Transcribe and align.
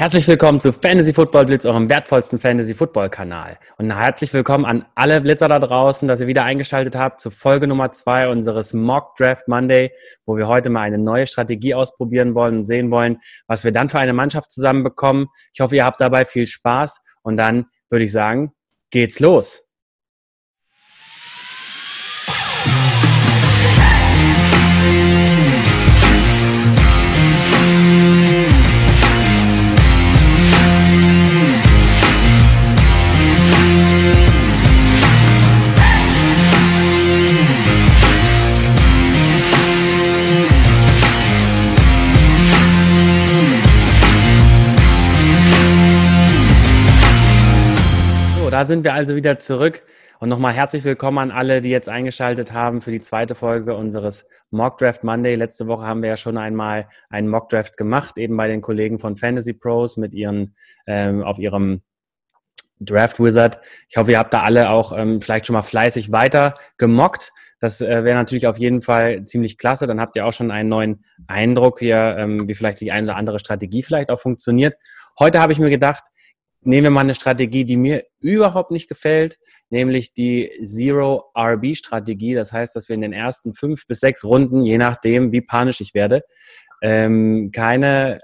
Herzlich 0.00 0.28
willkommen 0.28 0.60
zu 0.60 0.72
Fantasy 0.72 1.12
Football 1.12 1.46
Blitz, 1.46 1.66
eurem 1.66 1.90
wertvollsten 1.90 2.38
Fantasy 2.38 2.72
Football 2.72 3.10
Kanal. 3.10 3.58
Und 3.78 3.90
herzlich 3.90 4.32
willkommen 4.32 4.64
an 4.64 4.84
alle 4.94 5.20
Blitzer 5.20 5.48
da 5.48 5.58
draußen, 5.58 6.06
dass 6.06 6.20
ihr 6.20 6.28
wieder 6.28 6.44
eingeschaltet 6.44 6.94
habt 6.94 7.20
zu 7.20 7.32
Folge 7.32 7.66
Nummer 7.66 7.90
zwei 7.90 8.28
unseres 8.28 8.74
Mock 8.74 9.16
Draft 9.16 9.48
Monday, 9.48 9.90
wo 10.24 10.36
wir 10.36 10.46
heute 10.46 10.70
mal 10.70 10.82
eine 10.82 10.98
neue 10.98 11.26
Strategie 11.26 11.74
ausprobieren 11.74 12.36
wollen 12.36 12.58
und 12.58 12.64
sehen 12.64 12.92
wollen, 12.92 13.18
was 13.48 13.64
wir 13.64 13.72
dann 13.72 13.88
für 13.88 13.98
eine 13.98 14.12
Mannschaft 14.12 14.52
zusammenbekommen. 14.52 15.26
Ich 15.52 15.58
hoffe, 15.58 15.74
ihr 15.74 15.84
habt 15.84 16.00
dabei 16.00 16.24
viel 16.24 16.46
Spaß 16.46 17.00
und 17.22 17.36
dann 17.36 17.66
würde 17.90 18.04
ich 18.04 18.12
sagen, 18.12 18.52
geht's 18.90 19.18
los. 19.18 19.67
Da 48.50 48.64
sind 48.64 48.84
wir 48.84 48.94
also 48.94 49.14
wieder 49.14 49.38
zurück. 49.38 49.82
Und 50.20 50.28
nochmal 50.28 50.52
herzlich 50.52 50.82
willkommen 50.82 51.18
an 51.18 51.30
alle, 51.30 51.60
die 51.60 51.70
jetzt 51.70 51.88
eingeschaltet 51.88 52.52
haben 52.52 52.80
für 52.80 52.90
die 52.90 53.00
zweite 53.00 53.34
Folge 53.34 53.76
unseres 53.76 54.26
Mock 54.50 54.78
Draft 54.78 55.04
Monday. 55.04 55.36
Letzte 55.36 55.66
Woche 55.66 55.86
haben 55.86 56.02
wir 56.02 56.08
ja 56.08 56.16
schon 56.16 56.36
einmal 56.36 56.88
einen 57.08 57.28
Mock 57.28 57.50
Draft 57.50 57.76
gemacht, 57.76 58.18
eben 58.18 58.36
bei 58.36 58.48
den 58.48 58.60
Kollegen 58.60 58.98
von 58.98 59.16
Fantasy 59.16 59.52
Pros 59.52 59.96
mit 59.96 60.14
ihren, 60.14 60.54
ähm, 60.86 61.22
auf 61.22 61.38
ihrem 61.38 61.82
Draft 62.80 63.20
Wizard. 63.20 63.60
Ich 63.88 63.96
hoffe, 63.96 64.12
ihr 64.12 64.18
habt 64.18 64.32
da 64.32 64.42
alle 64.42 64.70
auch 64.70 64.96
ähm, 64.96 65.20
vielleicht 65.20 65.46
schon 65.46 65.54
mal 65.54 65.62
fleißig 65.62 66.10
weiter 66.10 66.54
gemockt. 66.78 67.32
Das 67.60 67.80
äh, 67.80 68.04
wäre 68.04 68.16
natürlich 68.16 68.46
auf 68.46 68.58
jeden 68.58 68.82
Fall 68.82 69.24
ziemlich 69.24 69.58
klasse. 69.58 69.86
Dann 69.86 70.00
habt 70.00 70.16
ihr 70.16 70.24
auch 70.26 70.32
schon 70.32 70.50
einen 70.50 70.68
neuen 70.68 71.04
Eindruck 71.26 71.80
hier, 71.80 72.16
ähm, 72.18 72.48
wie 72.48 72.54
vielleicht 72.54 72.80
die 72.80 72.92
eine 72.92 73.08
oder 73.08 73.16
andere 73.16 73.38
Strategie 73.38 73.82
vielleicht 73.82 74.10
auch 74.10 74.20
funktioniert. 74.20 74.74
Heute 75.18 75.40
habe 75.40 75.52
ich 75.52 75.58
mir 75.58 75.70
gedacht, 75.70 76.04
nehmen 76.62 76.84
wir 76.84 76.90
mal 76.90 77.00
eine 77.00 77.14
Strategie, 77.14 77.64
die 77.64 77.76
mir 77.76 78.04
überhaupt 78.20 78.70
nicht 78.70 78.88
gefällt, 78.88 79.38
nämlich 79.70 80.12
die 80.12 80.50
Zero-RB-Strategie. 80.62 82.34
Das 82.34 82.52
heißt, 82.52 82.74
dass 82.74 82.88
wir 82.88 82.94
in 82.94 83.02
den 83.02 83.12
ersten 83.12 83.54
fünf 83.54 83.86
bis 83.86 84.00
sechs 84.00 84.24
Runden, 84.24 84.64
je 84.64 84.78
nachdem, 84.78 85.32
wie 85.32 85.40
panisch 85.40 85.80
ich 85.80 85.94
werde, 85.94 86.22
ähm, 86.82 87.50
keine 87.52 88.20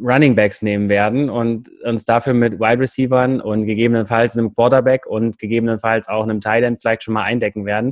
Running 0.00 0.36
Backs 0.36 0.62
nehmen 0.62 0.88
werden 0.88 1.28
und 1.30 1.68
uns 1.84 2.04
dafür 2.04 2.32
mit 2.32 2.60
Wide 2.60 2.80
Receivern 2.80 3.40
und 3.40 3.66
gegebenenfalls 3.66 4.36
einem 4.36 4.54
Quarterback 4.54 5.06
und 5.06 5.38
gegebenenfalls 5.38 6.08
auch 6.08 6.22
einem 6.22 6.40
Tight 6.40 6.62
End 6.62 6.80
vielleicht 6.80 7.02
schon 7.02 7.14
mal 7.14 7.24
eindecken 7.24 7.66
werden. 7.66 7.88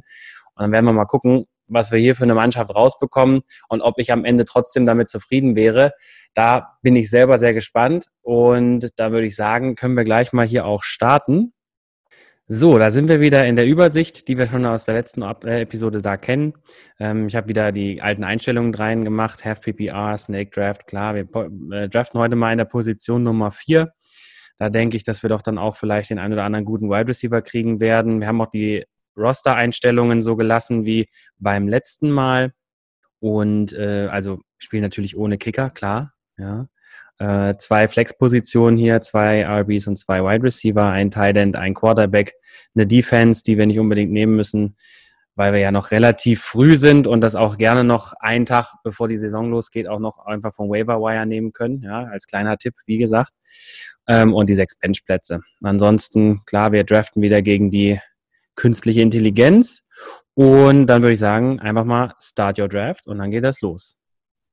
Und 0.54 0.62
dann 0.62 0.72
werden 0.72 0.84
wir 0.84 0.92
mal 0.92 1.06
gucken, 1.06 1.46
was 1.68 1.92
wir 1.92 1.98
hier 1.98 2.16
für 2.16 2.24
eine 2.24 2.34
Mannschaft 2.34 2.74
rausbekommen 2.74 3.42
und 3.68 3.80
ob 3.80 3.98
ich 3.98 4.12
am 4.12 4.24
Ende 4.24 4.44
trotzdem 4.44 4.86
damit 4.86 5.10
zufrieden 5.10 5.56
wäre. 5.56 5.92
Da 6.34 6.78
bin 6.82 6.96
ich 6.96 7.10
selber 7.10 7.38
sehr 7.38 7.54
gespannt 7.54 8.06
und 8.22 8.88
da 8.96 9.12
würde 9.12 9.26
ich 9.26 9.36
sagen, 9.36 9.74
können 9.74 9.96
wir 9.96 10.04
gleich 10.04 10.32
mal 10.32 10.46
hier 10.46 10.66
auch 10.66 10.82
starten. 10.82 11.52
So, 12.50 12.78
da 12.78 12.90
sind 12.90 13.10
wir 13.10 13.20
wieder 13.20 13.46
in 13.46 13.56
der 13.56 13.66
Übersicht, 13.66 14.26
die 14.26 14.38
wir 14.38 14.46
schon 14.46 14.64
aus 14.64 14.86
der 14.86 14.94
letzten 14.94 15.20
äh, 15.20 15.60
Episode 15.60 16.00
da 16.00 16.16
kennen. 16.16 16.54
Ähm, 16.98 17.28
ich 17.28 17.36
habe 17.36 17.48
wieder 17.48 17.72
die 17.72 18.00
alten 18.00 18.24
Einstellungen 18.24 18.74
rein 18.74 19.04
gemacht, 19.04 19.44
Half 19.44 19.60
PPR, 19.60 20.16
Snake 20.16 20.50
Draft, 20.50 20.86
klar, 20.86 21.14
wir 21.14 21.28
äh, 21.72 21.90
draften 21.90 22.18
heute 22.18 22.36
mal 22.36 22.52
in 22.52 22.58
der 22.58 22.64
Position 22.64 23.22
Nummer 23.22 23.50
vier. 23.52 23.92
Da 24.56 24.70
denke 24.70 24.96
ich, 24.96 25.04
dass 25.04 25.22
wir 25.22 25.28
doch 25.28 25.42
dann 25.42 25.58
auch 25.58 25.76
vielleicht 25.76 26.08
den 26.08 26.18
einen 26.18 26.32
oder 26.32 26.44
anderen 26.44 26.64
guten 26.64 26.88
Wide 26.88 27.08
Receiver 27.08 27.42
kriegen 27.42 27.80
werden. 27.80 28.20
Wir 28.20 28.28
haben 28.28 28.40
auch 28.40 28.50
die 28.50 28.84
Roster-Einstellungen 29.18 30.22
so 30.22 30.36
gelassen 30.36 30.84
wie 30.84 31.08
beim 31.38 31.68
letzten 31.68 32.10
Mal. 32.10 32.52
Und 33.20 33.72
äh, 33.72 34.08
also 34.10 34.40
spielen 34.58 34.82
natürlich 34.82 35.16
ohne 35.16 35.38
Kicker, 35.38 35.70
klar. 35.70 36.14
Ja. 36.36 36.68
Äh, 37.18 37.56
zwei 37.56 37.88
Flex-Positionen 37.88 38.76
hier, 38.78 39.00
zwei 39.00 39.44
RBs 39.44 39.88
und 39.88 39.96
zwei 39.96 40.22
Wide 40.22 40.44
Receiver, 40.44 40.84
ein 40.84 41.10
Tight 41.10 41.36
End, 41.36 41.56
ein 41.56 41.74
Quarterback, 41.74 42.34
eine 42.76 42.86
Defense, 42.86 43.42
die 43.42 43.58
wir 43.58 43.66
nicht 43.66 43.80
unbedingt 43.80 44.12
nehmen 44.12 44.36
müssen, 44.36 44.76
weil 45.34 45.52
wir 45.52 45.58
ja 45.58 45.72
noch 45.72 45.90
relativ 45.90 46.42
früh 46.42 46.76
sind 46.76 47.08
und 47.08 47.20
das 47.20 47.34
auch 47.34 47.58
gerne 47.58 47.82
noch 47.82 48.12
einen 48.20 48.46
Tag, 48.46 48.74
bevor 48.84 49.08
die 49.08 49.16
Saison 49.16 49.50
losgeht, 49.50 49.88
auch 49.88 49.98
noch 49.98 50.18
einfach 50.26 50.54
vom 50.54 50.70
Waiver 50.70 51.00
Wire 51.00 51.26
nehmen 51.26 51.52
können. 51.52 51.82
Ja, 51.82 52.04
als 52.04 52.26
kleiner 52.28 52.56
Tipp, 52.56 52.74
wie 52.86 52.98
gesagt. 52.98 53.32
Ähm, 54.06 54.32
und 54.32 54.48
die 54.48 54.54
sechs 54.54 54.78
Benchplätze. 54.78 55.40
Ansonsten, 55.62 56.44
klar, 56.46 56.70
wir 56.70 56.84
draften 56.84 57.20
wieder 57.20 57.42
gegen 57.42 57.70
die 57.70 58.00
künstliche 58.58 59.00
Intelligenz. 59.00 59.82
Und 60.34 60.86
dann 60.86 61.02
würde 61.02 61.14
ich 61.14 61.18
sagen, 61.18 61.58
einfach 61.60 61.84
mal 61.84 62.14
Start 62.20 62.58
Your 62.58 62.68
Draft 62.68 63.06
und 63.06 63.18
dann 63.18 63.30
geht 63.30 63.44
das 63.44 63.60
los. 63.62 63.98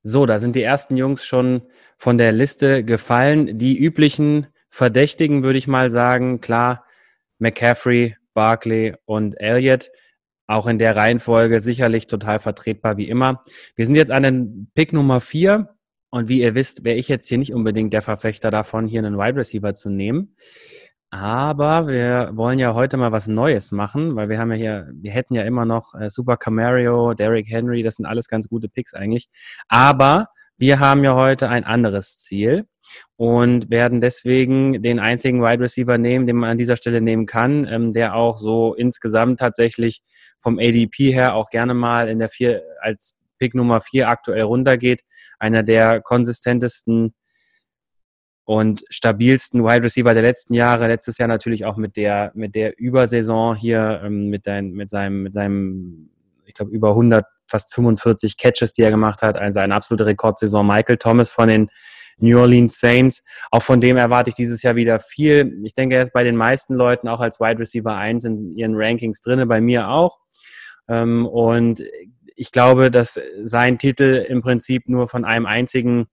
So, 0.04 0.26
da 0.26 0.40
sind 0.40 0.56
die 0.56 0.62
ersten 0.62 0.96
Jungs 0.96 1.26
schon 1.26 1.64
von 1.98 2.18
der 2.18 2.32
Liste 2.32 2.84
gefallen. 2.84 3.58
Die 3.58 3.78
üblichen 3.78 4.48
Verdächtigen 4.70 5.44
würde 5.44 5.58
ich 5.58 5.68
mal 5.68 5.90
sagen, 5.90 6.40
klar, 6.42 6.86
McCaffrey, 7.40 8.16
Barkley 8.34 8.96
und 9.06 9.40
Elliott. 9.40 9.90
Auch 10.48 10.68
in 10.68 10.78
der 10.78 10.96
Reihenfolge 10.96 11.60
sicherlich 11.60 12.06
total 12.06 12.38
vertretbar 12.38 12.98
wie 12.98 13.10
immer. 13.10 13.44
Wir 13.76 13.88
sind 13.88 13.96
jetzt 13.96 14.12
an 14.12 14.24
den 14.24 14.72
Pick 14.76 14.94
Nummer 14.94 15.20
vier. 15.22 15.76
Und 16.12 16.30
wie 16.30 16.42
ihr 16.42 16.56
wisst, 16.56 16.86
wäre 16.86 16.98
ich 16.98 17.08
jetzt 17.10 17.28
hier 17.28 17.40
nicht 17.40 17.54
unbedingt 17.54 17.92
der 17.92 18.04
Verfechter 18.04 18.52
davon, 18.52 18.88
hier 18.88 19.00
einen 19.00 19.18
Wide 19.18 19.38
Receiver 19.38 19.74
zu 19.74 19.90
nehmen. 19.90 20.36
Aber 21.18 21.88
wir 21.88 22.32
wollen 22.34 22.60
ja 22.60 22.74
heute 22.74 22.98
mal 22.98 23.14
was 23.14 23.28
Neues 23.28 23.72
machen, 23.72 24.18
weil 24.18 24.28
wir 24.28 24.38
haben 24.38 24.52
ja 24.52 24.58
hier, 24.58 24.92
wir 24.96 25.12
hätten 25.12 25.34
ja 25.34 25.44
immer 25.44 25.64
noch 25.64 25.96
äh, 25.96 26.10
Super 26.10 26.36
Camario, 26.36 27.14
Derrick 27.14 27.50
Henry, 27.50 27.84
das 27.84 27.96
sind 27.96 28.06
alles 28.06 28.28
ganz 28.28 28.50
gute 28.50 28.68
Picks 28.68 28.94
eigentlich. 28.94 29.30
Aber 29.70 30.28
wir 30.58 30.80
haben 30.80 31.06
ja 31.06 31.16
heute 31.16 31.48
ein 31.48 31.64
anderes 31.64 32.18
Ziel 32.18 32.68
und 33.16 33.70
werden 33.70 34.02
deswegen 34.02 34.82
den 34.82 35.00
einzigen 35.00 35.42
Wide 35.42 35.64
Receiver 35.64 35.98
nehmen, 35.98 36.26
den 36.26 36.36
man 36.36 36.50
an 36.50 36.58
dieser 36.58 36.76
Stelle 36.76 37.00
nehmen 37.00 37.26
kann, 37.28 37.66
ähm, 37.66 37.94
der 37.94 38.16
auch 38.16 38.38
so 38.38 38.74
insgesamt 38.74 39.40
tatsächlich 39.40 40.02
vom 40.42 40.60
ADP 40.60 41.14
her 41.14 41.36
auch 41.36 41.50
gerne 41.50 41.74
mal 41.74 42.10
in 42.10 42.20
der 42.20 42.28
vier 42.28 42.62
als 42.82 43.16
Pick 43.40 43.56
Nummer 43.56 43.80
vier 43.80 44.10
aktuell 44.10 44.42
runtergeht. 44.42 45.00
Einer 45.40 45.64
der 45.64 46.02
konsistentesten 46.02 47.14
und 48.46 48.86
stabilsten 48.90 49.64
Wide 49.64 49.84
Receiver 49.84 50.14
der 50.14 50.24
letzten 50.24 50.54
Jahre. 50.54 50.88
Letztes 50.88 51.18
Jahr 51.18 51.28
natürlich 51.28 51.66
auch 51.66 51.78
mit 51.78 51.98
der 51.98 52.32
mit 52.36 52.56
der 52.56 52.80
Übersaison 52.80 53.56
hier 53.56 54.02
ähm, 54.04 54.30
mit 54.30 54.48
dein, 54.48 54.72
mit 54.72 54.90
seinem 54.90 55.24
mit 55.24 55.34
seinem 55.34 56.10
ich 56.46 56.54
glaube 56.54 56.72
über 56.72 56.90
100 56.90 57.26
fast 57.48 57.74
45 57.74 58.38
Catches, 58.38 58.74
die 58.74 58.84
er 58.84 58.92
gemacht 58.92 59.22
hat, 59.22 59.38
also 59.38 59.60
eine 59.60 59.76
absolute 59.76 60.06
Rekordsaison. 60.06 60.66
Michael 60.66 60.98
Thomas 60.98 61.32
von 61.32 61.48
den 61.48 61.70
New 62.18 62.40
Orleans 62.40 62.80
Saints. 62.80 63.24
Auch 63.52 63.62
von 63.64 63.82
dem 63.82 63.98
erwarte 63.98 64.30
ich 64.30 64.36
dieses 64.36 64.64
Jahr 64.64 64.76
wieder 64.76 65.00
viel. 65.00 65.60
Ich 65.64 65.74
denke, 65.74 65.96
er 65.96 66.02
ist 66.02 66.14
bei 66.14 66.24
den 66.24 66.36
meisten 66.36 66.76
Leuten 66.76 67.08
auch 67.08 67.20
als 67.20 67.40
Wide 67.40 67.60
Receiver 67.60 67.96
1 67.96 68.24
in 68.26 68.52
ihren 68.58 68.74
Rankings 68.76 69.22
drinne, 69.22 69.46
bei 69.46 69.60
mir 69.60 69.90
auch. 69.90 70.20
Ähm, 70.88 71.26
und 71.26 71.84
ich 72.36 72.52
glaube, 72.52 72.92
dass 72.92 73.20
sein 73.44 73.78
Titel 73.78 74.26
im 74.28 74.42
Prinzip 74.42 74.88
nur 74.88 75.08
von 75.08 75.26
einem 75.26 75.46
einzigen 75.46 76.08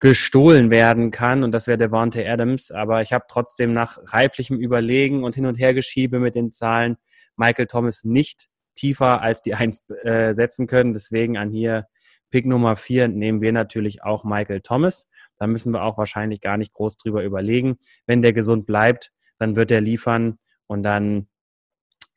gestohlen 0.00 0.70
werden 0.70 1.10
kann 1.10 1.44
und 1.44 1.52
das 1.52 1.66
wäre 1.66 1.78
Devontae 1.78 2.26
Adams. 2.26 2.70
Aber 2.70 3.02
ich 3.02 3.12
habe 3.12 3.26
trotzdem 3.28 3.72
nach 3.72 3.98
reiblichem 4.06 4.58
Überlegen 4.58 5.24
und 5.24 5.34
Hin- 5.34 5.46
und 5.46 5.56
Hergeschiebe 5.56 6.18
mit 6.18 6.34
den 6.34 6.50
Zahlen 6.50 6.96
Michael 7.36 7.66
Thomas 7.66 8.04
nicht 8.04 8.48
tiefer 8.74 9.20
als 9.20 9.42
die 9.42 9.54
Eins 9.54 9.88
äh, 10.04 10.32
setzen 10.32 10.66
können. 10.66 10.94
Deswegen 10.94 11.36
an 11.36 11.50
hier 11.50 11.86
Pick 12.30 12.46
Nummer 12.46 12.76
vier 12.76 13.08
nehmen 13.08 13.40
wir 13.42 13.52
natürlich 13.52 14.02
auch 14.02 14.24
Michael 14.24 14.62
Thomas. 14.62 15.08
Da 15.36 15.46
müssen 15.46 15.72
wir 15.72 15.82
auch 15.82 15.98
wahrscheinlich 15.98 16.40
gar 16.40 16.56
nicht 16.56 16.72
groß 16.72 16.96
drüber 16.96 17.22
überlegen. 17.22 17.78
Wenn 18.06 18.22
der 18.22 18.32
gesund 18.32 18.66
bleibt, 18.66 19.12
dann 19.38 19.56
wird 19.56 19.70
er 19.70 19.80
liefern 19.80 20.38
und 20.66 20.82
dann 20.82 21.28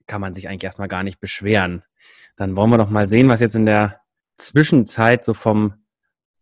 kann 0.07 0.21
man 0.21 0.33
sich 0.33 0.47
eigentlich 0.47 0.63
erstmal 0.63 0.87
gar 0.87 1.03
nicht 1.03 1.19
beschweren. 1.19 1.83
Dann 2.35 2.55
wollen 2.55 2.69
wir 2.69 2.77
doch 2.77 2.89
mal 2.89 3.07
sehen, 3.07 3.29
was 3.29 3.39
jetzt 3.39 3.55
in 3.55 3.65
der 3.65 4.01
Zwischenzeit 4.37 5.23
so 5.23 5.33
vom 5.33 5.82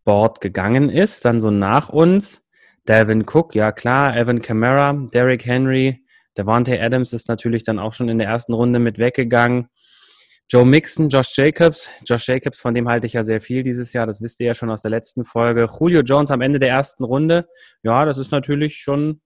Board 0.03 0.41
gegangen 0.41 0.89
ist. 0.89 1.25
Dann 1.25 1.41
so 1.41 1.51
nach 1.51 1.89
uns 1.89 2.43
Dalvin 2.85 3.23
Cook, 3.27 3.53
ja 3.53 3.71
klar, 3.71 4.15
Evan 4.15 4.41
Kamara, 4.41 4.93
Derrick 5.13 5.45
Henry, 5.45 6.03
Devontae 6.37 6.79
Adams 6.79 7.13
ist 7.13 7.27
natürlich 7.27 7.63
dann 7.63 7.79
auch 7.79 7.93
schon 7.93 8.09
in 8.09 8.17
der 8.17 8.27
ersten 8.27 8.53
Runde 8.53 8.79
mit 8.79 8.97
weggegangen. 8.97 9.67
Joe 10.49 10.65
Mixon, 10.65 11.09
Josh 11.09 11.37
Jacobs. 11.37 11.89
Josh 12.05 12.27
Jacobs, 12.27 12.59
von 12.59 12.73
dem 12.73 12.89
halte 12.89 13.07
ich 13.07 13.13
ja 13.13 13.23
sehr 13.23 13.39
viel 13.39 13.63
dieses 13.63 13.93
Jahr. 13.93 14.07
Das 14.07 14.21
wisst 14.21 14.39
ihr 14.39 14.47
ja 14.47 14.53
schon 14.53 14.69
aus 14.69 14.81
der 14.81 14.91
letzten 14.91 15.23
Folge. 15.23 15.67
Julio 15.79 16.01
Jones 16.01 16.31
am 16.31 16.41
Ende 16.41 16.59
der 16.59 16.69
ersten 16.69 17.03
Runde. 17.03 17.47
Ja, 17.83 18.05
das 18.05 18.17
ist 18.17 18.31
natürlich 18.31 18.77
schon, 18.77 19.21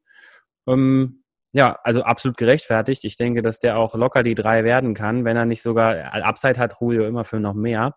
ähm, 0.68 1.24
ja, 1.52 1.80
also 1.84 2.04
absolut 2.04 2.38
gerechtfertigt. 2.38 3.04
Ich 3.06 3.18
denke, 3.18 3.42
dass 3.42 3.60
der 3.60 3.78
auch 3.78 3.96
locker 3.96 4.24
die 4.24 4.36
drei 4.36 4.64
werden 4.64 4.94
kann, 4.94 5.26
wenn 5.26 5.38
er 5.38 5.46
nicht 5.46 5.62
sogar, 5.62 6.14
Upside 6.14 6.60
hat 6.60 6.76
Julio 6.80 7.06
immer 7.08 7.24
für 7.24 7.40
noch 7.40 7.54
mehr. 7.54 7.96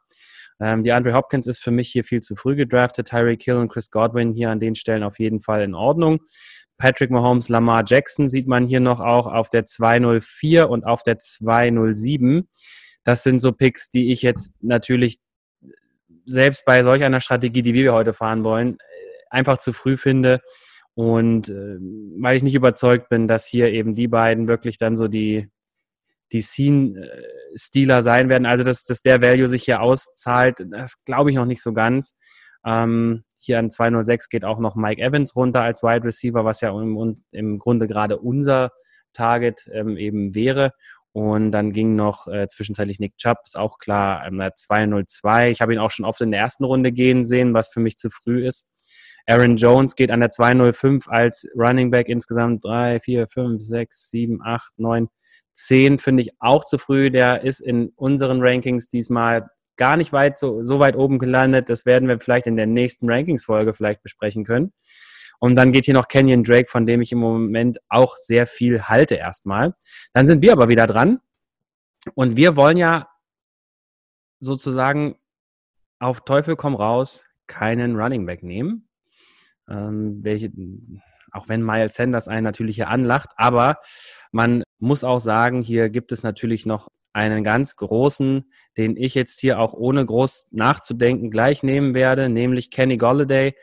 Ähm, 0.61 0.83
die 0.83 0.93
Andre 0.93 1.15
Hopkins 1.15 1.47
ist 1.47 1.63
für 1.63 1.71
mich 1.71 1.89
hier 1.91 2.05
viel 2.05 2.21
zu 2.21 2.35
früh 2.35 2.57
gedraftet. 2.57 3.09
Tyreek 3.09 3.43
Hill 3.43 3.57
und 3.57 3.69
Chris 3.69 3.91
Godwin 3.91 4.33
hier 4.33 4.51
an 4.51 4.61
den 4.61 4.75
Stellen 4.75 5.03
auf 5.03 5.19
jeden 5.19 5.41
Fall 5.41 5.63
in 5.63 5.75
Ordnung. 5.75 6.21
Patrick 6.79 7.11
Mahomes, 7.11 7.49
Lamar 7.49 7.83
Jackson 7.87 8.29
sieht 8.29 8.47
man 8.47 8.67
hier 8.67 8.81
noch 8.81 9.01
auch 9.01 9.27
auf 9.27 9.51
der 9.51 9.65
204 9.65 10.71
und 10.71 10.85
auf 10.85 11.03
der 11.03 11.19
207. 11.19 12.49
Das 13.03 13.25
sind 13.25 13.41
so 13.41 13.53
Picks, 13.53 13.91
die 13.91 14.13
ich 14.13 14.23
jetzt 14.23 14.55
natürlich 14.61 15.19
selbst 16.25 16.65
bei 16.65 16.83
solch 16.83 17.03
einer 17.03 17.21
Strategie, 17.21 17.63
die 17.63 17.75
wir 17.75 17.93
heute 17.93 18.13
fahren 18.13 18.45
wollen, 18.45 18.79
einfach 19.31 19.59
zu 19.59 19.73
früh 19.73 19.97
finde. 19.97 20.41
Und 20.95 21.49
äh, 21.49 21.79
weil 22.21 22.37
ich 22.37 22.43
nicht 22.43 22.55
überzeugt 22.55 23.09
bin, 23.09 23.29
dass 23.29 23.47
hier 23.47 23.73
eben 23.73 23.95
die 23.95 24.09
beiden 24.09 24.49
wirklich 24.49 24.79
dann 24.79 24.97
so 24.97 25.09
die, 25.09 25.49
die 26.33 26.41
Scene-Stealer 26.41 28.03
sein 28.03 28.31
werden. 28.31 28.47
Also, 28.47 28.65
dass, 28.65 28.85
dass 28.85 29.03
der 29.03 29.23
Value 29.23 29.49
sich 29.49 29.65
hier 29.65 29.81
auszahlt, 29.81 30.65
das 30.71 31.05
glaube 31.05 31.31
ich 31.31 31.37
noch 31.37 31.47
nicht 31.47 31.63
so 31.63 31.73
ganz. 31.73 32.15
Ähm, 32.65 33.25
hier 33.37 33.59
an 33.59 33.71
206 33.71 34.29
geht 34.29 34.45
auch 34.45 34.59
noch 34.59 34.75
Mike 34.75 35.01
Evans 35.01 35.37
runter 35.37 35.63
als 35.63 35.83
Wide 35.83 36.05
Receiver, 36.05 36.45
was 36.45 36.61
ja 36.61 36.71
im, 36.71 37.17
im 37.31 37.59
Grunde 37.59 37.87
gerade 37.87 38.19
unser 38.19 38.73
Target 39.13 39.69
ähm, 39.73 39.97
eben 39.97 40.35
wäre. 40.35 40.73
Und 41.13 41.53
dann 41.53 41.73
ging 41.73 41.97
noch 41.97 42.29
äh, 42.29 42.47
zwischenzeitlich 42.49 43.01
Nick 43.01 43.17
Chubb, 43.17 43.39
ist 43.45 43.59
auch 43.59 43.79
klar, 43.79 44.27
ähm, 44.27 44.43
202. 44.55 45.51
Ich 45.51 45.61
habe 45.61 45.73
ihn 45.73 45.79
auch 45.79 45.91
schon 45.91 46.05
oft 46.05 46.21
in 46.21 46.31
der 46.31 46.41
ersten 46.41 46.65
Runde 46.65 46.93
gehen 46.93 47.25
sehen, 47.25 47.55
was 47.55 47.71
für 47.71 47.81
mich 47.81 47.97
zu 47.97 48.11
früh 48.11 48.47
ist. 48.47 48.69
Aaron 49.27 49.57
Jones 49.57 49.95
geht 49.95 50.11
an 50.11 50.21
der 50.21 50.31
205 50.31 51.09
als 51.09 51.47
Running 51.55 51.91
Back 51.91 52.09
insgesamt 52.09 52.65
3, 52.65 53.01
4, 53.01 53.29
5, 53.29 53.63
6, 53.63 54.11
7, 54.11 54.43
8, 54.43 54.79
9, 54.79 55.09
10 55.67 55.99
finde 55.99 56.23
ich 56.23 56.31
auch 56.41 56.65
zu 56.65 56.79
früh. 56.79 57.11
Der 57.11 57.43
ist 57.43 57.61
in 57.61 57.91
unseren 57.97 58.41
Rankings 58.41 58.89
diesmal 58.89 59.51
gar 59.77 59.97
nicht 59.97 60.13
weit 60.13 60.39
so, 60.39 60.63
so 60.63 60.79
weit 60.79 60.97
oben 60.97 61.19
gelandet. 61.19 61.69
Das 61.69 61.87
werden 61.87 62.09
wir 62.09 62.19
vielleicht 62.19 62.47
in 62.47 62.57
der 62.57 62.67
nächsten 62.67 63.11
Rankings-Folge 63.11 63.75
vielleicht 63.75 64.03
besprechen 64.03 64.45
können. 64.45 64.73
Und 65.41 65.55
dann 65.55 65.71
geht 65.73 65.85
hier 65.85 65.95
noch 65.95 66.09
Kenyon 66.09 66.43
Drake, 66.43 66.69
von 66.69 66.85
dem 66.85 67.01
ich 67.01 67.13
im 67.13 67.19
Moment 67.19 67.79
auch 67.89 68.17
sehr 68.17 68.47
viel 68.47 68.83
halte 68.83 69.15
erstmal. 69.15 69.75
Dann 70.13 70.27
sind 70.27 70.43
wir 70.43 70.53
aber 70.53 70.69
wieder 70.69 70.87
dran. 70.87 71.21
Und 72.15 72.37
wir 72.37 72.57
wollen 72.57 72.77
ja 72.77 73.09
sozusagen 74.41 75.17
auf 76.01 76.25
Teufel 76.25 76.57
komm 76.57 76.75
raus 76.75 77.25
keinen 77.47 77.97
Running 77.97 78.27
Back 78.27 78.43
nehmen. 78.43 78.89
Ähm, 79.69 80.23
welche, 80.23 80.51
auch 81.33 81.49
wenn 81.49 81.63
Miles 81.63 81.95
Sanders 81.95 82.29
einen 82.29 82.45
natürlich 82.45 82.77
hier 82.77 82.89
anlacht, 82.89 83.31
aber 83.37 83.79
man 84.33 84.63
muss 84.79 85.05
auch 85.05 85.21
sagen, 85.21 85.63
hier 85.63 85.91
gibt 85.91 86.13
es 86.13 86.23
natürlich 86.23 86.67
noch 86.67 86.89
einen 87.13 87.43
ganz 87.43 87.77
großen, 87.77 88.51
den 88.77 88.97
ich 88.97 89.15
jetzt 89.15 89.41
hier 89.41 89.59
auch 89.59 89.75
ohne 89.75 90.05
groß 90.05 90.49
nachzudenken 90.51 91.31
gleich 91.31 91.63
nehmen 91.63 91.95
werde, 91.95 92.29
nämlich 92.29 92.71
Kenny 92.71 92.97
Golladay, 92.97 93.55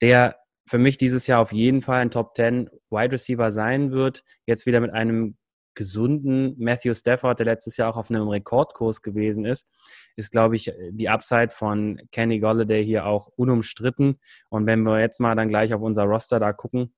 der 0.00 0.36
für 0.66 0.78
mich 0.78 0.98
dieses 0.98 1.26
Jahr 1.26 1.40
auf 1.40 1.52
jeden 1.52 1.82
Fall 1.82 2.00
ein 2.00 2.10
Top 2.10 2.36
10 2.36 2.70
Wide 2.90 3.12
Receiver 3.12 3.50
sein 3.50 3.90
wird. 3.90 4.22
Jetzt 4.46 4.66
wieder 4.66 4.80
mit 4.80 4.92
einem 4.92 5.36
gesunden 5.80 6.54
Matthew 6.58 6.92
Stafford, 6.92 7.38
der 7.38 7.46
letztes 7.46 7.78
Jahr 7.78 7.88
auch 7.88 7.96
auf 7.96 8.10
einem 8.10 8.28
Rekordkurs 8.28 9.00
gewesen 9.00 9.46
ist, 9.46 9.70
ist, 10.14 10.30
glaube 10.30 10.54
ich, 10.54 10.70
die 10.90 11.08
Upside 11.08 11.48
von 11.48 12.02
Kenny 12.12 12.38
Golladay 12.38 12.84
hier 12.84 13.06
auch 13.06 13.28
unumstritten. 13.34 14.20
Und 14.50 14.66
wenn 14.66 14.82
wir 14.82 15.00
jetzt 15.00 15.20
mal 15.20 15.34
dann 15.34 15.48
gleich 15.48 15.72
auf 15.72 15.80
unser 15.80 16.02
Roster 16.02 16.38
da 16.38 16.52
gucken, 16.52 16.92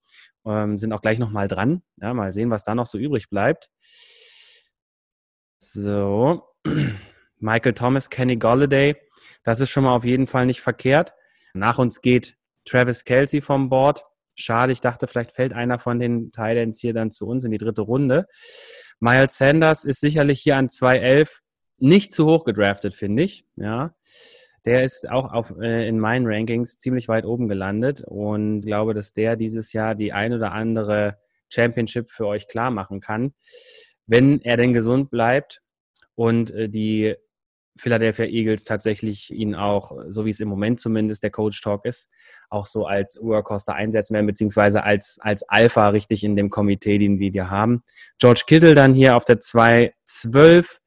ähm, 0.44 0.76
sind 0.76 0.93
auch 0.93 1.00
gleich 1.00 1.20
nochmal 1.20 1.46
dran. 1.46 1.82
Ja, 1.99 2.12
mal 2.12 2.32
sehen, 2.32 2.50
was 2.50 2.64
da 2.64 2.75
noch 2.75 2.87
so 2.87 2.99
übrig 2.99 3.31
bleibt. 3.31 3.70
So, 5.58 6.43
Michael 7.38 7.75
Thomas, 7.75 8.11
Kenny 8.11 8.37
Golladay, 8.37 8.96
das 9.44 9.61
ist 9.61 9.70
schon 9.70 9.85
mal 9.85 9.94
auf 9.94 10.05
jeden 10.05 10.26
Fall 10.26 10.46
nicht 10.46 10.61
verkehrt. 10.61 11.14
Nach 11.55 11.78
uns 11.78 12.00
geht 12.00 12.37
Travis 12.64 13.05
Kelsey 13.05 13.43
vom 13.43 13.69
Board. 13.69 14.05
Schade, 14.42 14.72
ich 14.72 14.80
dachte, 14.80 15.06
vielleicht 15.06 15.32
fällt 15.32 15.52
einer 15.52 15.78
von 15.78 15.98
den 15.98 16.32
Titans 16.32 16.80
hier 16.80 16.92
dann 16.92 17.10
zu 17.10 17.26
uns 17.26 17.44
in 17.44 17.50
die 17.50 17.58
dritte 17.58 17.82
Runde. 17.82 18.26
Miles 19.00 19.36
Sanders 19.38 19.84
ist 19.84 20.00
sicherlich 20.00 20.40
hier 20.40 20.56
an 20.56 20.68
211 20.68 21.40
nicht 21.78 22.12
zu 22.12 22.26
hoch 22.26 22.44
gedraftet, 22.44 22.94
finde 22.94 23.22
ich. 23.22 23.44
Ja, 23.56 23.94
der 24.64 24.84
ist 24.84 25.08
auch 25.10 25.32
auf, 25.32 25.54
äh, 25.60 25.88
in 25.88 25.98
meinen 25.98 26.26
Rankings 26.26 26.78
ziemlich 26.78 27.08
weit 27.08 27.24
oben 27.24 27.48
gelandet 27.48 28.02
und 28.06 28.60
glaube, 28.60 28.94
dass 28.94 29.12
der 29.12 29.36
dieses 29.36 29.72
Jahr 29.72 29.94
die 29.94 30.12
ein 30.12 30.32
oder 30.32 30.52
andere 30.52 31.18
Championship 31.48 32.08
für 32.08 32.26
euch 32.26 32.46
klar 32.48 32.70
machen 32.70 33.00
kann, 33.00 33.34
wenn 34.06 34.40
er 34.42 34.56
denn 34.56 34.72
gesund 34.72 35.10
bleibt 35.10 35.60
und 36.14 36.50
äh, 36.52 36.68
die 36.68 37.16
Philadelphia 37.76 38.26
Eagles 38.26 38.64
tatsächlich 38.64 39.30
ihn 39.30 39.54
auch, 39.54 39.92
so 40.08 40.24
wie 40.24 40.30
es 40.30 40.40
im 40.40 40.48
Moment 40.48 40.80
zumindest 40.80 41.22
der 41.22 41.30
Coach 41.30 41.60
Talk 41.60 41.84
ist, 41.84 42.08
auch 42.50 42.66
so 42.66 42.86
als 42.86 43.19
Workhorse 43.20 43.72
einsetzen 43.72 44.14
werden, 44.14 44.26
beziehungsweise 44.26 44.84
als, 44.84 45.19
als 45.20 45.42
Alpha 45.48 45.88
richtig 45.88 46.22
in 46.24 46.36
dem 46.36 46.50
Komitee, 46.50 46.98
den 46.98 47.19
wir 47.19 47.30
hier 47.30 47.50
haben. 47.50 47.82
George 48.19 48.42
Kittle 48.46 48.74
dann 48.74 48.94
hier 48.94 49.16
auf 49.16 49.24
der 49.24 49.40
212. 49.40 50.80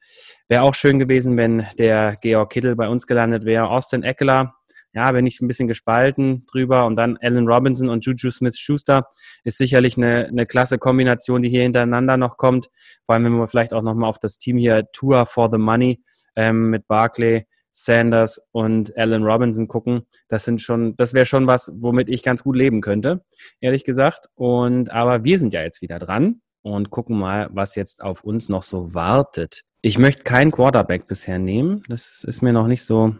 Wäre 0.47 0.61
auch 0.61 0.75
schön 0.75 0.99
gewesen, 0.99 1.37
wenn 1.37 1.65
der 1.79 2.17
Georg 2.21 2.51
Kittle 2.51 2.75
bei 2.75 2.87
uns 2.87 3.07
gelandet 3.07 3.45
wäre. 3.45 3.69
Austin 3.69 4.03
Eckler, 4.03 4.53
ja, 4.93 5.11
bin 5.11 5.25
ich 5.25 5.41
ein 5.41 5.47
bisschen 5.47 5.67
gespalten 5.67 6.45
drüber. 6.45 6.85
Und 6.85 6.95
dann 6.95 7.17
Allen 7.17 7.47
Robinson 7.47 7.89
und 7.89 8.05
Juju 8.05 8.29
Smith-Schuster 8.29 9.07
ist 9.43 9.57
sicherlich 9.57 9.97
eine, 9.97 10.27
eine 10.27 10.45
klasse 10.45 10.77
Kombination, 10.77 11.41
die 11.41 11.49
hier 11.49 11.63
hintereinander 11.63 12.15
noch 12.15 12.37
kommt. 12.37 12.69
Vor 13.05 13.15
allem, 13.15 13.25
wenn 13.25 13.37
wir 13.37 13.47
vielleicht 13.47 13.73
auch 13.73 13.81
nochmal 13.81 14.09
auf 14.09 14.19
das 14.19 14.37
Team 14.37 14.57
hier 14.57 14.89
Tour 14.93 15.25
for 15.25 15.49
the 15.51 15.57
Money 15.57 16.01
ähm, 16.35 16.69
mit 16.69 16.87
Barclay, 16.87 17.45
Sanders 17.71 18.41
und 18.51 18.97
Allen 18.97 19.23
Robinson 19.23 19.67
gucken. 19.67 20.03
Das 20.29 20.45
sind 20.45 20.61
schon, 20.61 20.95
das 20.95 21.13
wäre 21.13 21.25
schon 21.25 21.45
was, 21.45 21.71
womit 21.75 22.09
ich 22.09 22.23
ganz 22.23 22.43
gut 22.43 22.55
leben 22.55 22.81
könnte, 22.81 23.23
ehrlich 23.59 23.83
gesagt. 23.83 24.29
Und 24.35 24.91
aber 24.91 25.25
wir 25.25 25.37
sind 25.37 25.53
ja 25.53 25.61
jetzt 25.61 25.81
wieder 25.81 25.99
dran 25.99 26.41
und 26.61 26.89
gucken 26.89 27.17
mal, 27.17 27.49
was 27.51 27.75
jetzt 27.75 28.01
auf 28.01 28.23
uns 28.23 28.49
noch 28.49 28.63
so 28.63 28.93
wartet. 28.93 29.61
Ich 29.81 29.97
möchte 29.97 30.23
keinen 30.23 30.51
Quarterback 30.51 31.07
bisher 31.07 31.37
nehmen. 31.37 31.83
Das 31.89 32.23
ist 32.23 32.41
mir 32.41 32.53
noch 32.53 32.67
nicht 32.67 32.83
so, 32.83 33.15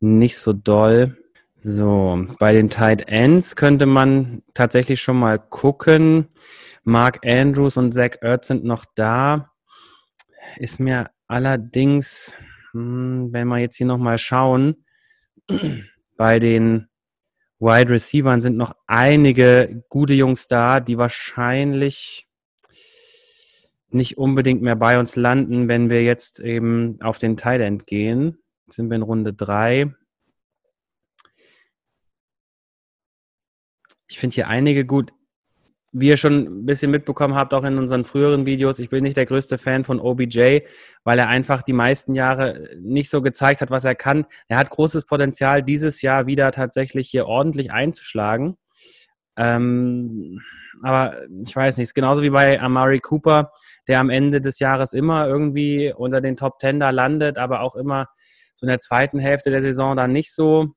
nicht 0.00 0.38
so 0.38 0.52
doll. 0.52 1.18
So, 1.56 2.24
bei 2.38 2.52
den 2.52 2.70
Tight 2.70 3.08
Ends 3.08 3.56
könnte 3.56 3.84
man 3.84 4.42
tatsächlich 4.54 5.02
schon 5.02 5.18
mal 5.18 5.38
gucken. 5.40 6.28
Mark 6.84 7.26
Andrews 7.26 7.76
und 7.76 7.92
Zach 7.92 8.12
Ertz 8.20 8.46
sind 8.46 8.64
noch 8.64 8.84
da. 8.94 9.50
Ist 10.56 10.78
mir 10.78 11.10
Allerdings, 11.28 12.36
hm, 12.72 13.28
wenn 13.32 13.48
wir 13.48 13.58
jetzt 13.58 13.76
hier 13.76 13.86
nochmal 13.86 14.16
schauen, 14.16 14.84
bei 16.16 16.38
den 16.38 16.88
Wide 17.60 17.90
Receivers 17.90 18.42
sind 18.42 18.56
noch 18.56 18.74
einige 18.86 19.84
gute 19.90 20.14
Jungs 20.14 20.48
da, 20.48 20.80
die 20.80 20.96
wahrscheinlich 20.96 22.26
nicht 23.90 24.16
unbedingt 24.16 24.62
mehr 24.62 24.76
bei 24.76 24.98
uns 24.98 25.16
landen, 25.16 25.68
wenn 25.68 25.90
wir 25.90 26.02
jetzt 26.02 26.40
eben 26.40 27.00
auf 27.02 27.18
den 27.18 27.36
Tight 27.36 27.60
End 27.60 27.86
gehen. 27.86 28.38
Jetzt 28.66 28.76
sind 28.76 28.88
wir 28.88 28.96
in 28.96 29.02
Runde 29.02 29.34
3. 29.34 29.94
Ich 34.08 34.18
finde 34.18 34.34
hier 34.34 34.48
einige 34.48 34.86
gut 34.86 35.12
wie 35.92 36.08
ihr 36.08 36.16
schon 36.16 36.60
ein 36.60 36.66
bisschen 36.66 36.90
mitbekommen 36.90 37.34
habt, 37.34 37.54
auch 37.54 37.64
in 37.64 37.78
unseren 37.78 38.04
früheren 38.04 38.44
Videos, 38.44 38.78
ich 38.78 38.90
bin 38.90 39.02
nicht 39.02 39.16
der 39.16 39.26
größte 39.26 39.56
Fan 39.56 39.84
von 39.84 40.00
OBJ, 40.00 40.60
weil 41.04 41.18
er 41.18 41.28
einfach 41.28 41.62
die 41.62 41.72
meisten 41.72 42.14
Jahre 42.14 42.68
nicht 42.80 43.08
so 43.08 43.22
gezeigt 43.22 43.60
hat, 43.60 43.70
was 43.70 43.84
er 43.84 43.94
kann. 43.94 44.26
Er 44.48 44.58
hat 44.58 44.70
großes 44.70 45.06
Potenzial, 45.06 45.62
dieses 45.62 46.02
Jahr 46.02 46.26
wieder 46.26 46.52
tatsächlich 46.52 47.08
hier 47.08 47.26
ordentlich 47.26 47.72
einzuschlagen. 47.72 48.56
Ähm, 49.36 50.40
aber 50.82 51.16
ich 51.44 51.54
weiß 51.54 51.76
nicht, 51.76 51.84
es 51.84 51.90
ist 51.90 51.94
genauso 51.94 52.22
wie 52.22 52.30
bei 52.30 52.60
Amari 52.60 53.00
Cooper, 53.00 53.52
der 53.86 54.00
am 54.00 54.10
Ende 54.10 54.40
des 54.40 54.58
Jahres 54.58 54.92
immer 54.92 55.26
irgendwie 55.26 55.92
unter 55.96 56.20
den 56.20 56.36
Top 56.36 56.58
Ten 56.58 56.80
da 56.80 56.90
landet, 56.90 57.38
aber 57.38 57.62
auch 57.62 57.76
immer 57.76 58.08
so 58.56 58.66
in 58.66 58.68
der 58.68 58.78
zweiten 58.80 59.20
Hälfte 59.20 59.50
der 59.50 59.62
Saison 59.62 59.96
dann 59.96 60.12
nicht 60.12 60.34
so 60.34 60.74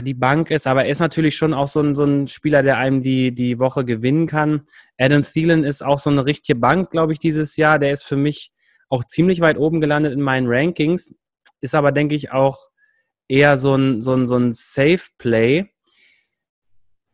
die 0.00 0.14
Bank 0.14 0.50
ist, 0.50 0.66
aber 0.66 0.84
er 0.84 0.90
ist 0.90 1.00
natürlich 1.00 1.36
schon 1.36 1.54
auch 1.54 1.68
so 1.68 1.80
ein, 1.80 1.94
so 1.94 2.04
ein 2.04 2.28
Spieler, 2.28 2.62
der 2.62 2.78
einem 2.78 3.02
die, 3.02 3.32
die 3.32 3.58
Woche 3.58 3.84
gewinnen 3.84 4.26
kann. 4.26 4.62
Adam 4.98 5.22
Thielen 5.22 5.64
ist 5.64 5.82
auch 5.82 5.98
so 5.98 6.10
eine 6.10 6.26
richtige 6.26 6.58
Bank, 6.58 6.90
glaube 6.90 7.12
ich, 7.12 7.18
dieses 7.18 7.56
Jahr. 7.56 7.78
Der 7.78 7.92
ist 7.92 8.04
für 8.04 8.16
mich 8.16 8.52
auch 8.88 9.04
ziemlich 9.04 9.40
weit 9.40 9.56
oben 9.56 9.80
gelandet 9.80 10.12
in 10.12 10.20
meinen 10.20 10.46
Rankings, 10.48 11.14
ist 11.60 11.74
aber, 11.74 11.92
denke 11.92 12.14
ich, 12.14 12.32
auch 12.32 12.68
eher 13.28 13.56
so 13.56 13.74
ein, 13.76 14.02
so 14.02 14.14
ein, 14.14 14.26
so 14.26 14.36
ein 14.36 14.52
Safe 14.52 15.02
Play. 15.18 15.70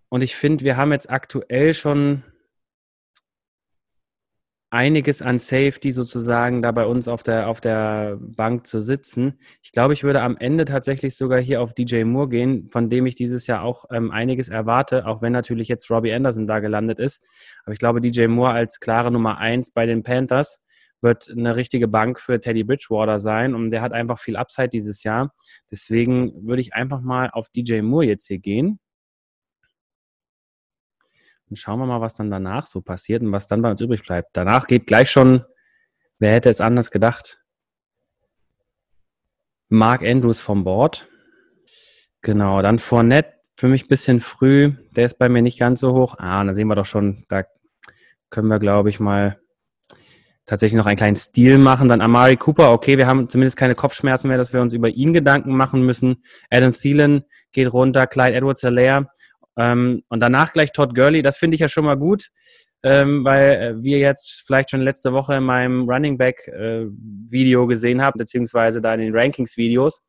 Und 0.09 0.23
ich 0.23 0.35
finde, 0.37 0.65
wir 0.65 0.77
haben 0.77 0.93
jetzt 0.93 1.11
aktuell 1.11 1.75
schon 1.75 2.23
einiges 4.77 5.23
an 5.23 5.39
Safety 5.39 5.91
sozusagen 5.91 6.61
da 6.61 6.71
bei 6.71 6.85
uns 6.85 7.09
auf 7.09 7.23
der, 7.23 7.49
auf 7.49 7.63
der 7.63 8.19
Bank 8.21 8.67
zu 8.67 8.83
sitzen. 8.83 9.41
Ich 9.63 9.73
glaube, 9.73 9.95
ich 9.95 10.05
würde 10.05 10.21
am 10.21 10.37
Ende 10.37 10.67
tatsächlich 10.67 11.17
sogar 11.17 11.41
hier 11.41 11.63
auf 11.63 11.73
DJ 11.73 12.05
Moore 12.05 12.29
gehen, 12.29 12.69
von 12.71 12.91
dem 12.91 13.07
ich 13.07 13.15
dieses 13.15 13.47
Jahr 13.47 13.63
auch 13.63 13.87
ähm, 13.91 14.11
einiges 14.11 14.51
erwarte, 14.51 15.07
auch 15.07 15.23
wenn 15.23 15.33
natürlich 15.33 15.69
jetzt 15.69 15.91
Robbie 15.91 16.13
Anderson 16.13 16.47
da 16.47 16.61
gelandet 16.61 16.99
ist. 16.99 17.25
Aber 17.65 17.73
ich 17.73 17.79
glaube, 17.79 18.03
DJ 18.03 18.27
Moore 18.27 18.51
als 18.51 18.79
klare 18.79 19.11
Nummer 19.11 19.39
eins 19.39 19.71
bei 19.71 19.87
den 19.87 20.03
Panthers 20.03 20.61
wird 21.01 21.31
eine 21.31 21.57
richtige 21.57 21.89
Bank 21.89 22.21
für 22.21 22.39
Teddy 22.39 22.65
Bridgewater 22.65 23.19
sein 23.19 23.55
und 23.55 23.71
der 23.71 23.81
hat 23.81 23.95
einfach 23.95 24.19
viel 24.19 24.37
Upside 24.37 24.69
dieses 24.69 25.03
Jahr. 25.05 25.33
Deswegen 25.71 26.47
würde 26.47 26.61
ich 26.61 26.75
einfach 26.75 27.01
mal 27.01 27.31
auf 27.33 27.49
DJ 27.49 27.81
Moore 27.81 28.05
jetzt 28.05 28.27
hier 28.27 28.39
gehen. 28.39 28.79
Und 31.49 31.57
schauen 31.57 31.79
wir 31.79 31.87
mal, 31.87 32.01
was 32.01 32.17
dann 32.17 32.31
danach 32.31 32.67
so 32.67 32.81
passiert 32.81 33.23
und 33.23 33.33
was 33.33 33.47
dann 33.47 33.63
bei 33.63 33.71
uns 33.71 33.81
übrig 33.81 34.03
bleibt. 34.03 34.31
Danach 34.33 34.67
geht 34.67 34.87
gleich 34.87 35.11
schon, 35.11 35.45
wer 36.19 36.33
hätte 36.33 36.51
es 36.51 36.61
anders 36.61 36.91
gedacht? 36.91 37.39
Mark 39.69 40.03
Andrews 40.03 40.41
vom 40.41 40.65
Board. 40.65 41.09
Genau, 42.23 42.63
dann 42.63 42.79
Fournette, 42.79 43.35
für 43.57 43.69
mich 43.69 43.85
ein 43.85 43.89
bisschen 43.89 44.21
früh. 44.21 44.73
Der 44.97 45.07
ist 45.07 45.19
bei 45.19 45.29
mir 45.29 45.43
nicht 45.43 45.59
ganz 45.59 45.81
so 45.81 45.93
hoch. 45.95 46.17
Ah, 46.19 46.45
da 46.45 46.53
sehen 46.55 46.69
wir 46.69 46.75
doch 46.75 46.87
schon, 46.87 47.25
da 47.29 47.45
können 48.31 48.49
wir, 48.49 48.59
glaube 48.59 48.91
ich, 48.91 49.01
mal 49.01 49.41
tatsächlich 50.45 50.77
noch 50.77 50.87
einen 50.87 50.97
kleinen 50.97 51.17
Stil 51.17 51.59
machen. 51.59 51.89
Dann 51.89 52.01
Amari 52.01 52.37
Cooper, 52.37 52.73
okay, 52.73 52.99
wir 52.99 53.07
haben 53.07 53.29
zumindest 53.29 53.57
keine 53.57 53.75
Kopfschmerzen 53.75 54.29
mehr, 54.29 54.39
dass 54.39 54.53
wir 54.53 54.61
uns 54.61 54.73
über 54.73 54.89
ihn 54.89 55.13
Gedanken 55.13 55.57
machen 55.57 55.85
müssen. 55.85 56.23
Adam 56.51 56.73
Thielen 56.73 57.25
geht 57.53 57.73
runter, 57.73 58.07
Clyde 58.07 58.35
Edwards 58.35 58.65
Alaire. 58.65 59.09
Ähm, 59.57 60.03
und 60.09 60.21
danach 60.21 60.53
gleich 60.53 60.73
Todd 60.73 60.95
Gurley, 60.95 61.23
das 61.23 61.39
finde 61.39 61.55
ich 61.55 61.61
ja 61.61 61.69
schon 61.69 61.85
mal 61.85 61.97
gut, 61.97 62.29
ähm, 62.83 63.25
weil 63.25 63.53
äh, 63.53 63.83
wir 63.83 63.99
jetzt 63.99 64.45
vielleicht 64.47 64.71
schon 64.71 64.83
letzte 64.83 65.13
Woche 65.13 65.37
in 65.37 65.45
meinem 65.45 65.89
Running 65.89 66.19
Back 66.19 66.49
äh, 66.49 66.87
Video 66.87 67.67
gesehen 67.67 68.03
haben, 68.03 68.19
beziehungsweise 68.19 68.81
da 68.81 68.95
in 68.95 69.01
den 69.01 69.17
Rankings 69.17 69.57
Videos, 69.57 70.03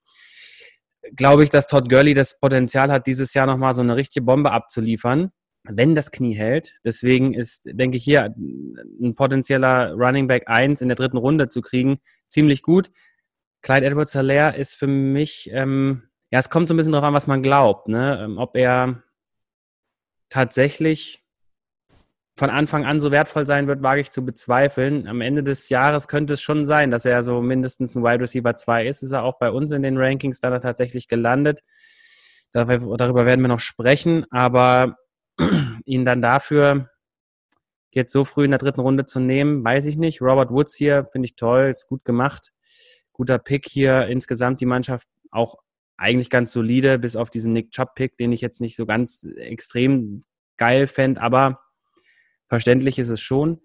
glaube 1.15 1.43
ich, 1.43 1.49
dass 1.49 1.67
Todd 1.67 1.89
Gurley 1.89 2.13
das 2.13 2.39
Potenzial 2.39 2.91
hat, 2.91 3.07
dieses 3.07 3.33
Jahr 3.33 3.45
nochmal 3.45 3.73
so 3.73 3.81
eine 3.81 3.95
richtige 3.95 4.25
Bombe 4.25 4.51
abzuliefern 4.51 5.31
wenn 5.69 5.95
das 5.95 6.11
Knie 6.11 6.33
hält. 6.33 6.75
Deswegen 6.85 7.33
ist, 7.33 7.63
denke 7.65 7.97
ich, 7.97 8.03
hier 8.03 8.33
ein 9.01 9.15
potenzieller 9.15 9.93
Running 9.93 10.27
Back 10.27 10.43
1 10.47 10.81
in 10.81 10.87
der 10.87 10.95
dritten 10.95 11.17
Runde 11.17 11.47
zu 11.47 11.61
kriegen, 11.61 11.99
ziemlich 12.27 12.61
gut. 12.61 12.89
Clyde 13.61 13.85
Edwards 13.85 14.13
Hilaire 14.13 14.55
ist 14.55 14.75
für 14.75 14.87
mich, 14.87 15.49
ähm, 15.51 16.03
ja, 16.31 16.39
es 16.39 16.49
kommt 16.49 16.67
so 16.67 16.73
ein 16.73 16.77
bisschen 16.77 16.93
darauf 16.93 17.07
an, 17.07 17.13
was 17.13 17.27
man 17.27 17.43
glaubt, 17.43 17.87
ne? 17.87 18.21
Ähm, 18.23 18.37
ob 18.37 18.55
er 18.55 19.03
tatsächlich 20.29 21.23
von 22.37 22.49
Anfang 22.51 22.85
an 22.85 22.99
so 22.99 23.11
wertvoll 23.11 23.47
sein 23.47 23.67
wird, 23.67 23.81
wage 23.81 24.01
ich 24.01 24.11
zu 24.11 24.23
bezweifeln. 24.23 25.07
Am 25.07 25.21
Ende 25.21 25.43
des 25.43 25.69
Jahres 25.69 26.07
könnte 26.07 26.33
es 26.33 26.41
schon 26.41 26.65
sein, 26.65 26.91
dass 26.91 27.03
er 27.05 27.23
so 27.23 27.41
mindestens 27.41 27.95
ein 27.95 28.03
Wide 28.03 28.21
Receiver 28.21 28.55
2 28.55 28.85
ist. 28.85 29.01
Ist 29.01 29.11
er 29.11 29.23
auch 29.23 29.39
bei 29.39 29.49
uns 29.49 29.71
in 29.71 29.81
den 29.81 29.97
Rankings 29.97 30.39
dann 30.39 30.61
tatsächlich 30.61 31.07
gelandet. 31.07 31.63
Darüber 32.51 33.25
werden 33.25 33.41
wir 33.41 33.47
noch 33.47 33.59
sprechen, 33.59 34.25
aber 34.29 34.97
ihn 35.85 36.05
dann 36.05 36.21
dafür 36.21 36.89
jetzt 37.89 38.13
so 38.13 38.23
früh 38.23 38.45
in 38.45 38.51
der 38.51 38.59
dritten 38.59 38.81
Runde 38.81 39.05
zu 39.05 39.19
nehmen, 39.19 39.63
weiß 39.63 39.87
ich 39.87 39.97
nicht. 39.97 40.21
Robert 40.21 40.51
Woods 40.51 40.75
hier 40.75 41.07
finde 41.11 41.25
ich 41.25 41.35
toll, 41.35 41.69
ist 41.71 41.87
gut 41.87 42.05
gemacht. 42.05 42.53
Guter 43.13 43.39
Pick 43.39 43.67
hier. 43.67 44.05
Insgesamt 44.07 44.61
die 44.61 44.67
Mannschaft 44.67 45.07
auch 45.31 45.55
eigentlich 45.97 46.29
ganz 46.29 46.51
solide, 46.51 46.99
bis 46.99 47.15
auf 47.15 47.29
diesen 47.29 47.53
Nick 47.53 47.71
Chubb-Pick, 47.71 48.17
den 48.17 48.31
ich 48.31 48.41
jetzt 48.41 48.61
nicht 48.61 48.75
so 48.75 48.85
ganz 48.85 49.27
extrem 49.37 50.21
geil 50.57 50.87
fände, 50.87 51.21
aber 51.21 51.59
verständlich 52.47 52.99
ist 52.99 53.09
es 53.09 53.19
schon. 53.19 53.61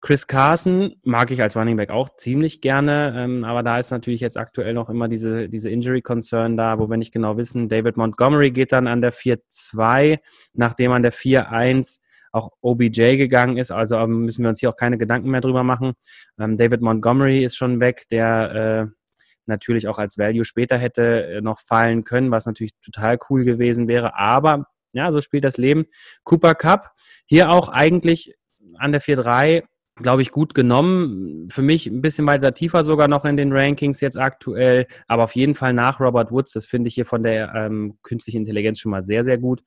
Chris 0.00 0.26
Carson 0.26 0.96
mag 1.02 1.30
ich 1.30 1.40
als 1.40 1.56
Running 1.56 1.78
Back 1.78 1.90
auch 1.90 2.14
ziemlich 2.16 2.60
gerne, 2.60 3.14
ähm, 3.16 3.42
aber 3.42 3.62
da 3.62 3.78
ist 3.78 3.90
natürlich 3.90 4.20
jetzt 4.20 4.36
aktuell 4.36 4.74
noch 4.74 4.90
immer 4.90 5.08
diese, 5.08 5.48
diese 5.48 5.70
Injury 5.70 6.02
Concern 6.02 6.58
da, 6.58 6.78
wo 6.78 6.90
wir 6.90 6.98
nicht 6.98 7.12
genau 7.12 7.38
wissen. 7.38 7.70
David 7.70 7.96
Montgomery 7.96 8.50
geht 8.50 8.72
dann 8.72 8.86
an 8.86 9.00
der 9.00 9.14
4-2, 9.14 10.18
nachdem 10.52 10.92
an 10.92 11.02
der 11.02 11.12
4-1 11.12 12.00
auch 12.32 12.50
OBJ 12.60 13.16
gegangen 13.16 13.56
ist. 13.56 13.70
Also 13.70 13.96
ähm, 13.96 14.26
müssen 14.26 14.42
wir 14.42 14.50
uns 14.50 14.60
hier 14.60 14.68
auch 14.68 14.76
keine 14.76 14.98
Gedanken 14.98 15.30
mehr 15.30 15.40
drüber 15.40 15.62
machen. 15.62 15.94
Ähm, 16.38 16.58
David 16.58 16.82
Montgomery 16.82 17.42
ist 17.42 17.56
schon 17.56 17.80
weg, 17.80 18.02
der 18.10 18.90
äh, 18.90 19.03
natürlich 19.46 19.88
auch 19.88 19.98
als 19.98 20.18
Value 20.18 20.44
später 20.44 20.78
hätte 20.78 21.26
äh, 21.26 21.40
noch 21.40 21.60
fallen 21.60 22.04
können, 22.04 22.30
was 22.30 22.46
natürlich 22.46 22.74
total 22.82 23.18
cool 23.28 23.44
gewesen 23.44 23.88
wäre. 23.88 24.16
Aber 24.16 24.66
ja, 24.92 25.10
so 25.10 25.20
spielt 25.20 25.44
das 25.44 25.56
Leben. 25.56 25.86
Cooper 26.24 26.54
Cup, 26.54 26.92
hier 27.26 27.50
auch 27.50 27.68
eigentlich 27.68 28.34
an 28.78 28.92
der 28.92 29.02
4-3 29.02 29.64
glaube 29.96 30.22
ich, 30.22 30.30
gut 30.30 30.54
genommen. 30.54 31.48
Für 31.50 31.62
mich 31.62 31.86
ein 31.86 32.02
bisschen 32.02 32.26
weiter 32.26 32.52
tiefer 32.54 32.82
sogar 32.82 33.08
noch 33.08 33.24
in 33.24 33.36
den 33.36 33.52
Rankings 33.52 34.00
jetzt 34.00 34.18
aktuell, 34.18 34.86
aber 35.06 35.24
auf 35.24 35.36
jeden 35.36 35.54
Fall 35.54 35.72
nach 35.72 36.00
Robert 36.00 36.32
Woods. 36.32 36.52
Das 36.52 36.66
finde 36.66 36.88
ich 36.88 36.94
hier 36.94 37.06
von 37.06 37.22
der 37.22 37.54
ähm, 37.54 37.98
künstlichen 38.02 38.38
Intelligenz 38.38 38.80
schon 38.80 38.90
mal 38.90 39.02
sehr, 39.02 39.24
sehr 39.24 39.38
gut. 39.38 39.62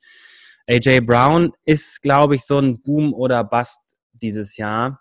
AJ 0.67 1.01
Brown 1.01 1.53
ist, 1.63 2.01
glaube 2.01 2.35
ich, 2.35 2.45
so 2.45 2.59
ein 2.59 2.81
Boom 2.81 3.13
oder 3.13 3.43
Bust 3.43 3.79
dieses 4.11 4.57
Jahr. 4.57 4.99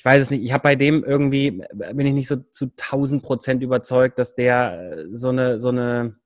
Ich 0.00 0.04
weiß 0.06 0.22
es 0.22 0.30
nicht. 0.30 0.42
Ich 0.42 0.54
habe 0.54 0.62
bei 0.62 0.76
dem 0.76 1.04
irgendwie, 1.04 1.62
bin 1.74 2.06
ich 2.06 2.14
nicht 2.14 2.26
so 2.26 2.36
zu 2.36 2.72
1000 2.80 3.22
Prozent 3.22 3.62
überzeugt, 3.62 4.18
dass 4.18 4.34
der 4.34 4.94
äh, 4.96 5.04
so 5.12 5.28
eine, 5.28 5.58
so 5.60 5.68
eine, 5.68 6.16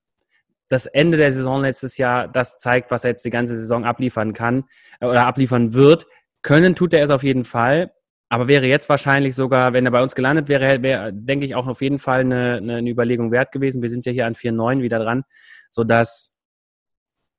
das 0.69 0.87
Ende 0.87 1.19
der 1.19 1.33
Saison 1.33 1.61
letztes 1.61 1.99
Jahr 1.99 2.29
das 2.29 2.57
zeigt, 2.57 2.93
was 2.93 3.03
er 3.03 3.11
jetzt 3.11 3.25
die 3.25 3.31
ganze 3.31 3.57
Saison 3.57 3.85
abliefern 3.85 4.33
kann 4.33 4.63
äh, 5.01 5.07
oder 5.07 5.27
abliefern 5.27 5.75
wird. 5.75 6.07
Können 6.43 6.77
tut 6.77 6.95
er 6.95 7.03
es 7.03 7.11
auf 7.11 7.25
jeden 7.25 7.43
Fall, 7.43 7.93
aber 8.29 8.47
wäre 8.47 8.67
jetzt 8.67 8.89
wahrscheinlich 8.89 9.35
sogar, 9.35 9.73
wenn 9.73 9.85
er 9.85 9.91
bei 9.91 10.05
uns 10.05 10.15
gelandet 10.15 10.47
wäre, 10.49 10.81
wäre, 10.83 11.13
denke 11.13 11.45
ich, 11.45 11.57
auch 11.57 11.67
auf 11.67 11.83
jeden 11.83 11.99
Fall 11.99 12.21
eine, 12.21 12.59
eine 12.59 12.89
Überlegung 12.89 13.33
wert 13.33 13.51
gewesen. 13.51 13.83
Wir 13.83 13.91
sind 13.91 14.07
ja 14.07 14.13
hier 14.13 14.27
an 14.27 14.37
4.9 14.37 14.83
wieder 14.83 15.01
dran, 15.01 15.25
sodass 15.69 16.34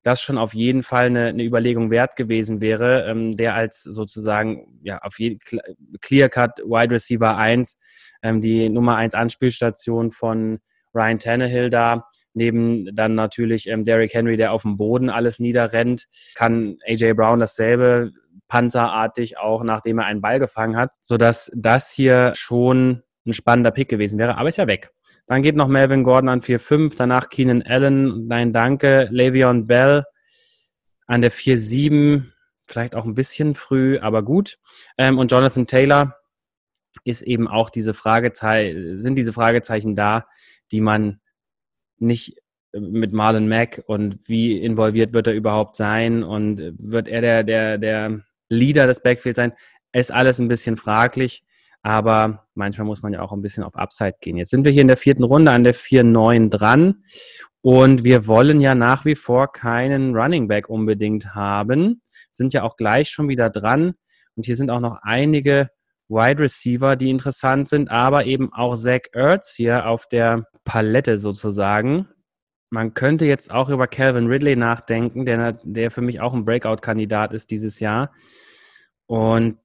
das 0.05 0.21
schon 0.21 0.37
auf 0.37 0.53
jeden 0.53 0.83
Fall 0.83 1.07
eine, 1.07 1.27
eine 1.27 1.43
Überlegung 1.43 1.89
wert 1.89 2.15
gewesen 2.15 2.61
wäre, 2.61 3.05
ähm, 3.09 3.35
der 3.35 3.55
als 3.55 3.81
sozusagen 3.81 4.79
ja 4.83 4.99
auf 4.99 5.19
jeden 5.19 5.39
Clear-Cut 5.99 6.59
Wide 6.59 6.93
Receiver 6.93 7.35
1, 7.35 7.75
ähm, 8.21 8.39
die 8.39 8.69
Nummer 8.69 8.97
1 8.97 9.15
Anspielstation 9.15 10.11
von 10.11 10.59
Ryan 10.93 11.17
Tannehill 11.17 11.71
da, 11.71 12.07
neben 12.35 12.95
dann 12.95 13.15
natürlich 13.15 13.67
ähm, 13.67 13.83
Derrick 13.83 14.13
Henry, 14.13 14.37
der 14.37 14.53
auf 14.53 14.61
dem 14.61 14.77
Boden 14.77 15.09
alles 15.09 15.39
niederrennt, 15.39 16.05
kann 16.35 16.77
AJ 16.85 17.13
Brown 17.13 17.39
dasselbe 17.39 18.11
panzerartig 18.47 19.39
auch, 19.39 19.63
nachdem 19.63 19.97
er 19.97 20.05
einen 20.05 20.21
Ball 20.21 20.37
gefangen 20.37 20.77
hat, 20.77 20.91
sodass 21.01 21.51
das 21.55 21.91
hier 21.91 22.31
schon 22.35 23.01
ein 23.25 23.33
spannender 23.33 23.71
Pick 23.71 23.89
gewesen 23.89 24.19
wäre, 24.19 24.37
aber 24.37 24.49
ist 24.49 24.59
ja 24.59 24.67
weg. 24.67 24.91
Dann 25.27 25.41
geht 25.41 25.55
noch 25.55 25.67
Melvin 25.67 26.03
Gordon 26.03 26.29
an 26.29 26.41
4-5, 26.41 26.95
danach 26.97 27.29
Keenan 27.29 27.63
Allen, 27.63 28.27
nein, 28.27 28.53
danke, 28.53 29.09
Le'Veon 29.11 29.65
Bell 29.65 30.03
an 31.07 31.21
der 31.21 31.31
4-7, 31.31 32.25
vielleicht 32.67 32.95
auch 32.95 33.05
ein 33.05 33.15
bisschen 33.15 33.55
früh, 33.55 33.97
aber 33.99 34.23
gut. 34.23 34.57
Ähm, 34.97 35.17
und 35.17 35.31
Jonathan 35.31 35.67
Taylor 35.67 36.15
ist 37.03 37.21
eben 37.23 37.47
auch 37.47 37.69
diese 37.69 37.93
Fragezeichen, 37.93 38.99
sind 38.99 39.15
diese 39.15 39.33
Fragezeichen 39.33 39.95
da, 39.95 40.27
die 40.71 40.81
man 40.81 41.19
nicht 41.97 42.37
mit 42.71 43.13
Marlon 43.13 43.47
Mack 43.47 43.83
und 43.87 44.27
wie 44.27 44.59
involviert 44.59 45.13
wird 45.13 45.27
er 45.27 45.33
überhaupt 45.33 45.75
sein 45.75 46.23
und 46.23 46.61
wird 46.77 47.07
er 47.07 47.21
der, 47.21 47.43
der, 47.43 47.77
der 47.77 48.21
Leader 48.49 48.87
des 48.87 49.01
Backfields 49.01 49.37
sein. 49.37 49.53
Ist 49.93 50.11
alles 50.11 50.39
ein 50.39 50.49
bisschen 50.49 50.75
fraglich, 50.75 51.44
aber 51.85 52.47
manchmal 52.55 52.87
muss 52.87 53.03
man 53.03 53.13
ja 53.13 53.21
auch 53.21 53.31
ein 53.31 53.43
bisschen 53.43 53.63
auf 53.63 53.75
Upside 53.75 54.15
gehen. 54.19 54.37
Jetzt 54.37 54.49
sind 54.49 54.65
wir 54.65 54.71
hier 54.71 54.81
in 54.81 54.87
der 54.87 54.97
vierten 54.97 55.23
Runde 55.23 55.51
an 55.51 55.63
der 55.63 55.75
4-9 55.75 56.49
dran 56.49 57.03
und 57.61 58.03
wir 58.03 58.25
wollen 58.25 58.59
ja 58.59 58.73
nach 58.73 59.05
wie 59.05 59.13
vor 59.13 59.51
keinen 59.51 60.15
Running 60.15 60.47
Back 60.47 60.67
unbedingt 60.67 61.35
haben. 61.35 62.01
Sind 62.31 62.53
ja 62.53 62.63
auch 62.63 62.75
gleich 62.75 63.09
schon 63.09 63.29
wieder 63.29 63.51
dran 63.51 63.93
und 64.35 64.47
hier 64.47 64.55
sind 64.55 64.71
auch 64.71 64.79
noch 64.79 64.97
einige 65.03 65.69
Wide 66.07 66.41
Receiver, 66.41 66.95
die 66.95 67.11
interessant 67.11 67.69
sind, 67.69 67.91
aber 67.91 68.25
eben 68.25 68.51
auch 68.51 68.75
Zach 68.75 69.01
Ertz 69.11 69.53
hier 69.53 69.85
auf 69.85 70.07
der 70.07 70.47
Palette 70.63 71.19
sozusagen. 71.19 72.07
Man 72.71 72.95
könnte 72.95 73.25
jetzt 73.25 73.51
auch 73.51 73.69
über 73.69 73.85
Calvin 73.85 74.25
Ridley 74.25 74.55
nachdenken, 74.55 75.23
der, 75.23 75.59
der 75.61 75.91
für 75.91 76.01
mich 76.01 76.19
auch 76.19 76.33
ein 76.33 76.45
Breakout-Kandidat 76.45 77.31
ist 77.31 77.51
dieses 77.51 77.79
Jahr. 77.79 78.11
Und 79.05 79.59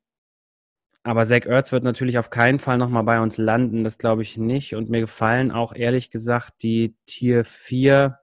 aber 1.02 1.24
Zach 1.24 1.46
Ertz 1.46 1.72
wird 1.72 1.84
natürlich 1.84 2.18
auf 2.18 2.30
keinen 2.30 2.58
Fall 2.58 2.76
nochmal 2.76 3.04
bei 3.04 3.20
uns 3.20 3.38
landen, 3.38 3.84
das 3.84 3.96
glaube 3.98 4.22
ich 4.22 4.36
nicht. 4.36 4.74
Und 4.74 4.90
mir 4.90 5.00
gefallen 5.00 5.50
auch 5.50 5.74
ehrlich 5.74 6.10
gesagt 6.10 6.62
die 6.62 6.94
Tier 7.06 7.44
4, 7.44 8.18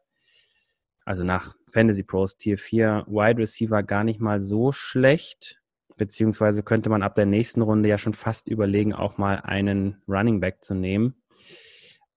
also 1.03 1.24
nach 1.24 1.55
Fantasy 1.72 2.03
Pros 2.03 2.38
Tier 2.38 2.57
4 2.57 3.05
Wide 3.07 3.39
Receiver 3.41 3.81
gar 3.81 4.03
nicht 4.03 4.19
mal 4.19 4.39
so 4.39 4.72
schlecht. 4.72 5.60
Beziehungsweise 5.96 6.62
könnte 6.62 6.89
man 6.89 7.01
ab 7.01 7.15
der 7.15 7.25
nächsten 7.25 7.62
Runde 7.62 7.89
ja 7.89 7.98
schon 7.98 8.13
fast 8.13 8.48
überlegen, 8.48 8.93
auch 8.93 9.17
mal 9.17 9.38
einen 9.38 10.03
Running 10.07 10.39
Back 10.39 10.63
zu 10.63 10.75
nehmen. 10.75 11.15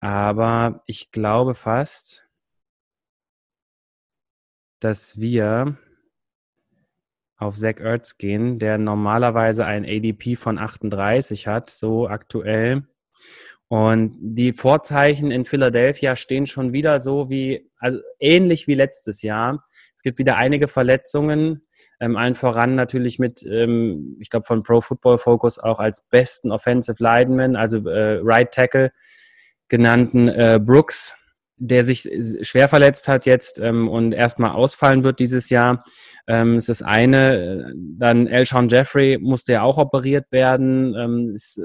Aber 0.00 0.82
ich 0.86 1.10
glaube 1.10 1.54
fast, 1.54 2.26
dass 4.80 5.18
wir 5.18 5.78
auf 7.40 7.56
Zach 7.56 7.80
Ertz 7.80 8.18
gehen, 8.18 8.58
der 8.58 8.78
normalerweise 8.78 9.64
ein 9.64 9.84
ADP 9.84 10.36
von 10.36 10.58
38 10.58 11.46
hat, 11.46 11.70
so 11.70 12.06
aktuell. 12.06 12.84
Und 13.68 14.16
die 14.20 14.52
Vorzeichen 14.52 15.30
in 15.30 15.44
Philadelphia 15.44 16.16
stehen 16.16 16.46
schon 16.46 16.72
wieder 16.72 17.00
so 17.00 17.30
wie, 17.30 17.70
also 17.78 18.00
ähnlich 18.18 18.66
wie 18.66 18.74
letztes 18.74 19.22
Jahr. 19.22 19.64
Es 19.96 20.02
gibt 20.02 20.18
wieder 20.18 20.36
einige 20.36 20.66
Verletzungen, 20.66 21.62
ähm, 22.00 22.16
allen 22.16 22.34
voran 22.34 22.74
natürlich 22.74 23.18
mit, 23.18 23.42
ähm, 23.44 24.16
ich 24.20 24.28
glaube, 24.28 24.44
von 24.44 24.62
Pro 24.62 24.80
Football 24.80 25.18
Focus 25.18 25.58
auch 25.58 25.78
als 25.78 26.02
besten 26.08 26.50
Offensive 26.50 27.02
Lineman, 27.02 27.56
also 27.56 27.78
äh, 27.88 28.18
Right 28.22 28.52
Tackle 28.52 28.92
genannten 29.68 30.28
äh, 30.28 30.58
Brooks, 30.60 31.16
der 31.60 31.84
sich 31.84 32.08
schwer 32.40 32.68
verletzt 32.68 33.06
hat 33.06 33.26
jetzt 33.26 33.58
ähm, 33.58 33.86
und 33.88 34.12
erstmal 34.12 34.52
ausfallen 34.52 35.04
wird 35.04 35.20
dieses 35.20 35.50
Jahr. 35.50 35.84
Ähm, 36.26 36.56
ist 36.56 36.70
das 36.70 36.82
eine. 36.82 37.72
Dann 37.76 38.26
Elshon 38.26 38.70
Jeffrey 38.70 39.18
musste 39.20 39.52
ja 39.52 39.62
auch 39.62 39.76
operiert 39.76 40.32
werden. 40.32 40.94
Ähm, 40.96 41.32
ist 41.34 41.60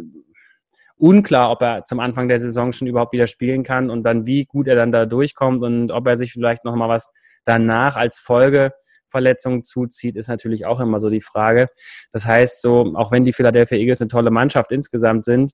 unklar, 0.97 1.49
ob 1.49 1.61
er 1.61 1.85
zum 1.85 2.01
Anfang 2.01 2.27
der 2.27 2.39
Saison 2.39 2.73
schon 2.73 2.87
überhaupt 2.87 3.13
wieder 3.13 3.27
spielen 3.27 3.63
kann 3.63 3.89
und 3.89 4.03
dann 4.03 4.27
wie 4.27 4.45
gut 4.45 4.67
er 4.67 4.75
dann 4.75 4.91
da 4.91 5.05
durchkommt 5.05 5.61
und 5.61 5.91
ob 5.91 6.07
er 6.07 6.17
sich 6.17 6.33
vielleicht 6.33 6.65
noch 6.65 6.75
mal 6.75 6.89
was 6.89 7.11
danach 7.45 7.95
als 7.95 8.19
Folgeverletzung 8.19 9.63
zuzieht, 9.63 10.15
ist 10.17 10.29
natürlich 10.29 10.65
auch 10.65 10.79
immer 10.79 10.99
so 10.99 11.09
die 11.09 11.21
Frage. 11.21 11.69
Das 12.11 12.25
heißt, 12.25 12.61
so 12.61 12.93
auch 12.95 13.11
wenn 13.11 13.25
die 13.25 13.33
Philadelphia 13.33 13.77
Eagles 13.77 14.01
eine 14.01 14.09
tolle 14.09 14.31
Mannschaft 14.31 14.71
insgesamt 14.71 15.25
sind 15.25 15.51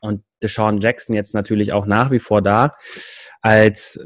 und 0.00 0.22
Deshaun 0.42 0.80
Jackson 0.80 1.14
jetzt 1.14 1.34
natürlich 1.34 1.72
auch 1.72 1.86
nach 1.86 2.10
wie 2.10 2.18
vor 2.18 2.42
da, 2.42 2.74
als 3.40 4.00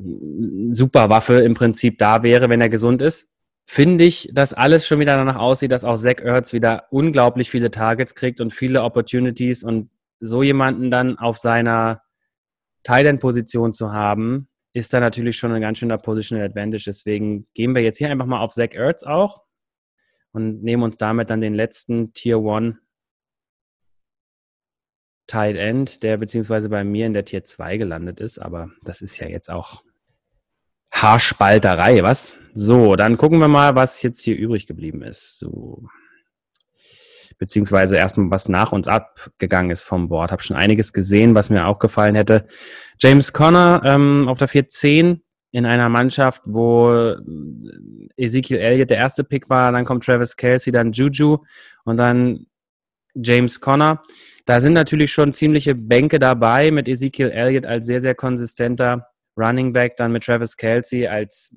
Superwaffe 0.69 1.35
im 1.41 1.55
Prinzip 1.55 1.99
da 1.99 2.23
wäre, 2.23 2.49
wenn 2.49 2.61
er 2.61 2.69
gesund 2.69 3.03
ist, 3.03 3.29
finde 3.67 4.05
ich, 4.05 4.31
dass 4.33 4.55
alles 4.55 4.87
schon 4.87 5.01
wieder 5.01 5.17
danach 5.17 5.37
aussieht, 5.37 5.73
dass 5.73 5.85
auch 5.85 5.97
Zach 5.97 6.19
Ertz 6.23 6.53
wieder 6.53 6.87
unglaublich 6.91 7.51
viele 7.51 7.71
Targets 7.71 8.15
kriegt 8.15 8.41
und 8.41 8.55
viele 8.55 8.83
Opportunities 8.83 9.65
und 9.65 9.91
so 10.21 10.43
jemanden 10.43 10.91
dann 10.91 11.19
auf 11.19 11.37
seiner 11.37 12.03
Tight-End-Position 12.85 13.73
zu 13.73 13.93
haben, 13.93 14.49
ist 14.73 14.95
da 14.95 15.01
natürlich 15.01 15.37
schon 15.37 15.53
ein 15.53 15.61
ganz 15.61 15.79
schöner 15.79 15.99
Positional 15.99 16.45
Advantage. 16.45 16.85
Deswegen 16.87 17.47
gehen 17.55 17.75
wir 17.75 17.83
jetzt 17.83 17.99
hier 17.99 18.11
einfach 18.11 18.27
mal 18.27 18.41
auf 18.41 18.53
Zach 18.53 18.73
Ertz 18.73 19.03
auch 19.03 19.43
und 20.33 20.63
nehmen 20.63 20.83
uns 20.83 20.97
damit 20.97 21.31
dann 21.31 21.41
den 21.41 21.55
letzten 21.55 22.13
Tier 22.13 22.39
1 22.39 22.77
Tight 25.27 25.57
End, 25.57 26.03
der 26.03 26.17
beziehungsweise 26.17 26.69
bei 26.69 26.85
mir 26.85 27.07
in 27.07 27.15
der 27.15 27.25
Tier 27.25 27.45
2 27.45 27.77
gelandet 27.77 28.21
ist, 28.21 28.39
aber 28.39 28.71
das 28.83 29.03
ist 29.03 29.19
ja 29.19 29.29
jetzt 29.29 29.51
auch 29.51 29.83
Haarspalterei, 30.93 32.03
was? 32.03 32.37
So, 32.55 32.97
dann 32.97 33.19
gucken 33.19 33.39
wir 33.39 33.49
mal, 33.49 33.75
was 33.75 34.03
jetzt 34.03 34.21
hier 34.21 34.37
übrig 34.37 34.67
geblieben 34.67 35.03
ist. 35.03 35.39
So. 35.39 35.83
Beziehungsweise 37.39 37.97
erstmal, 37.97 38.31
was 38.31 38.49
nach 38.49 38.73
uns 38.73 38.89
abgegangen 38.89 39.71
ist 39.71 39.85
vom 39.85 40.09
Board. 40.09 40.33
Habe 40.33 40.43
schon 40.43 40.57
einiges 40.57 40.95
gesehen, 40.95 41.35
was 41.35 41.51
mir 41.51 41.67
auch 41.67 41.81
gefallen 41.81 42.15
hätte. 42.15 42.47
James 42.99 43.35
Conner 43.35 43.83
ähm, 43.85 44.27
auf 44.29 44.39
der 44.39 44.49
410 44.49 45.23
in 45.53 45.67
einer 45.67 45.91
Mannschaft, 45.91 46.43
wo 46.47 47.15
Ezekiel 48.17 48.59
Elliott 48.59 48.91
der 48.91 48.99
erste 48.99 49.23
Pick 49.23 49.51
war, 49.51 49.73
dann 49.73 49.85
kommt 49.85 50.05
Travis 50.05 50.37
Kelsey, 50.37 50.73
dann 50.73 50.93
Juju 50.93 51.45
und 51.85 51.99
dann 51.99 52.47
James 53.15 53.61
Conner. 53.61 54.01
Da 54.47 54.61
sind 54.61 54.75
natürlich 54.75 55.13
schon 55.13 55.35
ziemliche 55.35 55.75
Bänke 55.75 56.21
dabei 56.21 56.71
mit 56.71 56.87
Ezekiel 56.89 57.31
Elliott 57.31 57.67
als 57.67 57.85
sehr, 57.85 58.01
sehr 58.01 58.15
konsistenter 58.15 59.09
Running 59.37 59.73
Back, 59.73 59.97
dann 59.97 60.13
mit 60.13 60.25
Travis 60.25 60.57
Kelsey 60.57 61.09
als 61.09 61.55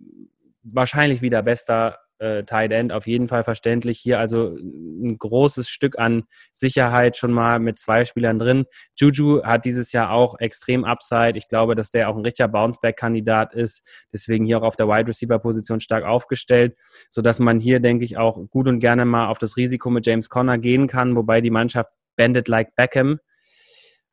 wahrscheinlich 0.64 1.22
wieder 1.22 1.44
bester 1.44 2.00
äh, 2.18 2.44
Tight 2.44 2.72
End, 2.72 2.92
auf 2.92 3.06
jeden 3.06 3.28
Fall 3.28 3.44
verständlich. 3.44 4.00
Hier 4.00 4.20
also 4.20 4.56
ein 4.58 5.18
großes 5.20 5.70
Stück 5.70 6.00
an 6.00 6.24
Sicherheit 6.52 7.16
schon 7.16 7.32
mal 7.32 7.60
mit 7.60 7.78
zwei 7.78 8.06
Spielern 8.06 8.40
drin. 8.40 8.66
Juju 8.98 9.44
hat 9.44 9.66
dieses 9.66 9.92
Jahr 9.92 10.12
auch 10.12 10.40
extrem 10.40 10.84
Upside. 10.84 11.38
Ich 11.38 11.48
glaube, 11.48 11.76
dass 11.76 11.92
der 11.92 12.10
auch 12.10 12.18
ein 12.18 12.26
richtiger 12.26 12.48
Bounceback-Kandidat 12.48 13.54
ist. 13.54 13.84
Deswegen 14.12 14.46
hier 14.46 14.58
auch 14.58 14.64
auf 14.64 14.76
der 14.76 14.88
Wide 14.88 15.08
Receiver-Position 15.08 15.80
stark 15.80 16.06
aufgestellt, 16.06 16.76
sodass 17.10 17.40
man 17.40 17.60
hier, 17.60 17.80
denke 17.80 18.04
ich, 18.04 18.18
auch 18.18 18.40
gut 18.50 18.68
und 18.68 18.80
gerne 18.80 19.06
mal 19.06 19.28
auf 19.28 19.38
das 19.38 19.58
Risiko 19.58 19.92
mit 19.92 20.08
James 20.08 20.30
Conner 20.30 20.58
gehen 20.58 20.88
kann, 20.88 21.16
wobei 21.16 21.40
die 21.40 21.52
Mannschaft 21.52 21.92
Bandit 22.20 22.50
like 22.50 22.76
Beckham 22.76 23.20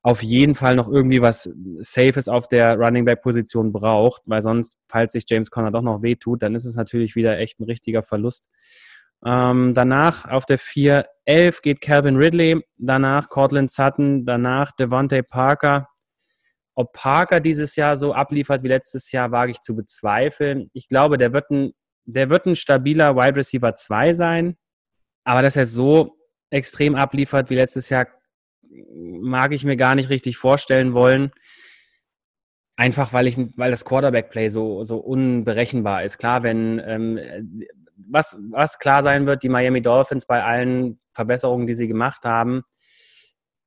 auf 0.07 0.23
jeden 0.23 0.55
Fall 0.55 0.77
noch 0.77 0.89
irgendwie 0.89 1.21
was 1.21 1.51
Safes 1.81 2.29
auf 2.29 2.47
der 2.47 2.77
Running 2.77 3.05
Back 3.05 3.23
Position 3.23 3.73
braucht, 3.73 4.23
weil 4.25 4.41
sonst, 4.41 4.79
falls 4.87 5.15
sich 5.15 5.25
James 5.29 5.51
Conner 5.51 5.73
doch 5.73 5.83
noch 5.83 6.01
wehtut, 6.01 6.45
dann 6.45 6.55
ist 6.55 6.65
es 6.65 6.77
natürlich 6.77 7.17
wieder 7.17 7.39
echt 7.39 7.59
ein 7.59 7.65
richtiger 7.65 8.05
Verlust. 8.05 8.49
Ähm, 9.25 9.75
danach 9.75 10.25
auf 10.31 10.47
der 10.47 10.61
4-11 10.61 11.61
geht 11.61 11.81
Calvin 11.81 12.15
Ridley, 12.15 12.65
danach 12.77 13.29
Cortland 13.29 13.69
Sutton, 13.69 14.25
danach 14.25 14.71
Devontae 14.71 15.25
Parker. 15.25 15.89
Ob 16.77 16.93
Parker 16.93 17.41
dieses 17.41 17.75
Jahr 17.75 17.97
so 17.97 18.15
abliefert 18.15 18.63
wie 18.63 18.69
letztes 18.69 19.11
Jahr, 19.11 19.33
wage 19.33 19.51
ich 19.51 19.61
zu 19.61 19.75
bezweifeln. 19.75 20.71
Ich 20.73 20.87
glaube, 20.87 21.19
der 21.19 21.33
wird 21.33 21.51
ein, 21.51 21.73
der 22.05 22.31
wird 22.31 22.47
ein 22.47 22.55
stabiler 22.55 23.17
Wide 23.17 23.35
Receiver 23.35 23.75
2 23.75 24.13
sein, 24.13 24.57
aber 25.25 25.43
dass 25.43 25.57
er 25.57 25.67
so 25.67 26.16
extrem 26.51 26.95
abliefert 26.95 27.51
wie 27.51 27.57
letztes 27.57 27.89
Jahr, 27.89 28.07
mag 29.21 29.53
ich 29.53 29.65
mir 29.65 29.77
gar 29.77 29.95
nicht 29.95 30.11
richtig 30.11 30.37
vorstellen 30.37 30.95
wollen. 30.95 31.33
Einfach 32.77 33.13
weil 33.13 33.27
ich, 33.27 33.39
weil 33.57 33.71
das 33.71 33.85
Quarterback-Play 33.85 34.49
so, 34.51 34.85
so 34.85 34.99
unberechenbar 34.99 36.05
ist. 36.05 36.19
Klar, 36.19 36.43
wenn 36.43 36.79
ähm, 36.85 37.19
was, 37.97 38.39
was 38.51 38.79
klar 38.79 39.03
sein 39.03 39.27
wird, 39.27 39.43
die 39.43 39.49
Miami 39.49 39.81
Dolphins 39.81 40.27
bei 40.27 40.45
allen 40.45 41.01
Verbesserungen, 41.15 41.67
die 41.67 41.75
sie 41.75 41.89
gemacht 41.89 42.25
haben, 42.25 42.65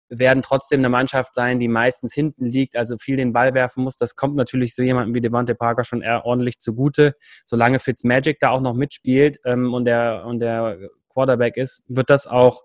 werden 0.09 0.41
trotzdem 0.41 0.81
eine 0.81 0.89
Mannschaft 0.89 1.35
sein, 1.35 1.59
die 1.59 1.67
meistens 1.67 2.13
hinten 2.13 2.45
liegt, 2.45 2.75
also 2.75 2.97
viel 2.97 3.17
den 3.17 3.31
Ball 3.31 3.53
werfen 3.53 3.83
muss. 3.83 3.97
Das 3.97 4.15
kommt 4.15 4.35
natürlich 4.35 4.75
so 4.75 4.81
jemandem 4.81 5.13
wie 5.13 5.21
Devontae 5.21 5.53
Parker 5.53 5.83
schon 5.83 6.01
eher 6.01 6.25
ordentlich 6.25 6.59
zugute. 6.59 7.15
Solange 7.45 7.79
Fitzmagic 7.79 8.39
da 8.39 8.49
auch 8.49 8.61
noch 8.61 8.73
mitspielt 8.73 9.39
ähm, 9.45 9.73
und, 9.73 9.85
der, 9.85 10.25
und 10.25 10.39
der 10.39 10.77
Quarterback 11.09 11.57
ist, 11.57 11.83
wird 11.87 12.09
das 12.09 12.25
auch 12.25 12.63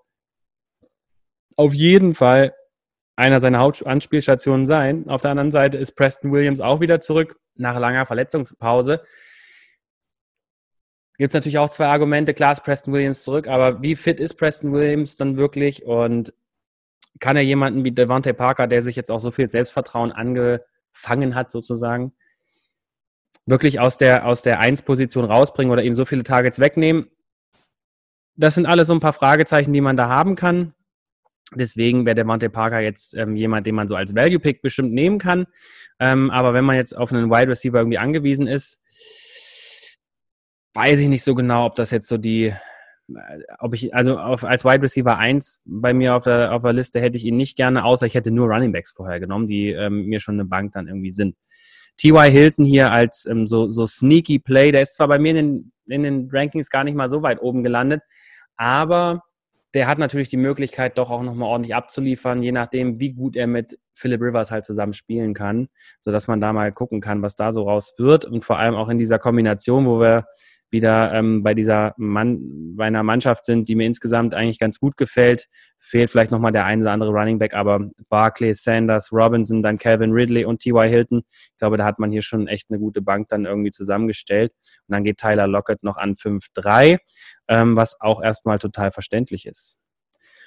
auf 1.56 1.74
jeden 1.74 2.14
Fall 2.14 2.54
einer 3.16 3.40
seiner 3.40 3.58
Hauptanspielstationen 3.58 4.66
sein. 4.66 5.08
Auf 5.08 5.22
der 5.22 5.30
anderen 5.30 5.50
Seite 5.50 5.78
ist 5.78 5.92
Preston 5.92 6.32
Williams 6.32 6.60
auch 6.60 6.80
wieder 6.80 7.00
zurück 7.00 7.38
nach 7.54 7.78
langer 7.78 8.06
Verletzungspause. 8.06 9.04
Gibt 11.16 11.30
es 11.30 11.34
natürlich 11.34 11.58
auch 11.58 11.68
zwei 11.68 11.86
Argumente. 11.86 12.34
Klar 12.34 12.52
ist 12.52 12.64
Preston 12.64 12.92
Williams 12.92 13.22
zurück, 13.22 13.46
aber 13.46 13.82
wie 13.82 13.94
fit 13.94 14.18
ist 14.18 14.34
Preston 14.34 14.72
Williams 14.72 15.16
dann 15.16 15.36
wirklich? 15.36 15.84
Und 15.84 16.34
kann 17.20 17.36
er 17.36 17.42
jemanden 17.42 17.84
wie 17.84 17.92
Devontae 17.92 18.32
Parker, 18.32 18.66
der 18.66 18.82
sich 18.82 18.96
jetzt 18.96 19.10
auch 19.10 19.20
so 19.20 19.30
viel 19.30 19.48
Selbstvertrauen 19.48 20.10
angefangen 20.10 21.36
hat, 21.36 21.52
sozusagen, 21.52 22.12
wirklich 23.46 23.78
aus 23.78 23.96
der, 23.96 24.26
aus 24.26 24.42
der 24.42 24.60
1-Position 24.60 25.24
rausbringen 25.24 25.72
oder 25.72 25.84
ihm 25.84 25.94
so 25.94 26.04
viele 26.04 26.24
Targets 26.24 26.58
wegnehmen? 26.58 27.08
Das 28.36 28.56
sind 28.56 28.66
alles 28.66 28.88
so 28.88 28.94
ein 28.94 29.00
paar 29.00 29.12
Fragezeichen, 29.12 29.72
die 29.72 29.80
man 29.80 29.96
da 29.96 30.08
haben 30.08 30.34
kann. 30.34 30.74
Deswegen 31.54 32.06
wäre 32.06 32.14
der 32.14 32.24
Monte 32.24 32.50
Parker 32.50 32.80
jetzt 32.80 33.14
ähm, 33.14 33.36
jemand, 33.36 33.66
den 33.66 33.74
man 33.74 33.88
so 33.88 33.96
als 33.96 34.14
Value 34.14 34.40
Pick 34.40 34.62
bestimmt 34.62 34.92
nehmen 34.92 35.18
kann. 35.18 35.46
Ähm, 36.00 36.30
aber 36.30 36.54
wenn 36.54 36.64
man 36.64 36.76
jetzt 36.76 36.96
auf 36.96 37.12
einen 37.12 37.30
Wide 37.30 37.48
Receiver 37.48 37.78
irgendwie 37.78 37.98
angewiesen 37.98 38.46
ist, 38.46 38.80
weiß 40.74 41.00
ich 41.00 41.08
nicht 41.08 41.22
so 41.22 41.34
genau, 41.34 41.66
ob 41.66 41.76
das 41.76 41.90
jetzt 41.90 42.08
so 42.08 42.18
die, 42.18 42.46
äh, 42.46 42.54
ob 43.58 43.74
ich, 43.74 43.94
also 43.94 44.18
auf, 44.18 44.44
als 44.44 44.64
Wide 44.64 44.82
Receiver 44.82 45.16
1 45.16 45.62
bei 45.64 45.94
mir 45.94 46.14
auf 46.16 46.24
der, 46.24 46.52
auf 46.52 46.62
der 46.62 46.72
Liste 46.72 47.00
hätte 47.00 47.18
ich 47.18 47.24
ihn 47.24 47.36
nicht 47.36 47.56
gerne, 47.56 47.84
außer 47.84 48.06
ich 48.06 48.14
hätte 48.14 48.30
nur 48.30 48.48
Running 48.48 48.72
Backs 48.72 48.92
vorher 48.92 49.20
genommen, 49.20 49.46
die 49.46 49.70
ähm, 49.70 50.06
mir 50.06 50.20
schon 50.20 50.34
eine 50.34 50.46
Bank 50.46 50.72
dann 50.72 50.88
irgendwie 50.88 51.12
sind. 51.12 51.36
T.Y. 51.96 52.30
Hilton 52.30 52.64
hier 52.64 52.90
als 52.90 53.26
ähm, 53.26 53.46
so, 53.46 53.70
so 53.70 53.86
sneaky 53.86 54.40
Play, 54.40 54.72
der 54.72 54.82
ist 54.82 54.96
zwar 54.96 55.06
bei 55.06 55.18
mir 55.18 55.30
in 55.30 55.36
den, 55.36 55.72
in 55.86 56.02
den 56.02 56.28
Rankings 56.32 56.70
gar 56.70 56.82
nicht 56.82 56.96
mal 56.96 57.08
so 57.08 57.22
weit 57.22 57.40
oben 57.40 57.62
gelandet, 57.62 58.02
aber 58.56 59.22
der 59.74 59.88
hat 59.88 59.98
natürlich 59.98 60.28
die 60.28 60.36
Möglichkeit, 60.36 60.98
doch 60.98 61.10
auch 61.10 61.22
nochmal 61.22 61.48
ordentlich 61.48 61.74
abzuliefern, 61.74 62.42
je 62.42 62.52
nachdem, 62.52 63.00
wie 63.00 63.12
gut 63.12 63.36
er 63.36 63.48
mit 63.48 63.78
Philip 63.94 64.20
Rivers 64.20 64.50
halt 64.50 64.64
zusammen 64.64 64.92
spielen 64.92 65.34
kann, 65.34 65.68
sodass 66.00 66.28
man 66.28 66.40
da 66.40 66.52
mal 66.52 66.72
gucken 66.72 67.00
kann, 67.00 67.22
was 67.22 67.34
da 67.34 67.52
so 67.52 67.64
raus 67.64 67.94
wird. 67.98 68.24
Und 68.24 68.44
vor 68.44 68.58
allem 68.58 68.74
auch 68.74 68.88
in 68.88 68.98
dieser 68.98 69.18
Kombination, 69.18 69.86
wo 69.86 70.00
wir 70.00 70.26
wieder 70.74 71.14
ähm, 71.14 71.42
bei 71.42 71.54
dieser 71.54 71.94
Mann, 71.96 72.76
bei 72.76 72.84
einer 72.84 73.02
Mannschaft 73.02 73.46
sind, 73.46 73.68
die 73.68 73.76
mir 73.76 73.86
insgesamt 73.86 74.34
eigentlich 74.34 74.58
ganz 74.58 74.78
gut 74.78 74.98
gefällt. 74.98 75.48
Fehlt 75.78 76.10
vielleicht 76.10 76.30
nochmal 76.30 76.52
der 76.52 76.66
ein 76.66 76.82
oder 76.82 76.90
andere 76.90 77.10
Running 77.10 77.38
Back, 77.38 77.54
aber 77.54 77.88
Barclay, 78.10 78.52
Sanders, 78.52 79.12
Robinson, 79.12 79.62
dann 79.62 79.78
Calvin 79.78 80.12
Ridley 80.12 80.44
und 80.44 80.60
T.Y. 80.60 80.88
Hilton. 80.88 81.22
Ich 81.28 81.56
glaube, 81.58 81.76
da 81.78 81.84
hat 81.84 81.98
man 81.98 82.10
hier 82.10 82.22
schon 82.22 82.48
echt 82.48 82.70
eine 82.70 82.78
gute 82.78 83.00
Bank 83.00 83.28
dann 83.28 83.46
irgendwie 83.46 83.70
zusammengestellt. 83.70 84.52
Und 84.88 84.92
dann 84.92 85.04
geht 85.04 85.18
Tyler 85.18 85.46
Lockett 85.46 85.82
noch 85.82 85.96
an 85.96 86.14
5-3, 86.16 86.98
ähm, 87.48 87.76
was 87.76 87.98
auch 88.00 88.22
erstmal 88.22 88.58
total 88.58 88.90
verständlich 88.90 89.46
ist. 89.46 89.78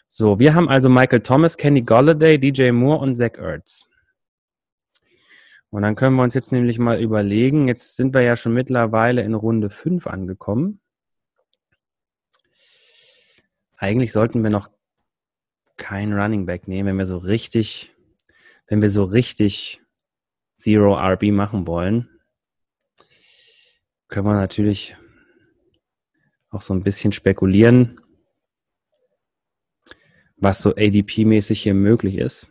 So, 0.10 0.40
wir 0.40 0.54
haben 0.54 0.70
also 0.70 0.90
Michael 0.90 1.22
Thomas, 1.22 1.58
Kenny 1.58 1.82
Golladay, 1.82 2.38
DJ 2.38 2.72
Moore 2.72 3.00
und 3.00 3.16
Zach 3.16 3.38
Ertz. 3.38 3.88
Und 5.70 5.82
dann 5.82 5.96
können 5.96 6.16
wir 6.16 6.24
uns 6.24 6.34
jetzt 6.34 6.52
nämlich 6.52 6.80
mal 6.80 7.02
überlegen, 7.02 7.68
jetzt 7.68 7.98
sind 7.98 8.14
wir 8.14 8.22
ja 8.22 8.36
schon 8.36 8.54
mittlerweile 8.54 9.22
in 9.22 9.34
Runde 9.34 9.70
5 9.70 10.08
angekommen. 10.08 10.80
Eigentlich 13.78 14.12
sollten 14.12 14.44
wir 14.44 14.50
noch 14.50 14.70
kein 15.76 16.14
Running 16.14 16.46
Back 16.46 16.68
nehmen, 16.68 16.90
wenn 16.90 16.98
wir 16.98 17.06
so 17.06 17.18
richtig, 17.18 17.94
wenn 18.68 18.82
wir 18.82 18.90
so 18.90 19.04
richtig 19.04 19.82
Zero 20.56 20.96
RB 20.98 21.32
machen 21.32 21.68
wollen. 21.68 22.10
Können 24.08 24.26
wir 24.26 24.34
natürlich 24.34 24.96
auch 26.50 26.62
so 26.62 26.74
ein 26.74 26.82
bisschen 26.82 27.12
spekulieren, 27.12 28.00
was 30.38 30.62
so 30.62 30.72
ADP-mäßig 30.72 31.62
hier 31.62 31.74
möglich 31.74 32.16
ist. 32.16 32.48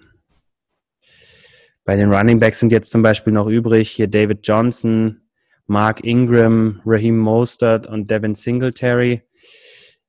Bei 1.86 1.94
den 1.94 2.12
Running 2.12 2.40
Backs 2.40 2.58
sind 2.58 2.72
jetzt 2.72 2.90
zum 2.90 3.02
Beispiel 3.02 3.32
noch 3.32 3.46
übrig 3.46 3.88
hier 3.92 4.08
David 4.08 4.40
Johnson, 4.42 5.22
Mark 5.66 6.02
Ingram, 6.02 6.82
Raheem 6.84 7.16
Mostert 7.16 7.86
und 7.86 8.10
Devin 8.10 8.34
Singletary, 8.34 9.22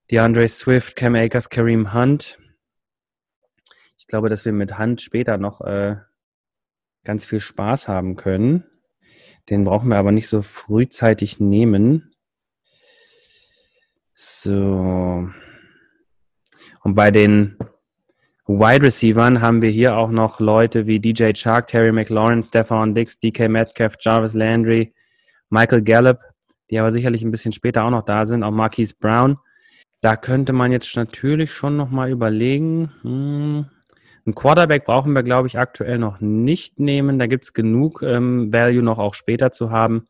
DeAndre 0.09 0.49
Swift, 0.49 0.95
Cam 0.95 1.13
Akers, 1.13 1.51
Kareem 1.51 1.93
Hunt. 1.93 2.39
Ich 3.99 4.07
glaube, 4.07 4.27
dass 4.29 4.43
wir 4.43 4.53
mit 4.53 4.79
Hunt 4.79 5.03
später 5.03 5.37
noch 5.37 5.61
äh, 5.61 5.97
ganz 7.03 7.27
viel 7.27 7.39
Spaß 7.39 7.87
haben 7.87 8.15
können. 8.15 8.63
Den 9.51 9.63
brauchen 9.63 9.89
wir 9.89 9.97
aber 9.97 10.11
nicht 10.11 10.29
so 10.29 10.41
frühzeitig 10.41 11.39
nehmen. 11.39 12.11
So. 14.15 15.29
Und 16.81 16.95
bei 16.95 17.11
den 17.11 17.55
Wide 18.49 18.85
Receivern 18.85 19.41
haben 19.41 19.61
wir 19.61 19.69
hier 19.69 19.97
auch 19.97 20.09
noch 20.09 20.39
Leute 20.39 20.87
wie 20.87 21.01
DJ 21.01 21.33
Chark, 21.33 21.67
Terry 21.67 21.91
McLaurin, 21.91 22.41
Stefan 22.41 22.95
Dix, 22.95 23.19
DK 23.19 23.49
Metcalf, 23.49 23.95
Jarvis 23.99 24.35
Landry, 24.35 24.93
Michael 25.49 25.81
Gallup, 25.81 26.19
die 26.69 26.79
aber 26.79 26.89
sicherlich 26.89 27.23
ein 27.23 27.31
bisschen 27.31 27.51
später 27.51 27.83
auch 27.83 27.89
noch 27.89 28.05
da 28.05 28.25
sind, 28.25 28.43
auch 28.43 28.51
Marquise 28.51 28.95
Brown. 28.97 29.37
Da 29.99 30.15
könnte 30.15 30.53
man 30.53 30.71
jetzt 30.71 30.95
natürlich 30.95 31.51
schon 31.51 31.75
noch 31.75 31.89
mal 31.89 32.09
überlegen. 32.09 32.93
Hm, 33.01 33.65
ein 34.25 34.33
Quarterback 34.33 34.85
brauchen 34.85 35.11
wir, 35.11 35.23
glaube 35.23 35.49
ich, 35.49 35.59
aktuell 35.59 35.97
noch 35.97 36.21
nicht 36.21 36.79
nehmen. 36.79 37.19
Da 37.19 37.27
gibt 37.27 37.43
es 37.43 37.51
genug 37.51 38.01
ähm, 38.01 38.53
Value 38.53 38.81
noch 38.81 38.97
auch 38.97 39.13
später 39.13 39.51
zu 39.51 39.71
haben. 39.71 40.07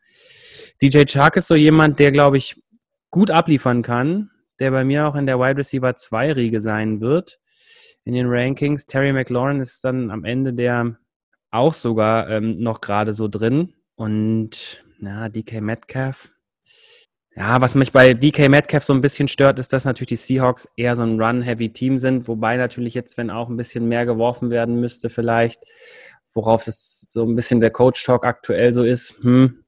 DJ 0.79 1.05
Chark 1.05 1.37
ist 1.37 1.47
so 1.47 1.55
jemand, 1.55 1.97
der, 1.97 2.11
glaube 2.11 2.37
ich, 2.37 2.61
gut 3.09 3.31
abliefern 3.31 3.81
kann, 3.81 4.29
der 4.59 4.69
bei 4.69 4.83
mir 4.83 5.07
auch 5.07 5.15
in 5.15 5.25
der 5.25 5.39
Wide 5.39 5.57
Receiver 5.57 5.95
2 5.95 6.33
Riege 6.33 6.59
sein 6.59 7.01
wird 7.01 7.39
in 8.07 8.13
den 8.13 8.27
Rankings. 8.29 8.85
Terry 8.85 9.11
McLaurin 9.11 9.59
ist 9.59 9.83
dann 9.83 10.11
am 10.11 10.23
Ende 10.23 10.53
der 10.53 10.95
auch 11.51 11.73
sogar 11.73 12.29
ähm, 12.29 12.59
noch 12.59 12.79
gerade 12.79 13.11
so 13.11 13.27
drin. 13.27 13.73
Und 13.95 14.83
ja, 14.99 15.27
DK 15.27 15.59
Metcalf. 15.59 16.31
Ja, 17.35 17.59
was 17.59 17.75
mich 17.75 17.91
bei 17.91 18.13
DK 18.13 18.47
Metcalf 18.49 18.85
so 18.85 18.93
ein 18.93 19.01
bisschen 19.01 19.27
stört, 19.27 19.59
ist, 19.59 19.73
dass 19.73 19.83
natürlich 19.83 20.07
die 20.09 20.15
Seahawks 20.15 20.69
eher 20.77 20.95
so 20.95 21.03
ein 21.03 21.21
Run-Heavy-Team 21.21 21.99
sind, 21.99 22.27
wobei 22.27 22.55
natürlich 22.55 22.93
jetzt, 22.93 23.17
wenn 23.17 23.29
auch 23.29 23.49
ein 23.49 23.57
bisschen 23.57 23.87
mehr 23.87 24.05
geworfen 24.05 24.51
werden 24.51 24.79
müsste, 24.79 25.09
vielleicht, 25.09 25.61
worauf 26.33 26.63
das 26.63 27.05
so 27.09 27.25
ein 27.25 27.35
bisschen 27.35 27.59
der 27.59 27.71
Coach-Talk 27.71 28.25
aktuell 28.25 28.71
so 28.71 28.83
ist. 28.83 29.15
Hm. 29.21 29.65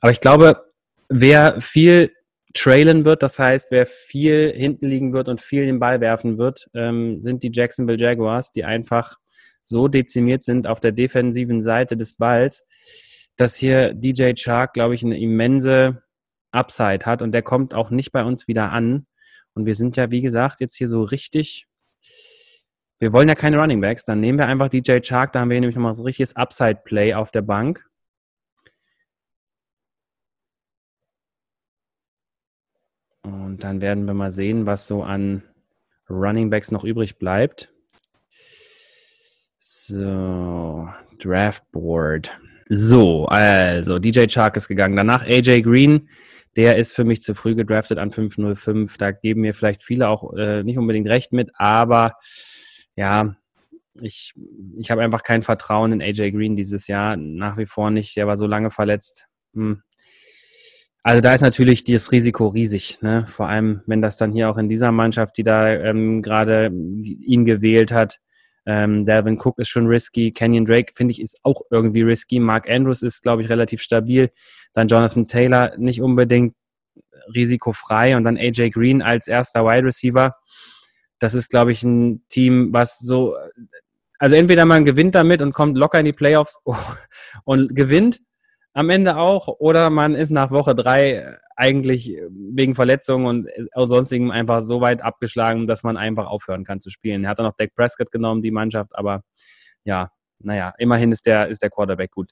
Aber 0.00 0.10
ich 0.10 0.20
glaube, 0.20 0.72
wer 1.08 1.60
viel 1.60 2.12
trailen 2.54 3.04
wird, 3.04 3.22
das 3.22 3.38
heißt, 3.38 3.70
wer 3.70 3.86
viel 3.86 4.52
hinten 4.52 4.86
liegen 4.86 5.12
wird 5.12 5.28
und 5.28 5.40
viel 5.40 5.66
den 5.66 5.78
Ball 5.78 6.00
werfen 6.00 6.38
wird, 6.38 6.68
ähm, 6.74 7.22
sind 7.22 7.42
die 7.42 7.50
Jacksonville 7.52 7.98
Jaguars, 7.98 8.52
die 8.52 8.64
einfach 8.64 9.16
so 9.62 9.88
dezimiert 9.88 10.42
sind 10.42 10.66
auf 10.66 10.80
der 10.80 10.92
defensiven 10.92 11.62
Seite 11.62 11.96
des 11.96 12.14
Balls, 12.14 12.66
dass 13.36 13.56
hier 13.56 13.94
DJ 13.94 14.32
Chark, 14.34 14.74
glaube 14.74 14.94
ich, 14.94 15.04
eine 15.04 15.18
immense 15.18 16.02
Upside 16.50 17.06
hat 17.06 17.22
und 17.22 17.32
der 17.32 17.42
kommt 17.42 17.74
auch 17.74 17.90
nicht 17.90 18.12
bei 18.12 18.24
uns 18.24 18.48
wieder 18.48 18.72
an. 18.72 19.06
Und 19.54 19.66
wir 19.66 19.74
sind 19.74 19.96
ja, 19.96 20.10
wie 20.10 20.20
gesagt, 20.20 20.60
jetzt 20.60 20.76
hier 20.76 20.88
so 20.88 21.02
richtig. 21.02 21.66
Wir 22.98 23.12
wollen 23.12 23.28
ja 23.28 23.34
keine 23.34 23.58
Running 23.58 23.80
Backs, 23.80 24.04
dann 24.04 24.20
nehmen 24.20 24.38
wir 24.38 24.46
einfach 24.46 24.68
DJ 24.68 24.98
Chark, 25.00 25.32
da 25.32 25.40
haben 25.40 25.50
wir 25.50 25.60
nämlich 25.60 25.76
nochmal 25.76 25.94
so 25.94 26.02
ein 26.02 26.06
richtiges 26.06 26.36
Upside-Play 26.36 27.14
auf 27.14 27.30
der 27.30 27.42
Bank. 27.42 27.89
Und 33.22 33.64
dann 33.64 33.80
werden 33.80 34.06
wir 34.06 34.14
mal 34.14 34.30
sehen, 34.30 34.66
was 34.66 34.86
so 34.86 35.02
an 35.02 35.42
Running 36.08 36.50
Backs 36.50 36.70
noch 36.70 36.84
übrig 36.84 37.18
bleibt. 37.18 37.70
So, 39.58 40.88
Draftboard. 41.18 42.38
So, 42.68 43.26
also 43.26 43.98
DJ 43.98 44.26
Chark 44.26 44.56
ist 44.56 44.68
gegangen. 44.68 44.96
Danach 44.96 45.26
AJ 45.26 45.62
Green. 45.62 46.08
Der 46.56 46.78
ist 46.78 46.94
für 46.94 47.04
mich 47.04 47.22
zu 47.22 47.34
früh 47.34 47.54
gedraftet 47.54 47.98
an 47.98 48.10
505. 48.10 48.96
Da 48.96 49.12
geben 49.12 49.42
mir 49.42 49.54
vielleicht 49.54 49.82
viele 49.82 50.08
auch 50.08 50.32
äh, 50.34 50.62
nicht 50.62 50.78
unbedingt 50.78 51.08
recht 51.08 51.32
mit, 51.32 51.50
aber 51.54 52.14
ja, 52.96 53.36
ich, 54.00 54.34
ich 54.78 54.90
habe 54.90 55.02
einfach 55.02 55.22
kein 55.22 55.42
Vertrauen 55.42 55.92
in 55.92 56.02
AJ 56.02 56.32
Green 56.32 56.56
dieses 56.56 56.86
Jahr. 56.86 57.16
Nach 57.16 57.56
wie 57.56 57.66
vor 57.66 57.90
nicht. 57.90 58.16
Der 58.16 58.26
war 58.26 58.36
so 58.36 58.46
lange 58.46 58.70
verletzt. 58.70 59.26
Hm. 59.54 59.82
Also 61.02 61.22
da 61.22 61.32
ist 61.32 61.40
natürlich 61.40 61.84
das 61.84 62.12
Risiko 62.12 62.48
riesig, 62.48 62.98
ne? 63.00 63.24
Vor 63.26 63.48
allem, 63.48 63.80
wenn 63.86 64.02
das 64.02 64.18
dann 64.18 64.32
hier 64.32 64.50
auch 64.50 64.58
in 64.58 64.68
dieser 64.68 64.92
Mannschaft, 64.92 65.38
die 65.38 65.42
da 65.42 65.72
ähm, 65.72 66.20
gerade 66.20 66.66
ihn 66.66 67.44
gewählt 67.44 67.90
hat, 67.90 68.18
ähm, 68.66 69.06
Dalvin 69.06 69.38
Cook 69.38 69.58
ist 69.58 69.70
schon 69.70 69.86
risky, 69.86 70.30
Kenyon 70.30 70.66
Drake 70.66 70.92
finde 70.94 71.12
ich 71.12 71.22
ist 71.22 71.40
auch 71.42 71.62
irgendwie 71.70 72.02
risky, 72.02 72.38
Mark 72.38 72.68
Andrews 72.68 73.00
ist 73.00 73.22
glaube 73.22 73.42
ich 73.42 73.48
relativ 73.48 73.80
stabil, 73.80 74.30
dann 74.74 74.88
Jonathan 74.88 75.26
Taylor 75.26 75.72
nicht 75.78 76.02
unbedingt 76.02 76.54
risikofrei. 77.34 78.16
Und 78.16 78.24
dann 78.24 78.36
AJ 78.36 78.70
Green 78.70 79.02
als 79.02 79.28
erster 79.28 79.64
Wide 79.64 79.86
Receiver. 79.86 80.36
Das 81.18 81.34
ist 81.34 81.50
glaube 81.50 81.72
ich 81.72 81.82
ein 81.82 82.24
Team, 82.28 82.72
was 82.72 82.98
so 82.98 83.34
also 84.18 84.34
entweder 84.34 84.66
man 84.66 84.84
gewinnt 84.84 85.14
damit 85.14 85.40
und 85.40 85.54
kommt 85.54 85.78
locker 85.78 85.98
in 85.98 86.04
die 86.04 86.12
Playoffs 86.12 86.58
und 87.44 87.74
gewinnt 87.74 88.20
am 88.72 88.90
Ende 88.90 89.16
auch 89.16 89.48
oder 89.48 89.90
man 89.90 90.14
ist 90.14 90.30
nach 90.30 90.50
Woche 90.50 90.74
drei 90.74 91.38
eigentlich 91.56 92.16
wegen 92.30 92.74
Verletzungen 92.74 93.26
und 93.26 93.48
sonstigem 93.88 94.30
einfach 94.30 94.62
so 94.62 94.80
weit 94.80 95.02
abgeschlagen, 95.02 95.66
dass 95.66 95.82
man 95.82 95.96
einfach 95.96 96.26
aufhören 96.26 96.64
kann 96.64 96.80
zu 96.80 96.90
spielen. 96.90 97.24
Er 97.24 97.30
hat 97.30 97.38
dann 97.38 97.46
noch 97.46 97.56
Dak 97.56 97.74
Prescott 97.74 98.10
genommen, 98.10 98.42
die 98.42 98.50
Mannschaft, 98.50 98.94
aber 98.94 99.22
ja, 99.84 100.10
naja, 100.38 100.72
immerhin 100.78 101.12
ist 101.12 101.26
der, 101.26 101.48
ist 101.48 101.62
der 101.62 101.70
Quarterback 101.70 102.12
gut. 102.12 102.30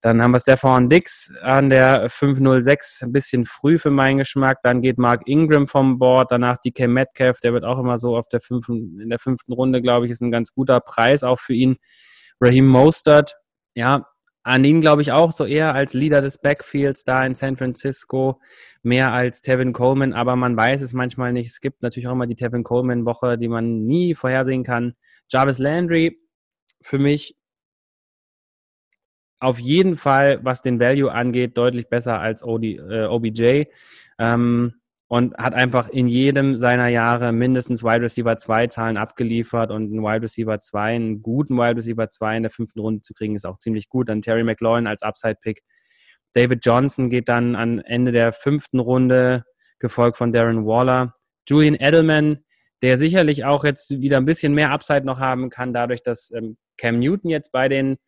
Dann 0.00 0.20
haben 0.20 0.32
wir 0.32 0.40
Stefan 0.40 0.88
Dix 0.88 1.32
an 1.42 1.70
der 1.70 2.10
506, 2.10 3.02
ein 3.02 3.12
bisschen 3.12 3.44
früh 3.44 3.78
für 3.78 3.90
meinen 3.90 4.18
Geschmack. 4.18 4.58
Dann 4.62 4.82
geht 4.82 4.98
Mark 4.98 5.22
Ingram 5.26 5.68
vom 5.68 5.98
Board, 5.98 6.32
danach 6.32 6.56
DK 6.56 6.88
Metcalf, 6.88 7.40
der 7.40 7.52
wird 7.52 7.64
auch 7.64 7.78
immer 7.78 7.98
so 7.98 8.16
auf 8.16 8.28
der 8.28 8.40
fünften, 8.40 8.98
in 9.00 9.10
der 9.10 9.20
fünften 9.20 9.52
Runde, 9.52 9.80
glaube 9.80 10.06
ich, 10.06 10.12
ist 10.12 10.20
ein 10.20 10.32
ganz 10.32 10.52
guter 10.52 10.80
Preis 10.80 11.22
auch 11.22 11.38
für 11.38 11.54
ihn. 11.54 11.76
Raheem 12.40 12.66
Mostert, 12.66 13.36
ja, 13.74 14.06
an 14.42 14.64
ihn 14.64 14.80
glaube 14.80 15.02
ich 15.02 15.12
auch 15.12 15.32
so 15.32 15.44
eher 15.44 15.74
als 15.74 15.94
Leader 15.94 16.20
des 16.20 16.38
Backfields 16.38 17.04
da 17.04 17.24
in 17.24 17.34
San 17.34 17.56
Francisco, 17.56 18.40
mehr 18.82 19.12
als 19.12 19.40
Tevin 19.40 19.72
Coleman, 19.72 20.12
aber 20.12 20.36
man 20.36 20.56
weiß 20.56 20.82
es 20.82 20.92
manchmal 20.92 21.32
nicht. 21.32 21.48
Es 21.48 21.60
gibt 21.60 21.82
natürlich 21.82 22.08
auch 22.08 22.12
immer 22.12 22.26
die 22.26 22.34
Tevin 22.34 22.64
Coleman-Woche, 22.64 23.38
die 23.38 23.48
man 23.48 23.84
nie 23.84 24.14
vorhersehen 24.14 24.64
kann. 24.64 24.94
Jarvis 25.30 25.58
Landry 25.58 26.18
für 26.80 26.98
mich 26.98 27.36
auf 29.38 29.58
jeden 29.58 29.96
Fall, 29.96 30.38
was 30.44 30.62
den 30.62 30.78
Value 30.78 31.10
angeht, 31.10 31.58
deutlich 31.58 31.88
besser 31.88 32.20
als 32.20 32.44
OD, 32.44 32.64
äh, 32.64 33.06
OBJ. 33.06 33.64
Ähm, 34.18 34.74
und 35.12 35.36
hat 35.36 35.52
einfach 35.52 35.90
in 35.90 36.08
jedem 36.08 36.56
seiner 36.56 36.88
Jahre 36.88 37.32
mindestens 37.32 37.84
Wide 37.84 38.00
Receiver 38.00 38.34
2 38.34 38.68
Zahlen 38.68 38.96
abgeliefert 38.96 39.70
und 39.70 39.92
einen 39.92 40.02
Wide 40.02 40.22
Receiver 40.22 40.58
2, 40.58 40.94
einen 40.94 41.20
guten 41.20 41.58
Wide 41.58 41.76
Receiver 41.76 42.08
2 42.08 42.38
in 42.38 42.42
der 42.44 42.50
fünften 42.50 42.80
Runde 42.80 43.02
zu 43.02 43.12
kriegen, 43.12 43.34
ist 43.34 43.44
auch 43.44 43.58
ziemlich 43.58 43.90
gut. 43.90 44.08
Dann 44.08 44.22
Terry 44.22 44.42
McLaurin 44.42 44.86
als 44.86 45.02
Upside-Pick. 45.02 45.64
David 46.32 46.64
Johnson 46.64 47.10
geht 47.10 47.28
dann 47.28 47.56
am 47.56 47.80
Ende 47.80 48.10
der 48.10 48.32
fünften 48.32 48.78
Runde, 48.78 49.44
gefolgt 49.78 50.16
von 50.16 50.32
Darren 50.32 50.64
Waller. 50.64 51.12
Julian 51.46 51.74
Edelman, 51.74 52.38
der 52.80 52.96
sicherlich 52.96 53.44
auch 53.44 53.64
jetzt 53.64 53.90
wieder 53.90 54.16
ein 54.16 54.24
bisschen 54.24 54.54
mehr 54.54 54.70
Upside 54.70 55.04
noch 55.04 55.20
haben 55.20 55.50
kann, 55.50 55.74
dadurch, 55.74 56.02
dass 56.02 56.30
ähm, 56.30 56.56
Cam 56.78 56.98
Newton 56.98 57.28
jetzt 57.28 57.52
bei 57.52 57.68
den 57.68 57.98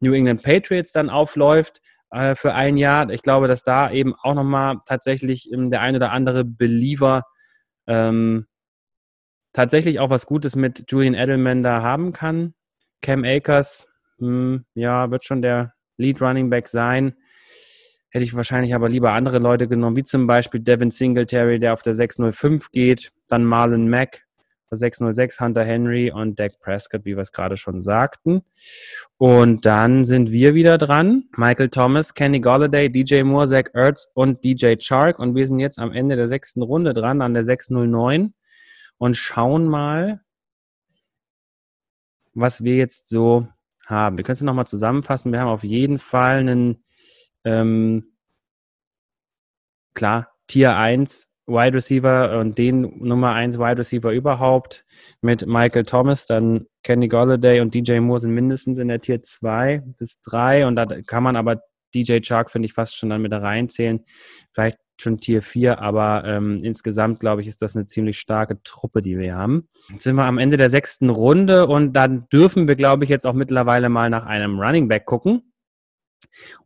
New 0.00 0.14
England 0.14 0.42
Patriots 0.42 0.92
dann 0.92 1.10
aufläuft 1.10 1.82
äh, 2.10 2.34
für 2.34 2.54
ein 2.54 2.76
Jahr. 2.76 3.10
Ich 3.10 3.22
glaube, 3.22 3.48
dass 3.48 3.62
da 3.62 3.90
eben 3.90 4.14
auch 4.14 4.34
nochmal 4.34 4.78
tatsächlich 4.86 5.52
ähm, 5.52 5.70
der 5.70 5.80
ein 5.80 5.96
oder 5.96 6.12
andere 6.12 6.44
Believer 6.44 7.24
ähm, 7.86 8.46
tatsächlich 9.52 9.98
auch 10.00 10.10
was 10.10 10.26
Gutes 10.26 10.56
mit 10.56 10.84
Julian 10.88 11.14
Edelman 11.14 11.62
da 11.62 11.82
haben 11.82 12.12
kann. 12.12 12.54
Cam 13.02 13.24
Akers, 13.24 13.86
mh, 14.18 14.28
hm, 14.28 14.64
ja, 14.74 15.10
wird 15.10 15.24
schon 15.24 15.42
der 15.42 15.74
Lead 15.96 16.20
Running 16.20 16.50
Back 16.50 16.68
sein. 16.68 17.14
Hätte 18.10 18.24
ich 18.24 18.34
wahrscheinlich 18.34 18.74
aber 18.74 18.88
lieber 18.88 19.12
andere 19.12 19.38
Leute 19.38 19.68
genommen, 19.68 19.96
wie 19.96 20.02
zum 20.02 20.26
Beispiel 20.26 20.60
Devin 20.60 20.90
Singletary, 20.90 21.60
der 21.60 21.72
auf 21.72 21.82
der 21.82 21.94
605 21.94 22.70
geht, 22.72 23.12
dann 23.28 23.44
Marlon 23.44 23.88
Mack, 23.88 24.24
606 24.76 25.40
Hunter 25.40 25.64
Henry 25.64 26.10
und 26.10 26.38
Dak 26.38 26.60
Prescott, 26.60 27.04
wie 27.04 27.16
wir 27.16 27.22
es 27.22 27.32
gerade 27.32 27.56
schon 27.56 27.80
sagten. 27.80 28.42
Und 29.18 29.66
dann 29.66 30.04
sind 30.04 30.30
wir 30.30 30.54
wieder 30.54 30.78
dran. 30.78 31.24
Michael 31.36 31.68
Thomas, 31.68 32.14
Kenny 32.14 32.40
Golladay, 32.40 32.90
DJ 32.90 33.22
Moore, 33.22 33.48
Zach 33.48 33.70
Ertz 33.74 34.08
und 34.14 34.44
DJ 34.44 34.76
Chark. 34.76 35.18
Und 35.18 35.34
wir 35.34 35.46
sind 35.46 35.58
jetzt 35.58 35.78
am 35.78 35.92
Ende 35.92 36.16
der 36.16 36.28
sechsten 36.28 36.62
Runde 36.62 36.94
dran, 36.94 37.22
an 37.22 37.34
der 37.34 37.42
609 37.42 38.34
und 38.98 39.16
schauen 39.16 39.66
mal, 39.66 40.20
was 42.34 42.62
wir 42.62 42.76
jetzt 42.76 43.08
so 43.08 43.48
haben. 43.86 44.18
Wir 44.18 44.24
können 44.24 44.34
es 44.34 44.42
nochmal 44.42 44.66
zusammenfassen. 44.66 45.32
Wir 45.32 45.40
haben 45.40 45.48
auf 45.48 45.64
jeden 45.64 45.98
Fall 45.98 46.38
einen, 46.38 46.84
ähm, 47.44 48.12
klar, 49.94 50.32
Tier 50.46 50.76
1 50.76 51.29
Wide 51.50 51.76
Receiver 51.76 52.38
und 52.38 52.56
den 52.56 52.82
Nummer 52.98 53.34
1 53.34 53.58
Wide 53.58 53.78
Receiver 53.78 54.12
überhaupt 54.12 54.84
mit 55.20 55.46
Michael 55.46 55.84
Thomas, 55.84 56.26
dann 56.26 56.66
Kenny 56.82 57.08
Golladay 57.08 57.60
und 57.60 57.74
DJ 57.74 57.98
Moore 58.00 58.20
sind 58.20 58.32
mindestens 58.32 58.78
in 58.78 58.88
der 58.88 59.00
Tier 59.00 59.22
2 59.22 59.82
bis 59.98 60.20
3 60.22 60.66
und 60.66 60.76
da 60.76 60.86
kann 60.86 61.22
man 61.22 61.36
aber 61.36 61.60
DJ 61.94 62.20
Chark, 62.20 62.50
finde 62.50 62.66
ich, 62.66 62.72
fast 62.72 62.96
schon 62.96 63.10
dann 63.10 63.22
mit 63.22 63.32
da 63.32 63.38
reinzählen. 63.38 64.04
Vielleicht 64.52 64.78
schon 65.00 65.18
Tier 65.18 65.42
4, 65.42 65.80
aber 65.80 66.24
ähm, 66.26 66.60
insgesamt, 66.62 67.20
glaube 67.20 67.40
ich, 67.40 67.48
ist 67.48 67.62
das 67.62 67.74
eine 67.74 67.86
ziemlich 67.86 68.18
starke 68.18 68.62
Truppe, 68.62 69.02
die 69.02 69.18
wir 69.18 69.34
haben. 69.34 69.68
Jetzt 69.90 70.04
sind 70.04 70.16
wir 70.16 70.24
am 70.24 70.38
Ende 70.38 70.56
der 70.56 70.68
sechsten 70.68 71.10
Runde 71.10 71.66
und 71.66 71.94
dann 71.94 72.28
dürfen 72.28 72.68
wir, 72.68 72.76
glaube 72.76 73.04
ich, 73.04 73.10
jetzt 73.10 73.26
auch 73.26 73.32
mittlerweile 73.32 73.88
mal 73.88 74.10
nach 74.10 74.26
einem 74.26 74.60
Running 74.60 74.88
Back 74.88 75.06
gucken. 75.06 75.49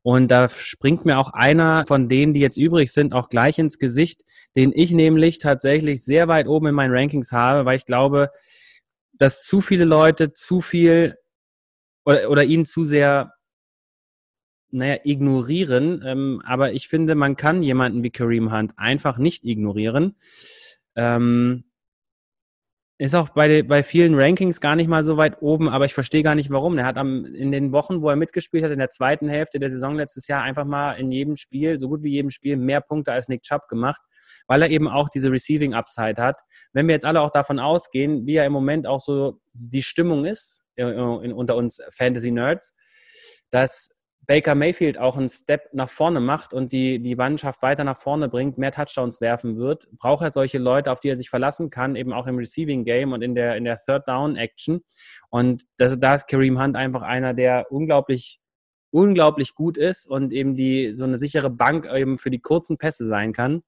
Und 0.02 0.30
da 0.30 0.48
springt 0.48 1.04
mir 1.04 1.18
auch 1.18 1.32
einer 1.32 1.84
von 1.86 2.08
denen, 2.08 2.34
die 2.34 2.40
jetzt 2.40 2.56
übrig 2.56 2.92
sind, 2.92 3.14
auch 3.14 3.28
gleich 3.28 3.58
ins 3.58 3.78
Gesicht, 3.78 4.22
den 4.56 4.72
ich 4.74 4.90
nämlich 4.92 5.38
tatsächlich 5.38 6.04
sehr 6.04 6.28
weit 6.28 6.46
oben 6.46 6.68
in 6.68 6.74
meinen 6.74 6.94
Rankings 6.94 7.32
habe, 7.32 7.64
weil 7.64 7.76
ich 7.76 7.86
glaube, 7.86 8.30
dass 9.12 9.44
zu 9.44 9.60
viele 9.60 9.84
Leute 9.84 10.32
zu 10.32 10.60
viel 10.60 11.16
oder, 12.04 12.30
oder 12.30 12.44
ihn 12.44 12.64
zu 12.64 12.84
sehr 12.84 13.34
naja, 14.70 14.98
ignorieren. 15.04 16.02
Ähm, 16.04 16.42
aber 16.44 16.72
ich 16.72 16.88
finde, 16.88 17.14
man 17.14 17.36
kann 17.36 17.62
jemanden 17.62 18.02
wie 18.02 18.10
Kareem 18.10 18.52
Hunt 18.52 18.72
einfach 18.76 19.18
nicht 19.18 19.44
ignorieren. 19.44 20.16
Ähm, 20.96 21.64
ist 22.96 23.14
auch 23.14 23.30
bei, 23.30 23.62
bei 23.62 23.82
vielen 23.82 24.14
Rankings 24.14 24.60
gar 24.60 24.76
nicht 24.76 24.86
mal 24.86 25.02
so 25.02 25.16
weit 25.16 25.42
oben, 25.42 25.68
aber 25.68 25.84
ich 25.84 25.94
verstehe 25.94 26.22
gar 26.22 26.36
nicht 26.36 26.50
warum. 26.50 26.78
Er 26.78 26.86
hat 26.86 26.96
am, 26.96 27.24
in 27.24 27.50
den 27.50 27.72
Wochen, 27.72 28.02
wo 28.02 28.08
er 28.08 28.16
mitgespielt 28.16 28.62
hat, 28.62 28.70
in 28.70 28.78
der 28.78 28.90
zweiten 28.90 29.28
Hälfte 29.28 29.58
der 29.58 29.68
Saison 29.68 29.96
letztes 29.96 30.28
Jahr 30.28 30.42
einfach 30.42 30.64
mal 30.64 30.92
in 30.92 31.10
jedem 31.10 31.36
Spiel, 31.36 31.78
so 31.78 31.88
gut 31.88 32.04
wie 32.04 32.12
jedem 32.12 32.30
Spiel, 32.30 32.56
mehr 32.56 32.80
Punkte 32.80 33.12
als 33.12 33.28
Nick 33.28 33.42
Chubb 33.42 33.66
gemacht, 33.68 34.00
weil 34.46 34.62
er 34.62 34.70
eben 34.70 34.86
auch 34.86 35.08
diese 35.08 35.32
Receiving 35.32 35.74
Upside 35.74 36.22
hat. 36.22 36.40
Wenn 36.72 36.86
wir 36.86 36.94
jetzt 36.94 37.04
alle 37.04 37.20
auch 37.20 37.30
davon 37.30 37.58
ausgehen, 37.58 38.26
wie 38.26 38.34
ja 38.34 38.44
im 38.44 38.52
Moment 38.52 38.86
auch 38.86 39.00
so 39.00 39.40
die 39.54 39.82
Stimmung 39.82 40.24
ist 40.24 40.62
äh, 40.76 40.84
in, 40.84 41.32
unter 41.32 41.56
uns 41.56 41.80
Fantasy 41.90 42.30
Nerds, 42.30 42.74
dass 43.50 43.90
Baker 44.26 44.54
Mayfield 44.54 44.98
auch 44.98 45.16
einen 45.16 45.28
Step 45.28 45.68
nach 45.72 45.90
vorne 45.90 46.20
macht 46.20 46.54
und 46.54 46.72
die, 46.72 46.98
die 46.98 47.14
Mannschaft 47.14 47.62
weiter 47.62 47.84
nach 47.84 47.96
vorne 47.96 48.28
bringt, 48.28 48.58
mehr 48.58 48.72
Touchdowns 48.72 49.20
werfen 49.20 49.58
wird, 49.58 49.88
braucht 49.92 50.22
er 50.22 50.30
solche 50.30 50.58
Leute, 50.58 50.90
auf 50.90 51.00
die 51.00 51.08
er 51.08 51.16
sich 51.16 51.30
verlassen 51.30 51.70
kann, 51.70 51.96
eben 51.96 52.12
auch 52.12 52.26
im 52.26 52.38
Receiving 52.38 52.84
Game 52.84 53.12
und 53.12 53.22
in 53.22 53.34
der, 53.34 53.56
in 53.56 53.64
der 53.64 53.78
Third 53.78 54.08
Down 54.08 54.36
Action. 54.36 54.82
Und 55.30 55.64
das, 55.76 55.98
da 55.98 56.14
ist 56.14 56.26
Kareem 56.26 56.60
Hunt 56.60 56.76
einfach 56.76 57.02
einer, 57.02 57.34
der 57.34 57.70
unglaublich, 57.70 58.40
unglaublich 58.90 59.54
gut 59.54 59.76
ist 59.76 60.06
und 60.06 60.32
eben 60.32 60.54
die, 60.56 60.94
so 60.94 61.04
eine 61.04 61.18
sichere 61.18 61.50
Bank 61.50 61.86
eben 61.92 62.18
für 62.18 62.30
die 62.30 62.40
kurzen 62.40 62.78
Pässe 62.78 63.06
sein 63.06 63.32
kann. 63.32 63.62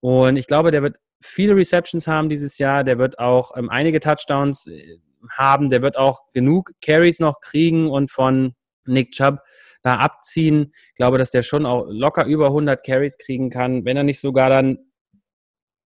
Und 0.00 0.36
ich 0.36 0.46
glaube, 0.46 0.70
der 0.70 0.82
wird 0.82 0.98
viele 1.22 1.56
Receptions 1.56 2.06
haben 2.06 2.28
dieses 2.28 2.58
Jahr, 2.58 2.84
der 2.84 2.98
wird 2.98 3.18
auch 3.18 3.56
ähm, 3.56 3.70
einige 3.70 4.00
Touchdowns 4.00 4.66
äh, 4.66 4.98
haben, 5.30 5.70
der 5.70 5.82
wird 5.82 5.96
auch 5.96 6.20
genug 6.32 6.72
Carries 6.82 7.18
noch 7.18 7.40
kriegen 7.40 7.90
und 7.90 8.10
von 8.10 8.54
Nick 8.84 9.12
Chubb 9.12 9.40
da 9.86 9.98
abziehen. 9.98 10.72
Ich 10.88 10.96
glaube, 10.96 11.16
dass 11.16 11.30
der 11.30 11.42
schon 11.42 11.64
auch 11.64 11.86
locker 11.88 12.26
über 12.26 12.46
100 12.46 12.84
Carries 12.84 13.18
kriegen 13.18 13.50
kann, 13.50 13.84
wenn 13.84 13.96
er 13.96 14.02
nicht 14.02 14.20
sogar 14.20 14.50
dann, 14.50 14.78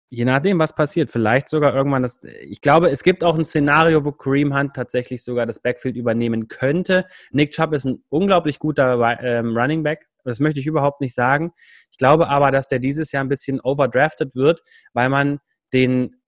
je 0.08 0.24
nachdem, 0.24 0.58
was 0.58 0.74
passiert, 0.74 1.10
vielleicht 1.10 1.50
sogar 1.50 1.74
irgendwann 1.74 2.02
das. 2.02 2.18
Ich 2.22 2.62
glaube, 2.62 2.90
es 2.90 3.02
gibt 3.02 3.22
auch 3.22 3.38
ein 3.38 3.44
Szenario, 3.44 4.02
wo 4.06 4.12
Kareem 4.12 4.56
Hunt 4.56 4.74
tatsächlich 4.74 5.22
sogar 5.22 5.44
das 5.44 5.60
Backfield 5.60 5.96
übernehmen 5.96 6.48
könnte. 6.48 7.06
Nick 7.30 7.52
Chubb 7.52 7.74
ist 7.74 7.84
ein 7.84 8.02
unglaublich 8.08 8.58
guter 8.58 9.18
ähm, 9.22 9.54
Running 9.54 9.82
Back. 9.82 10.08
Das 10.24 10.40
möchte 10.40 10.60
ich 10.60 10.66
überhaupt 10.66 11.02
nicht 11.02 11.14
sagen. 11.14 11.52
Ich 11.92 11.98
glaube 11.98 12.28
aber, 12.28 12.50
dass 12.50 12.68
der 12.68 12.78
dieses 12.78 13.12
Jahr 13.12 13.22
ein 13.22 13.28
bisschen 13.28 13.60
overdrafted 13.60 14.34
wird, 14.34 14.62
weil 14.94 15.10
man 15.10 15.40
den, 15.74 16.22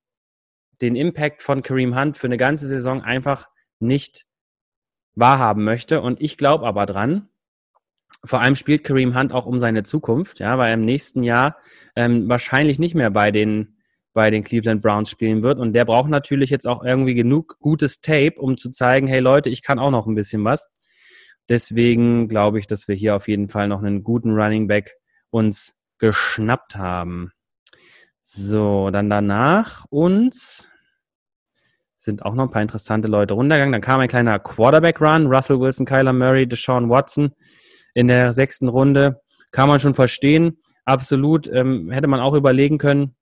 den 0.83 0.95
Impact 0.95 1.41
von 1.41 1.63
Kareem 1.63 1.99
Hunt 1.99 2.19
für 2.19 2.27
eine 2.27 2.37
ganze 2.37 2.67
Saison 2.67 3.01
einfach 3.01 3.49
nicht 3.81 4.27
wahrhaben 5.15 5.65
möchte. 5.65 6.03
Und 6.03 6.21
ich 6.21 6.37
glaube 6.37 6.67
aber 6.67 6.85
dran, 6.85 7.31
vor 8.25 8.41
allem 8.41 8.55
spielt 8.55 8.85
Kareem 8.85 9.17
Hunt 9.17 9.33
auch 9.33 9.47
um 9.47 9.59
seine 9.59 9.83
Zukunft, 9.83 10.39
ja, 10.39 10.57
weil 10.59 10.69
er 10.69 10.75
im 10.75 10.85
nächsten 10.85 11.23
Jahr 11.23 11.57
ähm, 11.97 12.29
wahrscheinlich 12.29 12.79
nicht 12.79 12.95
mehr 12.95 13.11
bei 13.11 13.31
den 13.31 13.77
bei 14.15 14.31
den 14.31 14.45
Cleveland 14.45 14.83
Browns 14.83 15.11
spielen 15.11 15.43
wird. 15.43 15.59
Und 15.59 15.73
der 15.73 15.87
braucht 15.87 16.11
natürlich 16.11 16.51
jetzt 16.51 16.67
auch 16.67 16.85
irgendwie 16.85 17.15
genug 17.15 17.59
gutes 17.61 18.03
Tape, 18.03 18.35
um 18.37 18.57
zu 18.59 18.71
zeigen, 18.71 19.07
hey 19.07 19.21
Leute, 19.21 19.49
ich 19.49 19.63
kann 19.63 19.79
auch 19.79 19.91
noch 19.91 20.07
ein 20.07 20.15
bisschen 20.15 20.45
was. 20.45 20.69
Deswegen 21.49 22.29
glaube 22.29 22.59
ich, 22.59 22.67
dass 22.67 22.89
wir 22.89 22.95
hier 22.95 23.17
auf 23.17 23.27
jeden 23.27 23.49
Fall 23.49 23.69
noch 23.69 23.83
einen 23.83 24.05
guten 24.05 24.33
Running 24.33 24.69
Back 24.69 24.97
uns 25.31 25.75
geschnappt 25.99 26.77
haben. 26.77 27.33
So, 28.23 28.91
dann 28.91 29.09
danach 29.09 29.87
uns 29.89 30.71
sind 31.97 32.25
auch 32.25 32.35
noch 32.35 32.45
ein 32.45 32.51
paar 32.51 32.63
interessante 32.63 33.09
Leute 33.09 33.35
runtergegangen. 33.35 33.73
Dann 33.73 33.81
kam 33.81 34.01
ein 34.01 34.09
kleiner 34.09 34.39
Quarterback-Run. 34.39 35.27
Russell 35.27 35.61
Wilson, 35.61 35.87
Kyler 35.87 36.13
Murray, 36.13 36.47
Deshaun 36.47 36.91
Watson 36.91 37.33
in 37.95 38.09
der 38.09 38.33
sechsten 38.33 38.69
Runde. 38.69 39.21
Kann 39.51 39.69
man 39.69 39.81
schon 39.81 39.95
verstehen. 39.95 40.59
Absolut. 40.85 41.47
Ähm, 41.47 41.91
hätte 41.91 42.09
man 42.09 42.21
auch 42.21 42.35
überlegen 42.35 42.79
können. 42.79 43.15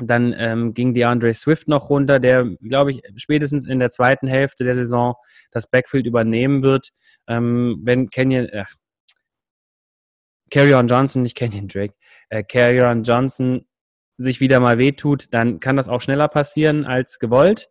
Dann 0.00 0.34
ähm, 0.36 0.74
ging 0.74 0.92
DeAndre 0.92 1.32
Swift 1.34 1.68
noch 1.68 1.88
runter, 1.88 2.18
der, 2.18 2.44
glaube 2.60 2.90
ich, 2.90 3.02
spätestens 3.16 3.66
in 3.66 3.78
der 3.78 3.90
zweiten 3.90 4.26
Hälfte 4.26 4.64
der 4.64 4.74
Saison 4.74 5.14
das 5.52 5.68
Backfield 5.68 6.06
übernehmen 6.06 6.64
wird. 6.64 6.90
Ähm, 7.28 7.80
wenn 7.84 8.10
Kenyon, 8.10 8.46
äh, 8.46 8.64
Carrion 10.50 10.88
Johnson, 10.88 11.22
nicht 11.22 11.36
Kenyon 11.36 11.68
Drake, 11.68 11.94
äh, 12.28 12.42
Carrion 12.42 13.04
Johnson 13.04 13.66
sich 14.16 14.40
wieder 14.40 14.58
mal 14.58 14.78
wehtut, 14.78 15.28
dann 15.32 15.60
kann 15.60 15.76
das 15.76 15.88
auch 15.88 16.00
schneller 16.00 16.28
passieren 16.28 16.84
als 16.84 17.20
gewollt. 17.20 17.68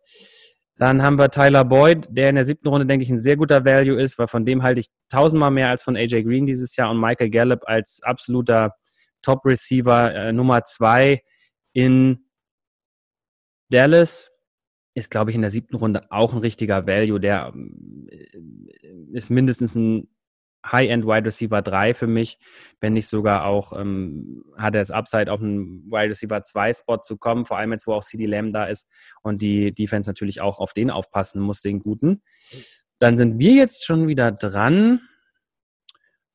Dann 0.76 1.02
haben 1.02 1.18
wir 1.18 1.30
Tyler 1.30 1.64
Boyd, 1.64 2.08
der 2.10 2.30
in 2.30 2.34
der 2.34 2.44
siebten 2.44 2.68
Runde, 2.68 2.86
denke 2.86 3.04
ich, 3.04 3.10
ein 3.10 3.18
sehr 3.18 3.36
guter 3.36 3.64
Value 3.64 4.00
ist, 4.00 4.18
weil 4.18 4.26
von 4.26 4.44
dem 4.44 4.62
halte 4.62 4.80
ich 4.80 4.88
tausendmal 5.08 5.52
mehr 5.52 5.68
als 5.68 5.84
von 5.84 5.96
AJ 5.96 6.24
Green 6.24 6.46
dieses 6.46 6.74
Jahr 6.74 6.90
und 6.90 7.00
Michael 7.00 7.30
Gallup 7.30 7.62
als 7.66 8.00
absoluter 8.02 8.74
Top-Receiver 9.22 10.14
äh, 10.14 10.32
Nummer 10.32 10.64
zwei 10.64 11.22
in 11.72 12.26
Dallas 13.70 14.30
ist, 14.94 15.10
glaube 15.10 15.30
ich, 15.30 15.34
in 15.36 15.42
der 15.42 15.50
siebten 15.50 15.76
Runde 15.76 16.02
auch 16.10 16.32
ein 16.32 16.40
richtiger 16.40 16.86
Value. 16.86 17.20
Der 17.20 17.52
äh, 18.08 18.38
ist 19.12 19.30
mindestens 19.30 19.74
ein 19.74 20.08
High-End 20.64 21.06
Wide 21.06 21.26
Receiver 21.26 21.62
3 21.62 21.94
für 21.94 22.06
mich, 22.06 22.38
wenn 22.80 22.94
nicht 22.94 23.08
sogar 23.08 23.44
auch 23.44 23.78
ähm, 23.78 24.44
hat 24.56 24.74
er 24.74 24.80
das 24.80 24.90
Upside 24.90 25.30
auf 25.30 25.40
einen 25.40 25.84
Wide 25.90 26.08
Receiver 26.08 26.42
2 26.42 26.72
Spot 26.72 26.98
zu 26.98 27.16
kommen, 27.16 27.44
vor 27.44 27.58
allem 27.58 27.72
jetzt, 27.72 27.86
wo 27.86 27.92
auch 27.92 28.04
CD 28.04 28.26
Lamb 28.26 28.52
da 28.52 28.64
ist 28.64 28.88
und 29.22 29.42
die 29.42 29.72
Defense 29.72 30.08
natürlich 30.08 30.40
auch 30.40 30.60
auf 30.60 30.72
den 30.72 30.90
aufpassen 30.90 31.40
muss, 31.40 31.60
den 31.60 31.80
guten. 31.80 32.22
Dann 32.98 33.16
sind 33.16 33.38
wir 33.38 33.52
jetzt 33.52 33.84
schon 33.84 34.08
wieder 34.08 34.32
dran 34.32 35.00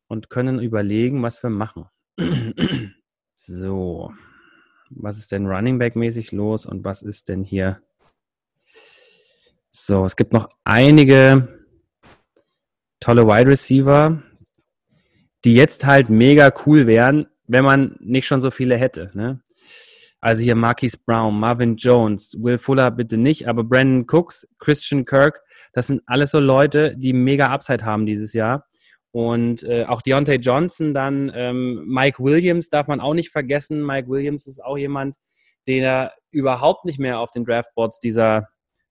und 0.07 0.29
können 0.29 0.59
überlegen, 0.59 1.23
was 1.23 1.41
wir 1.41 1.49
machen. 1.49 1.85
so, 3.33 4.11
was 4.89 5.17
ist 5.17 5.31
denn 5.31 5.47
Running 5.47 5.79
Back 5.79 5.95
mäßig 5.95 6.31
los 6.31 6.65
und 6.65 6.85
was 6.85 7.01
ist 7.01 7.29
denn 7.29 7.43
hier? 7.43 7.81
So, 9.69 10.05
es 10.05 10.15
gibt 10.15 10.33
noch 10.33 10.49
einige 10.63 11.58
tolle 12.99 13.27
Wide 13.27 13.49
Receiver, 13.49 14.21
die 15.45 15.55
jetzt 15.55 15.85
halt 15.85 16.09
mega 16.09 16.51
cool 16.65 16.87
wären, 16.87 17.27
wenn 17.47 17.63
man 17.63 17.95
nicht 17.99 18.27
schon 18.27 18.41
so 18.41 18.51
viele 18.51 18.77
hätte. 18.77 19.11
Ne? 19.13 19.41
Also 20.21 20.43
hier 20.43 20.55
Marquis 20.55 20.97
Brown, 20.97 21.39
Marvin 21.39 21.77
Jones, 21.77 22.35
Will 22.39 22.57
Fuller 22.57 22.91
bitte 22.91 23.17
nicht, 23.17 23.47
aber 23.47 23.63
Brandon 23.63 24.05
Cooks, 24.09 24.47
Christian 24.59 25.05
Kirk, 25.05 25.41
das 25.71 25.87
sind 25.87 26.01
alles 26.05 26.31
so 26.31 26.39
Leute, 26.39 26.95
die 26.97 27.13
mega 27.13 27.47
Upside 27.47 27.85
haben 27.85 28.05
dieses 28.05 28.33
Jahr. 28.33 28.65
Und 29.11 29.63
äh, 29.63 29.85
auch 29.85 30.01
Deontay 30.01 30.35
Johnson, 30.35 30.93
dann 30.93 31.31
ähm, 31.33 31.83
Mike 31.87 32.23
Williams 32.23 32.69
darf 32.69 32.87
man 32.87 32.99
auch 32.99 33.13
nicht 33.13 33.31
vergessen. 33.31 33.83
Mike 33.83 34.07
Williams 34.07 34.45
ist 34.45 34.63
auch 34.63 34.77
jemand, 34.77 35.15
der 35.67 36.13
überhaupt 36.31 36.85
nicht 36.85 36.99
mehr 36.99 37.19
auf 37.19 37.31
den 37.31 37.43
Draftboards 37.45 37.99
dieser 37.99 38.49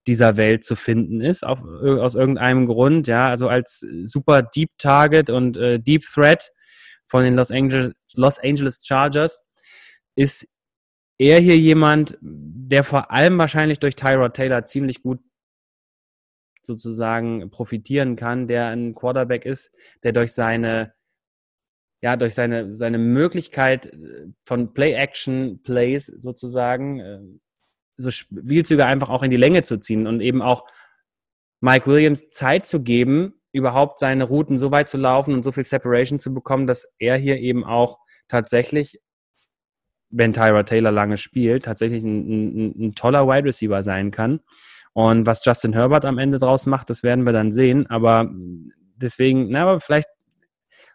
dieser 0.08 0.36
Welt 0.36 0.64
zu 0.64 0.74
finden 0.74 1.20
ist, 1.20 1.46
auf, 1.46 1.60
äh, 1.60 2.00
aus 2.00 2.14
irgendeinem 2.14 2.66
Grund, 2.66 3.06
ja, 3.06 3.28
also 3.28 3.48
als 3.48 3.86
super 4.04 4.42
Deep 4.42 4.70
Target 4.78 5.30
und 5.30 5.56
äh, 5.56 5.78
Deep 5.78 6.02
Threat 6.02 6.50
von 7.06 7.22
den 7.22 7.36
Los 7.36 7.50
Angeles, 7.50 7.92
Los 8.14 8.38
Angeles 8.38 8.84
Chargers 8.84 9.40
ist 10.16 10.48
er 11.18 11.40
hier 11.40 11.58
jemand, 11.58 12.18
der 12.20 12.84
vor 12.84 13.10
allem 13.10 13.38
wahrscheinlich 13.38 13.78
durch 13.78 13.96
Tyrod 13.96 14.34
Taylor 14.34 14.64
ziemlich 14.64 15.02
gut 15.02 15.20
sozusagen 16.62 17.50
profitieren 17.50 18.16
kann, 18.16 18.48
der 18.48 18.68
ein 18.68 18.94
Quarterback 18.94 19.44
ist, 19.44 19.72
der 20.02 20.12
durch 20.12 20.32
seine 20.32 20.94
ja, 22.00 22.16
durch 22.16 22.34
seine, 22.34 22.72
seine 22.72 22.98
Möglichkeit 22.98 23.86
äh, 23.86 24.28
von 24.42 24.72
Play-Action-Plays 24.72 26.06
sozusagen 26.06 27.00
äh, 27.00 27.20
so 27.98 28.10
Spielzüge 28.10 28.86
einfach 28.86 29.10
auch 29.10 29.22
in 29.22 29.30
die 29.30 29.36
Länge 29.36 29.62
zu 29.62 29.78
ziehen 29.78 30.06
und 30.06 30.20
eben 30.20 30.40
auch 30.40 30.64
Mike 31.60 31.86
Williams 31.86 32.30
Zeit 32.30 32.64
zu 32.64 32.82
geben, 32.82 33.34
überhaupt 33.52 33.98
seine 33.98 34.24
Routen 34.24 34.56
so 34.56 34.70
weit 34.70 34.88
zu 34.88 34.96
laufen 34.96 35.34
und 35.34 35.42
so 35.42 35.52
viel 35.52 35.64
Separation 35.64 36.18
zu 36.18 36.32
bekommen, 36.32 36.66
dass 36.66 36.88
er 36.98 37.16
hier 37.16 37.38
eben 37.38 37.64
auch 37.64 37.98
tatsächlich 38.28 39.00
wenn 40.10 40.32
Tyra 40.32 40.62
Taylor 40.62 40.90
lange 40.90 41.16
spielt, 41.16 41.64
tatsächlich 41.64 42.02
ein, 42.02 42.28
ein, 42.28 42.86
ein 42.86 42.94
toller 42.94 43.26
Wide 43.26 43.46
Receiver 43.46 43.82
sein 43.82 44.10
kann. 44.10 44.40
Und 44.92 45.26
was 45.26 45.44
Justin 45.44 45.74
Herbert 45.74 46.04
am 46.04 46.18
Ende 46.18 46.38
draus 46.38 46.66
macht, 46.66 46.90
das 46.90 47.02
werden 47.02 47.24
wir 47.24 47.32
dann 47.32 47.52
sehen. 47.52 47.86
Aber 47.88 48.30
deswegen, 48.96 49.50
na, 49.50 49.62
aber 49.62 49.80
vielleicht 49.80 50.08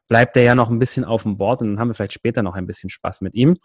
bleibt 0.08 0.36
er 0.36 0.44
ja 0.44 0.56
noch 0.56 0.70
ein 0.70 0.80
bisschen 0.80 1.06
auf 1.06 1.24
dem 1.24 1.38
Board 1.38 1.62
und 1.62 1.70
dann 1.70 1.80
haben 1.80 1.90
wir 1.90 1.96
vielleicht 1.96 2.14
später 2.14 2.44
noch 2.44 2.56
ein 2.56 2.68
bisschen 2.68 2.90
Spaß 2.90 3.22
mit 3.22 3.34
ihm. 3.36 3.58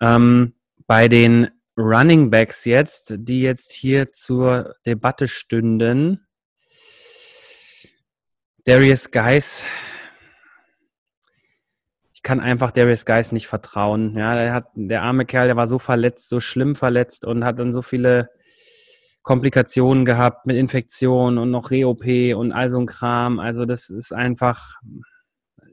Ähm, 0.00 0.54
bei 0.86 1.08
den 1.08 1.48
Running 1.78 2.28
Backs 2.28 2.64
jetzt, 2.64 3.14
die 3.18 3.40
jetzt 3.40 3.72
hier 3.72 4.10
zur 4.10 4.74
Debatte 4.84 5.28
stünden. 5.28 6.26
Darius 8.64 9.12
Geis. 9.12 9.64
Ich 12.12 12.24
kann 12.24 12.40
einfach 12.40 12.72
Darius 12.72 13.04
Geis 13.04 13.30
nicht 13.30 13.46
vertrauen. 13.46 14.16
Ja, 14.18 14.34
der 14.34 14.52
hat, 14.52 14.66
der 14.74 15.02
arme 15.02 15.24
Kerl, 15.24 15.46
der 15.46 15.56
war 15.56 15.68
so 15.68 15.78
verletzt, 15.78 16.28
so 16.28 16.40
schlimm 16.40 16.74
verletzt 16.74 17.24
und 17.24 17.44
hat 17.44 17.60
dann 17.60 17.72
so 17.72 17.80
viele 17.80 18.28
Komplikationen 19.22 20.04
gehabt 20.04 20.46
mit 20.46 20.56
Infektionen 20.56 21.38
und 21.38 21.52
noch 21.52 21.70
Re-OP 21.70 22.34
und 22.36 22.50
all 22.50 22.70
so 22.70 22.80
ein 22.80 22.86
Kram. 22.86 23.38
Also 23.38 23.66
das 23.66 23.88
ist 23.88 24.12
einfach, 24.12 24.80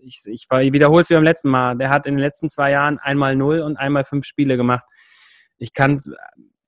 ich, 0.04 0.22
ich, 0.26 0.48
wiederhole 0.52 1.02
es 1.02 1.10
wie 1.10 1.16
beim 1.16 1.24
letzten 1.24 1.50
Mal. 1.50 1.76
Der 1.78 1.90
hat 1.90 2.06
in 2.06 2.14
den 2.14 2.22
letzten 2.22 2.52
zwei 2.52 2.70
Jahren 2.70 3.00
einmal 3.00 3.36
null 3.36 3.62
und 3.62 3.78
einmal 3.78 4.04
fünf 4.04 4.26
Spiele 4.26 4.56
gemacht 4.56 4.86
ich 5.58 5.74
kann, 5.74 6.00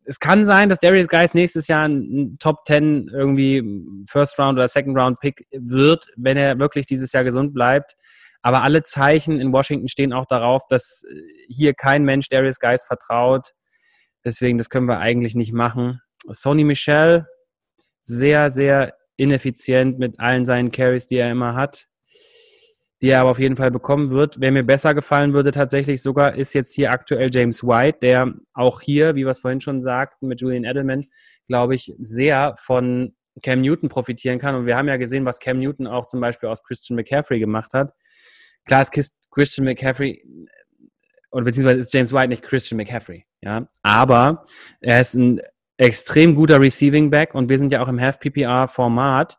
es 0.06 0.19
kann 0.19 0.45
sein, 0.45 0.69
dass 0.69 0.80
Darius 0.80 1.08
Geis 1.08 1.34
nächstes 1.34 1.67
Jahr 1.67 1.88
ein 1.88 2.38
Top 2.39 2.65
10 2.65 3.10
irgendwie 3.13 3.63
First 4.08 4.39
Round 4.39 4.58
oder 4.58 4.67
Second 4.67 4.97
Round 4.97 5.19
Pick 5.19 5.45
wird, 5.52 6.08
wenn 6.15 6.38
er 6.38 6.60
wirklich 6.60 6.86
dieses 6.86 7.12
Jahr 7.12 7.23
gesund 7.23 7.54
bleibt. 7.54 7.95
Aber 8.41 8.63
alle 8.63 8.84
Zeichen 8.84 9.39
in 9.39 9.52
Washington 9.52 9.89
stehen 9.89 10.13
auch 10.13 10.26
darauf, 10.26 10.63
dass 10.67 11.04
hier 11.50 11.73
kein 11.73 12.04
Mensch 12.04 12.30
Darius 12.30 12.60
Geis 12.60 12.86
vertraut. 12.86 13.54
Deswegen, 14.23 14.58
das 14.58 14.69
können 14.69 14.88
wir 14.88 15.00
eigentlich 15.00 15.36
nicht 15.36 15.54
machen. 15.54 16.02
Sony 16.30 16.63
Michel, 16.63 17.28
sehr, 18.04 18.50
sehr 18.50 18.95
ineffizient 19.17 20.00
mit 20.00 20.19
allen 20.19 20.45
seinen 20.45 20.71
Carries, 20.71 21.08
die 21.08 21.17
er 21.17 21.32
immer 21.32 21.56
hat 21.56 21.88
die 23.02 23.10
er 23.10 23.22
aber 23.22 23.32
auf 23.32 23.40
jeden 23.40 23.56
Fall 23.56 23.72
bekommen 23.72 24.10
wird. 24.10 24.40
Wer 24.40 24.52
mir 24.52 24.64
besser 24.64 24.94
gefallen 24.94 25.34
würde 25.34 25.52
tatsächlich 25.52 26.02
sogar, 26.02 26.36
ist 26.36 26.54
jetzt 26.54 26.74
hier 26.74 26.92
aktuell 26.92 27.30
James 27.32 27.64
White, 27.64 28.00
der 28.02 28.34
auch 28.54 28.82
hier, 28.82 29.16
wie 29.16 29.26
wir 29.26 29.32
es 29.32 29.40
vorhin 29.40 29.62
schon 29.62 29.82
sagten, 29.82 30.28
mit 30.28 30.42
Julian 30.42 30.64
Edelman, 30.64 31.06
glaube 31.48 31.76
ich, 31.76 31.94
sehr 32.00 32.56
von 32.58 33.16
Cam 33.44 33.62
Newton 33.62 33.90
profitieren 33.90 34.40
kann. 34.40 34.56
Und 34.56 34.66
wir 34.66 34.76
haben 34.76 34.88
ja 34.88 34.98
gesehen, 34.98 35.26
was 35.26 35.40
Cam 35.40 35.60
Newton 35.60 35.86
auch 35.86 36.08
zum 36.08 36.20
Beispiel 36.20 36.50
aus 36.50 36.64
Christian 36.64 36.96
McCaffrey 36.96 37.40
gemacht 37.40 37.74
hat. 37.74 37.94
Klar 38.66 38.82
ist 38.82 39.14
Christian 39.32 39.66
McCaffrey, 39.66 40.24
oder 41.32 41.46
beziehungsweise 41.46 41.80
ist 41.80 41.94
James 41.94 42.14
White 42.14 42.30
nicht 42.30 42.42
Christian 42.42 42.78
McCaffrey, 42.78 43.26
ja. 43.42 43.68
Aber 43.84 44.44
er 44.82 45.00
ist 45.00 45.14
ein 45.14 45.42
extrem 45.78 46.34
guter 46.34 46.60
Receiving 46.60 47.12
Back 47.12 47.36
und 47.36 47.50
wir 47.50 47.60
sind 47.60 47.72
ja 47.72 47.82
auch 47.84 47.88
im 47.88 48.02
Half-PPR-Format. 48.02 49.38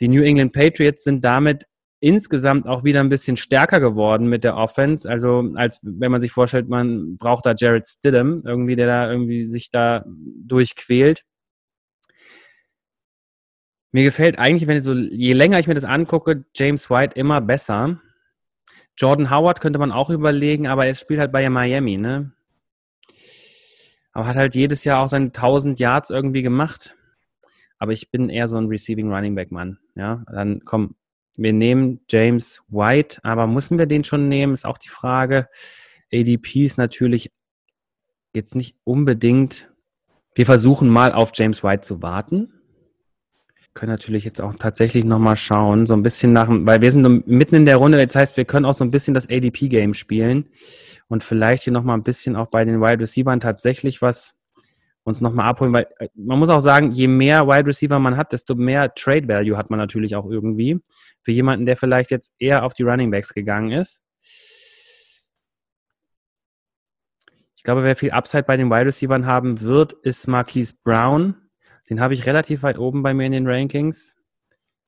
Die 0.00 0.08
New 0.08 0.22
England 0.22 0.52
Patriots 0.52 1.02
sind 1.02 1.24
damit 1.24 1.66
insgesamt 2.00 2.66
auch 2.66 2.84
wieder 2.84 3.00
ein 3.00 3.08
bisschen 3.08 3.36
stärker 3.36 3.80
geworden 3.80 4.28
mit 4.28 4.44
der 4.44 4.56
Offense. 4.56 5.08
Also 5.08 5.50
als 5.54 5.80
wenn 5.82 6.12
man 6.12 6.20
sich 6.20 6.32
vorstellt, 6.32 6.68
man 6.68 7.16
braucht 7.16 7.46
da 7.46 7.54
Jared 7.56 7.86
Stidham, 7.86 8.42
irgendwie, 8.44 8.76
der 8.76 8.86
da 8.86 9.10
irgendwie 9.10 9.44
sich 9.44 9.70
da 9.70 10.04
durchquält. 10.06 11.24
Mir 13.92 14.04
gefällt 14.04 14.38
eigentlich, 14.38 14.68
wenn 14.68 14.76
ich 14.76 14.84
so, 14.84 14.92
je 14.92 15.32
länger 15.32 15.58
ich 15.58 15.68
mir 15.68 15.74
das 15.74 15.84
angucke, 15.84 16.44
James 16.54 16.90
White 16.90 17.18
immer 17.18 17.40
besser. 17.40 18.00
Jordan 18.98 19.30
Howard 19.30 19.60
könnte 19.60 19.78
man 19.78 19.92
auch 19.92 20.10
überlegen, 20.10 20.66
aber 20.66 20.86
er 20.86 20.94
spielt 20.94 21.20
halt 21.20 21.32
bei 21.32 21.48
Miami, 21.48 21.96
ne? 21.96 22.32
Aber 24.12 24.26
hat 24.26 24.36
halt 24.36 24.54
jedes 24.54 24.84
Jahr 24.84 25.00
auch 25.00 25.08
seine 25.08 25.26
1000 25.26 25.78
Yards 25.78 26.10
irgendwie 26.10 26.42
gemacht. 26.42 26.94
Aber 27.78 27.92
ich 27.92 28.10
bin 28.10 28.30
eher 28.30 28.48
so 28.48 28.56
ein 28.56 28.68
Receiving 28.68 29.12
Running 29.12 29.34
Back 29.34 29.52
Mann, 29.52 29.78
ja? 29.94 30.24
Dann 30.30 30.60
komm, 30.64 30.94
wir 31.36 31.52
nehmen 31.52 32.00
James 32.08 32.62
White, 32.68 33.20
aber 33.22 33.46
müssen 33.46 33.78
wir 33.78 33.86
den 33.86 34.04
schon 34.04 34.28
nehmen, 34.28 34.54
ist 34.54 34.66
auch 34.66 34.78
die 34.78 34.88
Frage. 34.88 35.48
ADP 36.12 36.64
ist 36.64 36.78
natürlich 36.78 37.32
jetzt 38.34 38.54
nicht 38.54 38.76
unbedingt. 38.84 39.70
Wir 40.34 40.46
versuchen 40.46 40.88
mal 40.88 41.12
auf 41.12 41.32
James 41.34 41.64
White 41.64 41.82
zu 41.82 42.02
warten. 42.02 42.52
können 43.74 43.92
natürlich 43.92 44.24
jetzt 44.24 44.40
auch 44.40 44.54
tatsächlich 44.54 45.04
nochmal 45.04 45.36
schauen, 45.36 45.86
so 45.86 45.94
ein 45.94 46.02
bisschen 46.02 46.32
nach, 46.32 46.48
weil 46.50 46.80
wir 46.80 46.90
sind 46.92 47.26
mitten 47.26 47.56
in 47.56 47.66
der 47.66 47.76
Runde, 47.76 48.04
das 48.06 48.16
heißt, 48.16 48.36
wir 48.36 48.46
können 48.46 48.64
auch 48.64 48.74
so 48.74 48.84
ein 48.84 48.90
bisschen 48.90 49.12
das 49.12 49.28
ADP-Game 49.28 49.92
spielen 49.92 50.48
und 51.08 51.24
vielleicht 51.24 51.64
hier 51.64 51.72
nochmal 51.72 51.96
ein 51.96 52.02
bisschen 52.02 52.36
auch 52.36 52.46
bei 52.46 52.64
den 52.64 52.80
Wide 52.80 53.00
Receivers 53.00 53.40
tatsächlich 53.40 54.00
was 54.00 54.35
uns 55.06 55.20
nochmal 55.20 55.46
abholen, 55.48 55.72
weil 55.72 55.86
äh, 55.98 56.08
man 56.14 56.38
muss 56.38 56.50
auch 56.50 56.60
sagen, 56.60 56.92
je 56.92 57.06
mehr 57.06 57.46
Wide 57.46 57.66
Receiver 57.66 57.98
man 57.98 58.16
hat, 58.16 58.32
desto 58.32 58.54
mehr 58.54 58.92
Trade 58.94 59.28
Value 59.28 59.56
hat 59.56 59.70
man 59.70 59.78
natürlich 59.78 60.16
auch 60.16 60.26
irgendwie. 60.26 60.80
Für 61.22 61.32
jemanden, 61.32 61.66
der 61.66 61.76
vielleicht 61.76 62.10
jetzt 62.10 62.32
eher 62.38 62.64
auf 62.64 62.74
die 62.74 62.82
Running 62.82 63.10
Backs 63.10 63.32
gegangen 63.32 63.72
ist. 63.72 64.04
Ich 67.56 67.62
glaube, 67.62 67.82
wer 67.82 67.96
viel 67.96 68.10
Upside 68.10 68.44
bei 68.44 68.56
den 68.56 68.70
Wide 68.70 68.86
Receivers 68.86 69.24
haben 69.24 69.60
wird, 69.60 69.92
ist 69.92 70.26
Marquise 70.28 70.74
Brown. 70.84 71.34
Den 71.88 72.00
habe 72.00 72.14
ich 72.14 72.26
relativ 72.26 72.62
weit 72.62 72.78
oben 72.78 73.02
bei 73.02 73.14
mir 73.14 73.26
in 73.26 73.32
den 73.32 73.48
Rankings. 73.48 74.16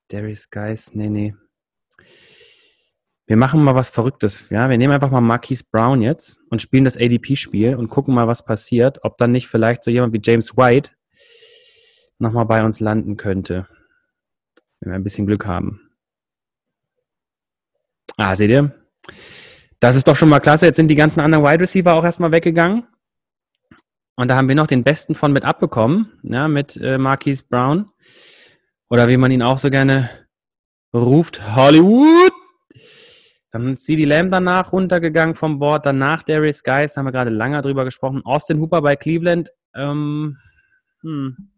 Darius 0.08 0.50
Guys, 0.50 0.94
nee, 0.94 1.08
nee 1.08 1.34
wir 3.28 3.36
machen 3.36 3.62
mal 3.62 3.74
was 3.74 3.90
Verrücktes. 3.90 4.48
Ja, 4.48 4.70
wir 4.70 4.78
nehmen 4.78 4.94
einfach 4.94 5.10
mal 5.10 5.20
Marquise 5.20 5.64
Brown 5.70 6.00
jetzt 6.00 6.38
und 6.48 6.62
spielen 6.62 6.84
das 6.84 6.96
ADP-Spiel 6.96 7.76
und 7.76 7.88
gucken 7.88 8.14
mal, 8.14 8.26
was 8.26 8.42
passiert. 8.42 9.00
Ob 9.04 9.18
dann 9.18 9.32
nicht 9.32 9.48
vielleicht 9.48 9.84
so 9.84 9.90
jemand 9.90 10.14
wie 10.14 10.20
James 10.22 10.56
White 10.56 10.90
nochmal 12.18 12.46
bei 12.46 12.64
uns 12.64 12.80
landen 12.80 13.18
könnte. 13.18 13.68
Wenn 14.80 14.92
wir 14.92 14.96
ein 14.96 15.04
bisschen 15.04 15.26
Glück 15.26 15.44
haben. 15.44 15.90
Ah, 18.16 18.34
seht 18.34 18.50
ihr? 18.50 18.72
Das 19.78 19.94
ist 19.94 20.08
doch 20.08 20.16
schon 20.16 20.30
mal 20.30 20.40
klasse. 20.40 20.64
Jetzt 20.64 20.76
sind 20.76 20.88
die 20.88 20.94
ganzen 20.94 21.20
anderen 21.20 21.44
Wide 21.44 21.60
Receiver 21.60 21.92
auch 21.92 22.04
erstmal 22.04 22.32
weggegangen. 22.32 22.86
Und 24.16 24.28
da 24.28 24.36
haben 24.36 24.48
wir 24.48 24.54
noch 24.54 24.66
den 24.66 24.84
besten 24.84 25.14
von 25.14 25.32
mit 25.32 25.44
abbekommen, 25.44 26.18
ja, 26.22 26.48
mit 26.48 26.76
äh, 26.78 26.96
Marquise 26.96 27.44
Brown. 27.46 27.90
Oder 28.88 29.06
wie 29.08 29.18
man 29.18 29.30
ihn 29.30 29.42
auch 29.42 29.58
so 29.58 29.68
gerne 29.68 30.08
ruft, 30.94 31.54
Hollywood. 31.54 32.32
Dann 33.50 33.72
ist 33.72 33.84
CD 33.84 34.04
Lamb 34.04 34.30
danach 34.30 34.72
runtergegangen 34.72 35.34
vom 35.34 35.58
Board, 35.58 35.86
danach 35.86 36.22
Darius 36.22 36.62
Guys, 36.62 36.96
haben 36.96 37.06
wir 37.06 37.12
gerade 37.12 37.30
lange 37.30 37.60
drüber 37.62 37.84
gesprochen. 37.84 38.22
Austin 38.24 38.60
Hooper 38.60 38.82
bei 38.82 38.96
Cleveland. 38.96 39.50
Ähm, 39.74 40.36
hm. 41.00 41.50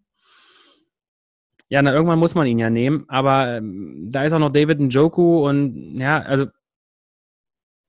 Ja, 1.69 1.83
na, 1.83 1.93
irgendwann 1.93 2.19
muss 2.19 2.35
man 2.35 2.47
ihn 2.47 2.59
ja 2.59 2.69
nehmen, 2.69 3.05
aber 3.09 3.57
ähm, 3.57 4.09
da 4.11 4.25
ist 4.25 4.33
auch 4.33 4.41
noch 4.41 4.51
David 4.51 4.81
Njoku 4.81 5.49
und 5.49 5.95
ja, 5.97 6.21
also 6.21 6.47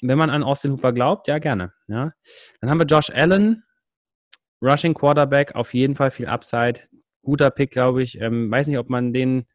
wenn 0.01 0.17
man 0.17 0.29
an 0.29 0.43
Austin 0.43 0.71
Hooper 0.71 0.93
glaubt, 0.93 1.27
ja, 1.27 1.39
gerne. 1.39 1.73
Ja. 1.87 2.13
Dann 2.59 2.69
haben 2.69 2.79
wir 2.79 2.85
Josh 2.85 3.09
Allen, 3.11 3.63
Rushing 4.61 4.93
Quarterback, 4.93 5.55
auf 5.55 5.73
jeden 5.73 5.95
Fall 5.95 6.11
viel 6.11 6.27
Upside. 6.27 6.81
Guter 7.23 7.51
Pick, 7.51 7.71
glaube 7.71 8.01
ich. 8.01 8.19
Ähm, 8.19 8.49
weiß 8.49 8.67
nicht, 8.67 8.79
ob 8.79 8.89
man 8.89 9.13
den 9.13 9.45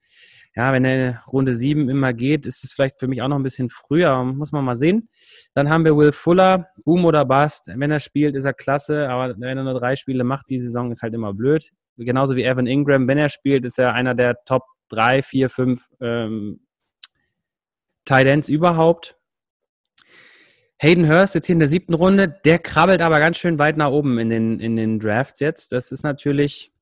ja, 0.57 0.73
wenn 0.73 0.87
er 0.87 1.23
Runde 1.31 1.55
7 1.55 1.91
immer 1.91 2.15
geht, 2.15 2.47
ist 2.47 2.65
es 2.65 2.73
vielleicht 2.73 2.99
für 2.99 3.09
mich 3.09 3.21
auch 3.21 3.29
noch 3.29 3.37
ein 3.37 3.43
bisschen 3.43 3.69
früher. 3.69 4.25
Muss 4.25 4.53
man 4.53 4.65
mal 4.65 4.75
sehen. 4.75 5.11
Dann 5.53 5.69
haben 5.69 5.85
wir 5.85 5.95
Will 5.99 6.13
Fuller, 6.13 6.69
Boom 6.83 7.05
oder 7.05 7.27
Bust. 7.27 7.69
Wenn 7.75 7.91
er 7.91 8.01
spielt, 8.01 8.35
ist 8.35 8.47
er 8.47 8.55
klasse, 8.55 9.07
aber 9.11 9.39
wenn 9.39 9.59
er 9.59 9.65
nur 9.65 9.79
drei 9.79 9.97
Spiele 9.97 10.25
macht, 10.25 10.49
die 10.49 10.59
Saison 10.59 10.91
ist 10.91 11.03
halt 11.03 11.13
immer 11.13 11.35
blöd. 11.35 11.71
Genauso 11.99 12.37
wie 12.37 12.45
Evan 12.45 12.67
Ingram, 12.67 13.07
wenn 13.07 13.19
er 13.19 13.29
spielt, 13.29 13.67
ist 13.67 13.79
er 13.79 13.93
einer 13.93 14.15
der 14.15 14.43
Top 14.47 14.63
3, 14.89 15.21
4, 15.23 15.51
5 15.51 15.87
ähm, 16.01 16.61
Tight 18.07 18.49
überhaupt. 18.49 19.19
Hayden 20.79 21.07
Hurst 21.09 21.35
jetzt 21.35 21.47
hier 21.47 21.55
in 21.55 21.61
der 21.61 21.69
siebten 21.69 21.95
Runde, 21.95 22.29
der 22.29 22.59
krabbelt 22.59 23.03
aber 23.03 23.21
ganz 23.21 23.37
schön 23.37 23.59
weit 23.59 23.77
nach 23.77 23.91
oben 23.91 24.19
in 24.19 24.31
den, 24.31 24.61
in 24.61 24.77
den 24.77 25.01
Drafts 25.01 25.41
jetzt. 25.41 25.73
Das 25.73 25.93
ist 25.93 26.03
natürlich 26.03 26.73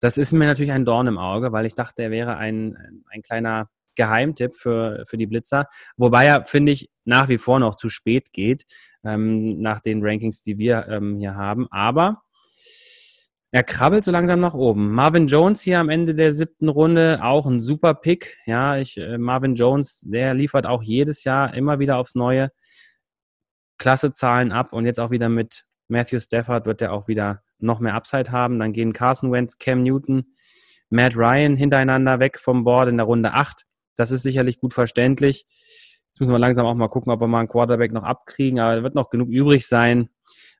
das 0.00 0.18
ist 0.18 0.32
mir 0.32 0.46
natürlich 0.46 0.72
ein 0.72 0.84
Dorn 0.84 1.06
im 1.06 1.18
Auge, 1.18 1.52
weil 1.52 1.66
ich 1.66 1.74
dachte, 1.74 2.02
er 2.02 2.10
wäre 2.10 2.36
ein, 2.36 3.02
ein 3.10 3.22
kleiner 3.22 3.68
Geheimtipp 3.94 4.54
für, 4.54 5.04
für 5.06 5.16
die 5.16 5.26
Blitzer. 5.26 5.68
Wobei 5.96 6.26
er, 6.26 6.44
finde 6.44 6.72
ich, 6.72 6.90
nach 7.04 7.28
wie 7.28 7.38
vor 7.38 7.58
noch 7.58 7.76
zu 7.76 7.88
spät 7.88 8.32
geht, 8.32 8.66
ähm, 9.04 9.60
nach 9.60 9.80
den 9.80 10.04
Rankings, 10.04 10.42
die 10.42 10.58
wir 10.58 10.86
ähm, 10.88 11.18
hier 11.18 11.34
haben. 11.34 11.66
Aber 11.70 12.22
er 13.52 13.62
krabbelt 13.62 14.04
so 14.04 14.12
langsam 14.12 14.40
nach 14.40 14.54
oben. 14.54 14.92
Marvin 14.92 15.28
Jones 15.28 15.62
hier 15.62 15.78
am 15.78 15.88
Ende 15.88 16.14
der 16.14 16.32
siebten 16.32 16.68
Runde, 16.68 17.20
auch 17.22 17.46
ein 17.46 17.60
super 17.60 17.94
Pick. 17.94 18.36
Ja, 18.44 18.76
ich, 18.76 18.98
äh, 18.98 19.18
Marvin 19.18 19.54
Jones, 19.54 20.04
der 20.06 20.34
liefert 20.34 20.66
auch 20.66 20.82
jedes 20.82 21.24
Jahr 21.24 21.54
immer 21.54 21.78
wieder 21.78 21.96
aufs 21.96 22.14
Neue 22.14 22.50
klasse 23.78 24.12
Zahlen 24.12 24.52
ab 24.52 24.72
und 24.72 24.84
jetzt 24.84 25.00
auch 25.00 25.10
wieder 25.10 25.28
mit 25.28 25.64
Matthew 25.88 26.20
Stafford 26.20 26.66
wird 26.66 26.82
er 26.82 26.92
auch 26.92 27.08
wieder 27.08 27.42
noch 27.58 27.80
mehr 27.80 27.94
Upside 27.94 28.32
haben. 28.32 28.58
Dann 28.58 28.72
gehen 28.72 28.92
Carson 28.92 29.32
Wentz, 29.32 29.58
Cam 29.58 29.82
Newton, 29.82 30.34
Matt 30.90 31.16
Ryan 31.16 31.56
hintereinander 31.56 32.20
weg 32.20 32.38
vom 32.38 32.64
Board 32.64 32.88
in 32.88 32.96
der 32.96 33.06
Runde 33.06 33.32
8. 33.32 33.64
Das 33.96 34.10
ist 34.10 34.22
sicherlich 34.22 34.60
gut 34.60 34.74
verständlich. 34.74 35.46
Jetzt 36.08 36.20
müssen 36.20 36.32
wir 36.32 36.38
langsam 36.38 36.66
auch 36.66 36.74
mal 36.74 36.88
gucken, 36.88 37.12
ob 37.12 37.20
wir 37.20 37.28
mal 37.28 37.40
einen 37.40 37.48
Quarterback 37.48 37.92
noch 37.92 38.04
abkriegen, 38.04 38.58
aber 38.58 38.76
da 38.76 38.82
wird 38.82 38.94
noch 38.94 39.10
genug 39.10 39.28
übrig 39.28 39.66
sein. 39.66 40.08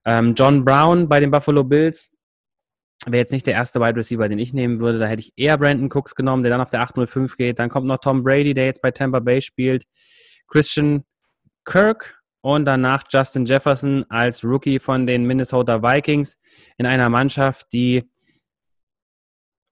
Ähm, 0.04 0.34
John 0.34 0.64
Brown 0.64 1.08
bei 1.08 1.20
den 1.20 1.30
Buffalo 1.30 1.64
Bills 1.64 2.12
wäre 3.06 3.18
jetzt 3.18 3.32
nicht 3.32 3.46
der 3.46 3.54
erste 3.54 3.80
Wide 3.80 3.96
Receiver, 3.96 4.28
den 4.28 4.38
ich 4.38 4.52
nehmen 4.52 4.80
würde. 4.80 4.98
Da 4.98 5.06
hätte 5.06 5.20
ich 5.20 5.32
eher 5.36 5.58
Brandon 5.58 5.90
Cooks 5.92 6.14
genommen, 6.14 6.42
der 6.42 6.50
dann 6.50 6.60
auf 6.60 6.70
der 6.70 6.80
805 6.80 7.36
geht. 7.36 7.58
Dann 7.58 7.70
kommt 7.70 7.86
noch 7.86 7.98
Tom 7.98 8.22
Brady, 8.22 8.54
der 8.54 8.66
jetzt 8.66 8.82
bei 8.82 8.90
Tampa 8.90 9.20
Bay 9.20 9.40
spielt. 9.40 9.84
Christian 10.46 11.04
Kirk 11.64 12.20
und 12.46 12.64
danach 12.64 13.02
Justin 13.10 13.44
Jefferson 13.44 14.04
als 14.08 14.44
Rookie 14.44 14.78
von 14.78 15.04
den 15.04 15.24
Minnesota 15.24 15.82
Vikings 15.82 16.38
in 16.76 16.86
einer 16.86 17.08
Mannschaft, 17.08 17.72
die 17.72 18.08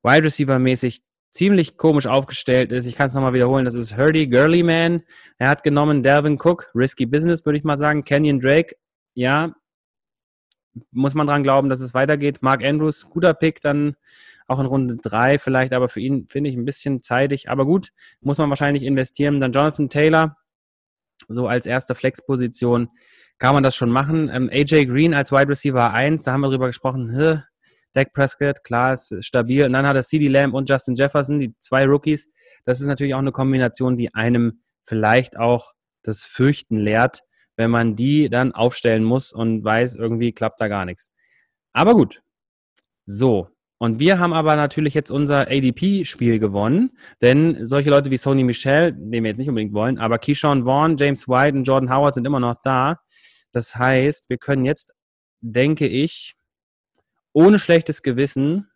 Wide 0.03 0.25
Receiver 0.25 0.59
mäßig 0.59 1.05
ziemlich 1.31 1.77
komisch 1.77 2.09
aufgestellt 2.09 2.73
ist. 2.73 2.87
Ich 2.87 2.97
kann 2.97 3.07
es 3.07 3.15
nochmal 3.15 3.33
wiederholen. 3.33 3.65
Das 3.65 3.75
ist 3.75 3.97
Hurdy 3.97 4.27
Gurley 4.27 4.65
Man. 4.65 5.05
Er 5.39 5.51
hat 5.51 5.63
genommen 5.63 6.03
Delvin 6.03 6.35
Cook, 6.35 6.73
Risky 6.75 7.07
Business, 7.07 7.47
würde 7.47 7.59
ich 7.59 7.63
mal 7.63 7.77
sagen. 7.77 8.03
Kenyon 8.03 8.41
Drake, 8.41 8.75
ja, 9.15 9.55
muss 10.91 11.15
man 11.15 11.29
dran 11.29 11.45
glauben, 11.45 11.69
dass 11.69 11.79
es 11.79 11.95
weitergeht. 11.95 12.43
Mark 12.43 12.65
Andrews, 12.65 13.09
guter 13.09 13.35
Pick, 13.35 13.61
dann 13.61 13.95
auch 14.49 14.59
in 14.59 14.67
Runde 14.67 14.97
drei 14.97 15.39
vielleicht, 15.39 15.75
aber 15.75 15.89
für 15.89 16.01
ihn 16.01 16.27
finde 16.27 16.51
ich 16.51 16.57
ein 16.57 16.65
bisschen 16.65 17.03
zeitig. 17.03 17.49
Aber 17.49 17.67
gut, 17.67 17.93
muss 18.21 18.39
man 18.39 18.49
wahrscheinlich 18.49 18.83
investieren. 18.83 19.39
Dann 19.39 19.53
Jonathan 19.53 19.89
Taylor, 19.89 20.39
so 21.29 21.47
als 21.47 21.67
erste 21.67 21.95
Flexposition, 21.95 22.89
kann 23.39 23.55
man 23.55 23.63
das 23.63 23.75
schon 23.75 23.91
machen. 23.91 24.31
Ähm, 24.33 24.49
AJ 24.53 24.87
Green 24.87 25.15
als 25.15 25.33
Wide 25.33 25.49
Receiver 25.49 25.93
1, 25.93 26.23
da 26.25 26.33
haben 26.33 26.41
wir 26.41 26.51
drüber 26.51 26.69
gesprochen. 26.69 27.11
Hä? 27.11 27.43
Dak 27.93 28.13
Prescott, 28.13 28.65
klar, 28.65 28.93
ist 28.93 29.15
stabil. 29.21 29.65
Und 29.65 29.73
dann 29.73 29.87
hat 29.87 29.97
er 29.97 30.03
CD 30.03 30.29
Lamb 30.29 30.55
und 30.55 30.69
Justin 30.69 30.95
Jefferson, 30.97 31.39
die 31.39 31.55
zwei 31.59 31.85
Rookies. 31.87 32.29
Das 32.65 32.81
ist 32.81 32.87
natürlich 32.87 33.15
auch 33.15 33.19
eine 33.19 33.33
Kombination, 33.33 33.97
die 33.97 34.15
einem 34.15 34.63
vielleicht 34.85 35.37
auch 35.37 35.73
das 36.03 36.27
Fürchten 36.27 36.77
lehrt 36.77 37.23
wenn 37.57 37.71
man 37.71 37.97
die 37.97 38.29
dann 38.29 38.53
aufstellen 38.53 39.05
muss 39.05 39.33
und 39.33 39.65
weiß, 39.65 39.95
irgendwie 39.95 40.33
klappt 40.33 40.61
da 40.61 40.69
gar 40.69 40.85
nichts. 40.85 41.11
Aber 41.73 41.95
gut. 41.95 42.23
So. 43.05 43.49
Und 43.85 44.01
wir 44.01 44.19
haben 44.19 44.33
aber 44.33 44.57
natürlich 44.57 44.95
jetzt 44.95 45.11
unser 45.11 45.43
ADP-Spiel 45.51 46.39
gewonnen, 46.39 46.97
denn 47.21 47.67
solche 47.67 47.91
Leute 47.91 48.11
wie 48.11 48.17
Sony 48.17 48.43
Michel, 48.43 48.93
den 48.93 49.23
wir 49.23 49.29
jetzt 49.31 49.37
nicht 49.37 49.51
unbedingt 49.51 49.75
wollen, 49.75 49.99
aber 49.99 50.19
Keyshawn 50.19 50.65
Vaughn, 50.65 50.97
James 50.97 51.29
White 51.29 51.59
und 51.59 51.65
Jordan 51.65 51.95
Howard 51.95 52.15
sind 52.15 52.27
immer 52.27 52.41
noch 52.41 52.57
da. 52.63 53.03
Das 53.53 53.77
heißt, 53.77 54.31
wir 54.31 54.39
können 54.39 54.65
jetzt, 54.65 54.95
denke 55.43 55.87
ich, 55.87 56.35
ohne 57.35 57.59
schlechtes 57.59 58.03
Gewissen 58.03 58.71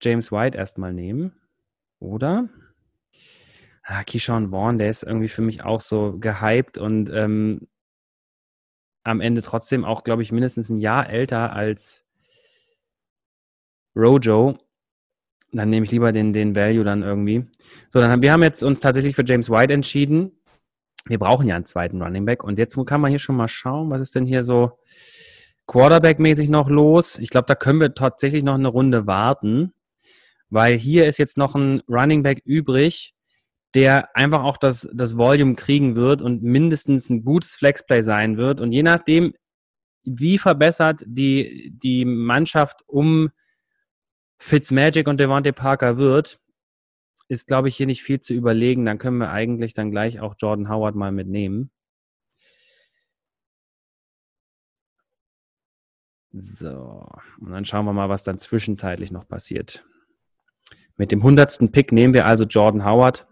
James 0.00 0.30
White 0.30 0.56
erstmal 0.56 0.92
nehmen. 0.92 1.32
Oder? 1.98 2.48
ah, 3.82 4.04
Keyshawn 4.04 4.50
Vaughn, 4.52 4.78
der 4.78 4.88
ist 4.88 5.02
irgendwie 5.02 5.28
für 5.28 5.42
mich 5.42 5.64
auch 5.64 5.80
so 5.80 6.16
gehypt 6.16 6.78
und 6.78 7.10
ähm, 7.10 7.66
am 9.02 9.20
Ende 9.20 9.42
trotzdem 9.42 9.84
auch, 9.84 10.04
glaube 10.04 10.22
ich, 10.22 10.30
mindestens 10.30 10.68
ein 10.68 10.78
Jahr 10.78 11.10
älter 11.10 11.54
als 11.54 12.06
Rojo. 13.96 14.58
Dann 15.52 15.68
nehme 15.68 15.84
ich 15.84 15.90
lieber 15.90 16.12
den, 16.12 16.32
den 16.32 16.54
Value 16.54 16.84
dann 16.84 17.02
irgendwie. 17.02 17.46
So, 17.88 18.00
dann 18.00 18.10
haben 18.10 18.22
wir 18.22 18.32
haben 18.32 18.42
jetzt 18.42 18.62
uns 18.62 18.80
tatsächlich 18.80 19.16
für 19.16 19.24
James 19.24 19.50
White 19.50 19.72
entschieden. 19.72 20.32
Wir 21.06 21.18
brauchen 21.18 21.48
ja 21.48 21.56
einen 21.56 21.64
zweiten 21.64 22.00
Running 22.00 22.24
Back. 22.24 22.44
Und 22.44 22.58
jetzt 22.58 22.76
kann 22.86 23.00
man 23.00 23.10
hier 23.10 23.18
schon 23.18 23.36
mal 23.36 23.48
schauen, 23.48 23.90
was 23.90 24.00
ist 24.00 24.14
denn 24.14 24.26
hier 24.26 24.42
so 24.42 24.78
Quarterback-mäßig 25.66 26.48
noch 26.48 26.68
los. 26.68 27.18
Ich 27.18 27.30
glaube, 27.30 27.46
da 27.46 27.54
können 27.54 27.80
wir 27.80 27.94
tatsächlich 27.94 28.42
noch 28.42 28.54
eine 28.54 28.68
Runde 28.68 29.06
warten, 29.06 29.72
weil 30.48 30.76
hier 30.76 31.06
ist 31.06 31.18
jetzt 31.18 31.38
noch 31.38 31.54
ein 31.54 31.82
Running 31.88 32.22
Back 32.22 32.42
übrig, 32.44 33.14
der 33.74 34.08
einfach 34.16 34.42
auch 34.42 34.56
das, 34.56 34.88
das 34.92 35.16
Volume 35.16 35.54
kriegen 35.54 35.94
wird 35.94 36.22
und 36.22 36.42
mindestens 36.42 37.08
ein 37.08 37.24
gutes 37.24 37.54
Flexplay 37.54 38.02
sein 38.02 38.36
wird. 38.36 38.60
Und 38.60 38.72
je 38.72 38.82
nachdem, 38.82 39.32
wie 40.02 40.38
verbessert 40.38 41.02
die, 41.06 41.72
die 41.80 42.04
Mannschaft 42.04 42.82
um 42.86 43.30
Fitzmagic 44.40 45.06
und 45.06 45.20
Devontae 45.20 45.52
Parker 45.52 45.98
wird, 45.98 46.40
ist, 47.28 47.46
glaube 47.46 47.68
ich, 47.68 47.76
hier 47.76 47.86
nicht 47.86 48.02
viel 48.02 48.18
zu 48.20 48.34
überlegen. 48.34 48.84
Dann 48.84 48.98
können 48.98 49.18
wir 49.18 49.30
eigentlich 49.30 49.74
dann 49.74 49.90
gleich 49.90 50.18
auch 50.20 50.34
Jordan 50.38 50.68
Howard 50.68 50.96
mal 50.96 51.12
mitnehmen. 51.12 51.70
So, 56.32 57.06
und 57.40 57.50
dann 57.50 57.64
schauen 57.64 57.84
wir 57.84 57.92
mal, 57.92 58.08
was 58.08 58.24
dann 58.24 58.38
zwischenzeitlich 58.38 59.10
noch 59.10 59.28
passiert. 59.28 59.84
Mit 60.96 61.12
dem 61.12 61.22
hundertsten 61.22 61.70
Pick 61.70 61.92
nehmen 61.92 62.14
wir 62.14 62.26
also 62.26 62.44
Jordan 62.44 62.84
Howard 62.84 63.26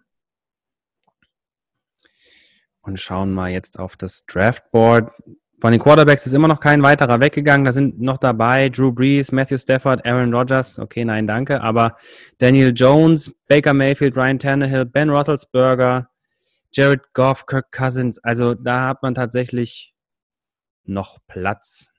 und 2.82 2.98
schauen 3.00 3.32
mal 3.32 3.50
jetzt 3.50 3.78
auf 3.78 3.96
das 3.96 4.26
Draftboard. 4.26 5.10
Von 5.60 5.72
den 5.72 5.80
Quarterbacks 5.80 6.24
ist 6.24 6.34
immer 6.34 6.46
noch 6.46 6.60
kein 6.60 6.84
weiterer 6.84 7.18
weggegangen. 7.18 7.64
Da 7.64 7.72
sind 7.72 8.00
noch 8.00 8.18
dabei 8.18 8.68
Drew 8.68 8.92
Brees, 8.92 9.32
Matthew 9.32 9.58
Stafford, 9.58 10.06
Aaron 10.06 10.32
Rodgers. 10.32 10.78
Okay, 10.78 11.04
nein, 11.04 11.26
danke. 11.26 11.60
Aber 11.60 11.96
Daniel 12.38 12.72
Jones, 12.72 13.34
Baker 13.48 13.74
Mayfield, 13.74 14.16
Ryan 14.16 14.38
Tannehill, 14.38 14.84
Ben 14.84 15.10
Roethlisberger, 15.10 16.10
Jared 16.70 17.12
Goff, 17.12 17.46
Kirk 17.46 17.72
Cousins. 17.72 18.18
Also 18.22 18.54
da 18.54 18.86
hat 18.86 19.02
man 19.02 19.14
tatsächlich 19.14 19.94
noch 20.84 21.18
Platz. 21.26 21.90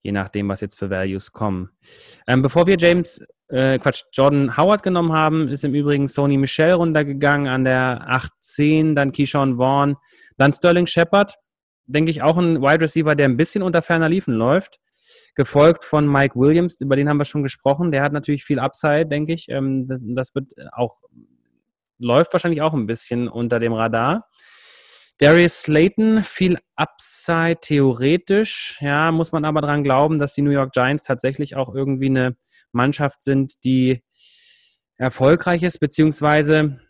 Je 0.00 0.12
nachdem, 0.12 0.48
was 0.48 0.62
jetzt 0.62 0.78
für 0.78 0.88
Values 0.88 1.30
kommen. 1.30 1.70
Ähm, 2.26 2.40
bevor 2.40 2.66
wir 2.66 2.78
James 2.78 3.22
äh, 3.48 3.78
Quatsch, 3.78 4.04
Jordan 4.14 4.56
Howard 4.56 4.82
genommen 4.82 5.12
haben, 5.12 5.48
ist 5.48 5.62
im 5.62 5.74
Übrigen 5.74 6.08
Sony 6.08 6.38
Michel 6.38 6.72
runtergegangen 6.72 7.48
an 7.48 7.64
der 7.64 8.08
8-10, 8.42 8.94
dann 8.94 9.12
Keyshawn 9.12 9.58
Vaughn, 9.58 9.96
dann 10.38 10.54
Sterling 10.54 10.86
Shepard, 10.86 11.36
denke 11.86 12.10
ich 12.10 12.22
auch 12.22 12.38
ein 12.38 12.60
Wide 12.62 12.80
Receiver, 12.80 13.14
der 13.14 13.28
ein 13.28 13.36
bisschen 13.36 13.62
unter 13.62 13.82
ferner 13.82 14.08
Liefen 14.08 14.34
läuft, 14.34 14.80
gefolgt 15.34 15.84
von 15.84 16.06
Mike 16.06 16.38
Williams, 16.38 16.80
über 16.80 16.96
den 16.96 17.08
haben 17.08 17.18
wir 17.18 17.24
schon 17.24 17.42
gesprochen, 17.42 17.90
der 17.90 18.02
hat 18.02 18.12
natürlich 18.12 18.44
viel 18.44 18.58
Upside, 18.58 19.06
denke 19.06 19.32
ich, 19.32 19.48
ähm, 19.48 19.86
das, 19.88 20.04
das 20.08 20.34
wird 20.34 20.52
auch, 20.72 21.00
läuft 21.98 22.32
wahrscheinlich 22.32 22.62
auch 22.62 22.74
ein 22.74 22.86
bisschen 22.86 23.28
unter 23.28 23.58
dem 23.58 23.72
Radar. 23.72 24.28
Darius 25.18 25.62
Slayton, 25.62 26.22
viel 26.24 26.58
Upside 26.74 27.58
theoretisch, 27.60 28.78
ja, 28.80 29.12
muss 29.12 29.32
man 29.32 29.44
aber 29.44 29.60
dran 29.60 29.84
glauben, 29.84 30.18
dass 30.18 30.34
die 30.34 30.42
New 30.42 30.50
York 30.50 30.72
Giants 30.72 31.04
tatsächlich 31.04 31.54
auch 31.56 31.74
irgendwie 31.74 32.06
eine 32.06 32.36
Mannschaft 32.72 33.22
sind, 33.22 33.64
die 33.64 34.02
erfolgreich 34.96 35.62
ist, 35.62 35.78
beziehungsweise 35.78 36.80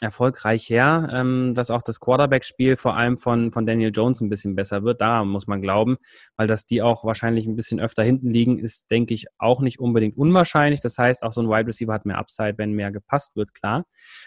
erfolgreicher, 0.00 1.08
ähm, 1.12 1.52
dass 1.54 1.70
auch 1.70 1.82
das 1.82 2.00
Quarterback-Spiel 2.00 2.76
vor 2.76 2.96
allem 2.96 3.16
von, 3.16 3.52
von 3.52 3.66
Daniel 3.66 3.90
Jones 3.94 4.20
ein 4.20 4.28
bisschen 4.28 4.54
besser 4.54 4.82
wird. 4.84 5.00
Da 5.00 5.24
muss 5.24 5.46
man 5.46 5.60
glauben, 5.60 5.98
weil 6.36 6.46
dass 6.46 6.66
die 6.66 6.82
auch 6.82 7.04
wahrscheinlich 7.04 7.46
ein 7.46 7.56
bisschen 7.56 7.80
öfter 7.80 8.02
hinten 8.02 8.30
liegen, 8.30 8.58
ist, 8.58 8.90
denke 8.90 9.14
ich, 9.14 9.26
auch 9.38 9.60
nicht 9.60 9.80
unbedingt 9.80 10.16
unwahrscheinlich. 10.16 10.80
Das 10.80 10.98
heißt, 10.98 11.22
auch 11.22 11.32
so 11.32 11.40
ein 11.40 11.48
Wide 11.48 11.66
Receiver 11.66 11.92
hat 11.92 12.06
mehr 12.06 12.18
Upside, 12.18 12.54
wenn 12.56 12.72
mehr 12.72 12.92
gepasst 12.92 13.36
wird, 13.36 13.54
klar. 13.54 13.86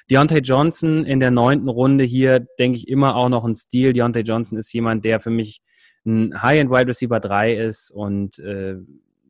Deontay 0.09 0.39
Johnson 0.39 1.05
in 1.05 1.19
der 1.19 1.32
neunten 1.32 1.69
Runde 1.69 2.03
hier, 2.03 2.45
denke 2.59 2.78
ich, 2.78 2.88
immer 2.88 3.15
auch 3.15 3.30
noch 3.30 3.45
ein 3.45 3.55
Stil. 3.55 3.93
Deontay 3.93 4.22
Johnson 4.22 4.57
ist 4.57 4.74
jemand, 4.74 5.05
der 5.05 5.19
für 5.19 5.30
mich 5.30 5.61
ein 6.05 6.41
High-End 6.41 6.72
Wide 6.72 6.88
Receiver 6.88 7.19
3 7.19 7.53
ist 7.53 7.91
und 7.91 8.39
äh, 8.39 8.76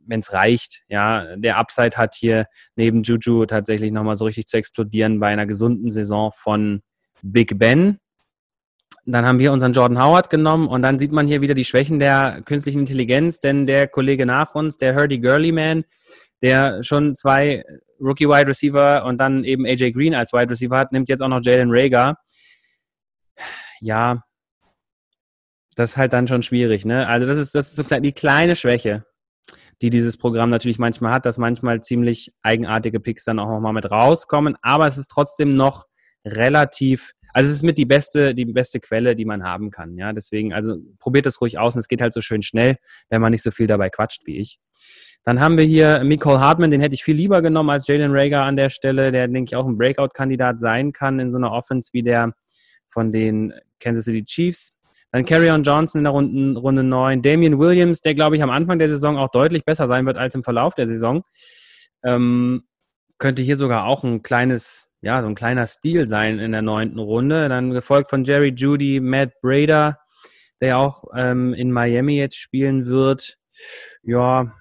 wenn 0.05 0.21
es 0.21 0.33
reicht. 0.33 0.83
Ja, 0.87 1.35
der 1.35 1.57
Upside 1.57 1.97
hat 1.97 2.15
hier 2.15 2.45
neben 2.75 3.03
Juju 3.03 3.45
tatsächlich 3.45 3.91
nochmal 3.91 4.15
so 4.15 4.25
richtig 4.25 4.47
zu 4.47 4.57
explodieren 4.57 5.19
bei 5.19 5.27
einer 5.27 5.45
gesunden 5.45 5.89
Saison 5.89 6.31
von 6.33 6.81
Big 7.21 7.57
Ben. 7.57 7.99
Dann 9.05 9.25
haben 9.25 9.39
wir 9.39 9.51
unseren 9.51 9.73
Jordan 9.73 10.01
Howard 10.01 10.29
genommen 10.29 10.67
und 10.67 10.83
dann 10.83 10.99
sieht 10.99 11.11
man 11.11 11.27
hier 11.27 11.41
wieder 11.41 11.55
die 11.55 11.65
Schwächen 11.65 11.99
der 11.99 12.41
künstlichen 12.45 12.79
Intelligenz, 12.79 13.39
denn 13.39 13.65
der 13.65 13.87
Kollege 13.87 14.25
nach 14.25 14.53
uns, 14.53 14.77
der 14.77 14.95
Hurdy 14.95 15.19
Gurley 15.19 15.51
Man, 15.51 15.85
der 16.41 16.83
schon 16.83 17.15
zwei 17.15 17.63
Rookie 17.99 18.27
Wide 18.27 18.47
Receiver 18.47 19.05
und 19.05 19.17
dann 19.17 19.43
eben 19.43 19.65
AJ 19.65 19.91
Green 19.91 20.13
als 20.13 20.33
Wide 20.33 20.49
Receiver 20.51 20.77
hat, 20.77 20.91
nimmt 20.91 21.09
jetzt 21.09 21.21
auch 21.21 21.27
noch 21.27 21.41
Jalen 21.41 21.69
Rager. 21.71 22.17
Ja, 23.79 24.23
das 25.75 25.91
ist 25.91 25.97
halt 25.97 26.13
dann 26.13 26.27
schon 26.27 26.43
schwierig, 26.43 26.85
ne? 26.85 27.07
Also 27.07 27.25
das 27.25 27.37
ist, 27.37 27.55
das 27.55 27.69
ist 27.69 27.75
so 27.75 27.83
die 27.83 28.11
kleine 28.11 28.55
Schwäche 28.55 29.05
die 29.81 29.89
dieses 29.89 30.17
Programm 30.17 30.49
natürlich 30.49 30.79
manchmal 30.79 31.13
hat, 31.13 31.25
dass 31.25 31.37
manchmal 31.37 31.81
ziemlich 31.81 32.31
eigenartige 32.41 32.99
Picks 32.99 33.25
dann 33.25 33.39
auch 33.39 33.49
nochmal 33.49 33.73
mit 33.73 33.89
rauskommen. 33.89 34.55
Aber 34.61 34.87
es 34.87 34.97
ist 34.97 35.07
trotzdem 35.07 35.55
noch 35.55 35.87
relativ, 36.25 37.13
also 37.33 37.49
es 37.49 37.57
ist 37.57 37.63
mit 37.63 37.77
die 37.77 37.85
beste, 37.85 38.35
die 38.35 38.45
beste 38.45 38.79
Quelle, 38.79 39.15
die 39.15 39.25
man 39.25 39.43
haben 39.43 39.71
kann. 39.71 39.97
Ja, 39.97 40.13
deswegen, 40.13 40.53
also 40.53 40.77
probiert 40.99 41.25
es 41.25 41.41
ruhig 41.41 41.57
aus 41.57 41.75
und 41.75 41.79
es 41.79 41.87
geht 41.87 42.01
halt 42.01 42.13
so 42.13 42.21
schön 42.21 42.41
schnell, 42.41 42.77
wenn 43.09 43.21
man 43.21 43.31
nicht 43.31 43.43
so 43.43 43.51
viel 43.51 43.67
dabei 43.67 43.89
quatscht 43.89 44.25
wie 44.25 44.37
ich. 44.37 44.59
Dann 45.23 45.39
haben 45.39 45.57
wir 45.57 45.65
hier 45.65 46.03
Nicole 46.03 46.39
Hartman, 46.39 46.71
den 46.71 46.81
hätte 46.81 46.95
ich 46.95 47.03
viel 47.03 47.15
lieber 47.15 47.41
genommen 47.41 47.69
als 47.69 47.87
Jalen 47.87 48.11
Rager 48.11 48.43
an 48.43 48.55
der 48.55 48.69
Stelle, 48.69 49.11
der, 49.11 49.27
denke 49.27 49.49
ich, 49.49 49.55
auch 49.55 49.67
ein 49.67 49.77
Breakout-Kandidat 49.77 50.59
sein 50.59 50.91
kann 50.91 51.19
in 51.19 51.31
so 51.31 51.37
einer 51.37 51.51
Offense 51.51 51.89
wie 51.93 52.01
der 52.01 52.33
von 52.87 53.11
den 53.11 53.53
Kansas 53.79 54.05
City 54.05 54.25
Chiefs. 54.25 54.73
Dann 55.11 55.25
Carrion 55.25 55.63
Johnson 55.63 55.99
in 55.99 56.03
der 56.05 56.13
Runde, 56.13 56.59
Runde 56.59 56.83
9. 56.83 57.21
Damian 57.21 57.59
Williams, 57.59 58.01
der, 58.01 58.15
glaube 58.15 58.37
ich, 58.37 58.43
am 58.43 58.49
Anfang 58.49 58.79
der 58.79 58.87
Saison 58.87 59.17
auch 59.17 59.29
deutlich 59.29 59.65
besser 59.65 59.87
sein 59.87 60.05
wird 60.05 60.17
als 60.17 60.35
im 60.35 60.43
Verlauf 60.43 60.73
der 60.73 60.87
Saison. 60.87 61.23
Ähm, 62.03 62.63
könnte 63.17 63.41
hier 63.41 63.57
sogar 63.57 63.85
auch 63.85 64.03
ein 64.03 64.23
kleines, 64.23 64.87
ja, 65.01 65.21
so 65.21 65.27
ein 65.27 65.35
kleiner 65.35 65.67
Stil 65.67 66.07
sein 66.07 66.39
in 66.39 66.53
der 66.53 66.61
neunten 66.61 66.99
Runde. 66.99 67.49
Dann 67.49 67.71
gefolgt 67.71 68.09
von 68.09 68.23
Jerry 68.23 68.53
Judy, 68.55 68.99
Matt 68.99 69.33
Brader. 69.41 69.99
der 70.61 70.77
auch 70.77 71.05
ähm, 71.15 71.53
in 71.53 71.71
Miami 71.71 72.17
jetzt 72.17 72.37
spielen 72.37 72.85
wird. 72.85 73.37
Ja, 74.03 74.53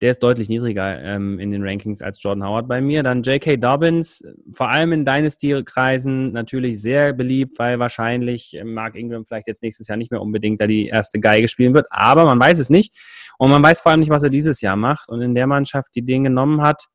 der 0.00 0.12
ist 0.12 0.22
deutlich 0.22 0.48
niedriger 0.48 1.02
ähm, 1.02 1.38
in 1.38 1.50
den 1.50 1.62
Rankings 1.62 2.00
als 2.00 2.22
Jordan 2.22 2.44
Howard 2.46 2.68
bei 2.68 2.80
mir. 2.80 3.02
Dann 3.02 3.22
J.K. 3.22 3.56
Dobbins, 3.58 4.24
vor 4.52 4.70
allem 4.70 4.92
in 4.92 5.04
Dynasty-Kreisen 5.04 6.32
natürlich 6.32 6.80
sehr 6.80 7.12
beliebt, 7.12 7.58
weil 7.58 7.78
wahrscheinlich 7.78 8.56
äh, 8.56 8.64
Mark 8.64 8.94
Ingram 8.94 9.26
vielleicht 9.26 9.46
jetzt 9.46 9.62
nächstes 9.62 9.88
Jahr 9.88 9.98
nicht 9.98 10.10
mehr 10.10 10.22
unbedingt 10.22 10.60
da 10.60 10.66
die 10.66 10.86
erste 10.86 11.20
Geige 11.20 11.48
spielen 11.48 11.74
wird. 11.74 11.86
Aber 11.90 12.24
man 12.24 12.40
weiß 12.40 12.58
es 12.58 12.70
nicht. 12.70 12.96
Und 13.38 13.50
man 13.50 13.62
weiß 13.62 13.80
vor 13.82 13.92
allem 13.92 14.00
nicht, 14.00 14.10
was 14.10 14.22
er 14.22 14.30
dieses 14.30 14.60
Jahr 14.60 14.76
macht. 14.76 15.08
Und 15.08 15.20
in 15.20 15.34
der 15.34 15.46
Mannschaft, 15.46 15.94
die 15.94 16.02
den 16.02 16.24
genommen 16.24 16.62
hat, 16.62 16.86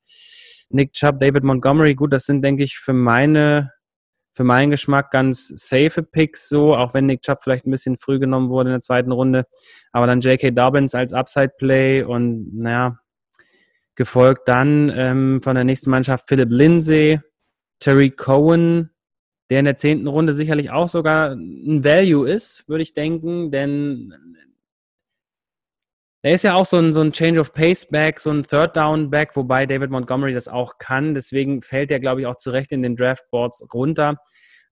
Nick 0.69 0.93
Chubb, 0.93 1.19
David 1.19 1.43
Montgomery, 1.43 1.95
gut, 1.95 2.11
das 2.11 2.25
sind, 2.25 2.43
denke 2.43 2.63
ich, 2.63 2.77
für 2.77 2.93
meine 2.93 3.71
für 4.35 4.43
meinen 4.43 4.69
Geschmack 4.69 5.11
ganz 5.11 5.47
safe 5.47 6.03
Picks 6.03 6.49
so, 6.49 6.75
auch 6.75 6.93
wenn 6.93 7.05
Nick 7.05 7.21
Chubb 7.21 7.41
vielleicht 7.41 7.65
ein 7.65 7.71
bisschen 7.71 7.95
früh 7.95 8.19
genommen 8.19 8.49
wurde 8.49 8.69
in 8.69 8.73
der 8.73 8.81
zweiten 8.81 9.13
Runde. 9.13 9.45
Aber 9.93 10.07
dann 10.07 10.19
J.K. 10.19 10.51
Dobbins 10.51 10.93
als 10.93 11.13
Upside-Play 11.13 12.03
und 12.03 12.53
naja, 12.53 12.99
gefolgt 13.95 14.49
dann 14.49 14.91
ähm, 14.93 15.41
von 15.41 15.55
der 15.55 15.63
nächsten 15.63 15.89
Mannschaft 15.89 16.27
Philip 16.27 16.49
Lindsay, 16.51 17.21
Terry 17.79 18.11
Cohen, 18.11 18.89
der 19.49 19.59
in 19.59 19.65
der 19.65 19.77
zehnten 19.77 20.07
Runde 20.07 20.33
sicherlich 20.33 20.69
auch 20.69 20.89
sogar 20.89 21.31
ein 21.31 21.85
Value 21.85 22.29
ist, 22.29 22.67
würde 22.67 22.83
ich 22.83 22.91
denken, 22.91 23.51
denn 23.51 24.13
er 26.25 26.33
ist 26.33 26.43
ja 26.43 26.55
auch 26.55 26.65
so 26.65 26.77
ein, 26.77 26.91
so 26.91 27.01
ein 27.01 27.11
Change 27.11 27.39
of 27.39 27.53
Pace 27.53 27.85
Back, 27.85 28.19
so 28.19 28.31
ein 28.31 28.41
Third 28.41 28.75
Down 28.75 29.11
Back, 29.11 29.35
wobei 29.35 29.67
David 29.67 29.91
Montgomery 29.91 30.33
das 30.33 30.47
auch 30.47 30.79
kann. 30.79 31.13
Deswegen 31.13 31.61
fällt 31.61 31.91
er, 31.91 31.99
glaube 31.99 32.21
ich, 32.21 32.25
auch 32.25 32.35
zurecht 32.35 32.71
in 32.71 32.81
den 32.81 32.95
Draftboards 32.95 33.63
runter. 33.71 34.15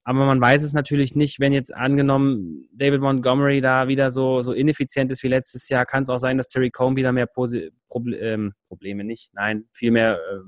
Aber 0.04 0.26
man 0.26 0.42
weiß 0.42 0.64
es 0.64 0.74
natürlich 0.74 1.16
nicht, 1.16 1.40
wenn 1.40 1.54
jetzt 1.54 1.72
angenommen 1.72 2.68
David 2.74 3.02
Montgomery 3.02 3.62
da 3.62 3.88
wieder 3.88 4.10
so, 4.10 4.42
so 4.42 4.52
ineffizient 4.52 5.12
ist 5.12 5.22
wie 5.22 5.28
letztes 5.28 5.70
Jahr, 5.70 5.86
kann 5.86 6.02
es 6.02 6.10
auch 6.10 6.18
sein, 6.18 6.38
dass 6.38 6.48
Terry 6.48 6.72
Combe 6.72 6.98
wieder 6.98 7.12
mehr 7.12 7.28
Posi 7.28 7.70
Proble 7.88 8.18
ähm, 8.18 8.54
Probleme 8.68 9.04
nicht, 9.04 9.32
nein, 9.36 9.66
viel 9.74 9.92
mehr 9.92 10.16
äh, 10.16 10.40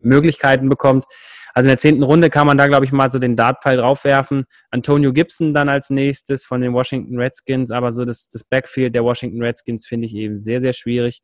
Möglichkeiten 0.00 0.68
bekommt. 0.68 1.04
Also 1.54 1.68
in 1.68 1.72
der 1.72 1.78
zehnten 1.78 2.02
Runde 2.02 2.30
kann 2.30 2.46
man 2.46 2.56
da, 2.56 2.66
glaube 2.68 2.84
ich, 2.84 2.92
mal 2.92 3.10
so 3.10 3.18
den 3.18 3.34
Dartpfeil 3.34 3.78
draufwerfen. 3.78 4.44
Antonio 4.70 5.12
Gibson 5.12 5.54
dann 5.54 5.68
als 5.68 5.90
nächstes 5.90 6.44
von 6.44 6.60
den 6.60 6.72
Washington 6.72 7.18
Redskins, 7.18 7.70
aber 7.70 7.90
so 7.90 8.04
das, 8.04 8.28
das 8.28 8.44
Backfield 8.44 8.94
der 8.94 9.02
Washington 9.02 9.42
Redskins 9.42 9.86
finde 9.86 10.06
ich 10.06 10.14
eben 10.14 10.38
sehr, 10.38 10.60
sehr 10.60 10.72
schwierig. 10.72 11.20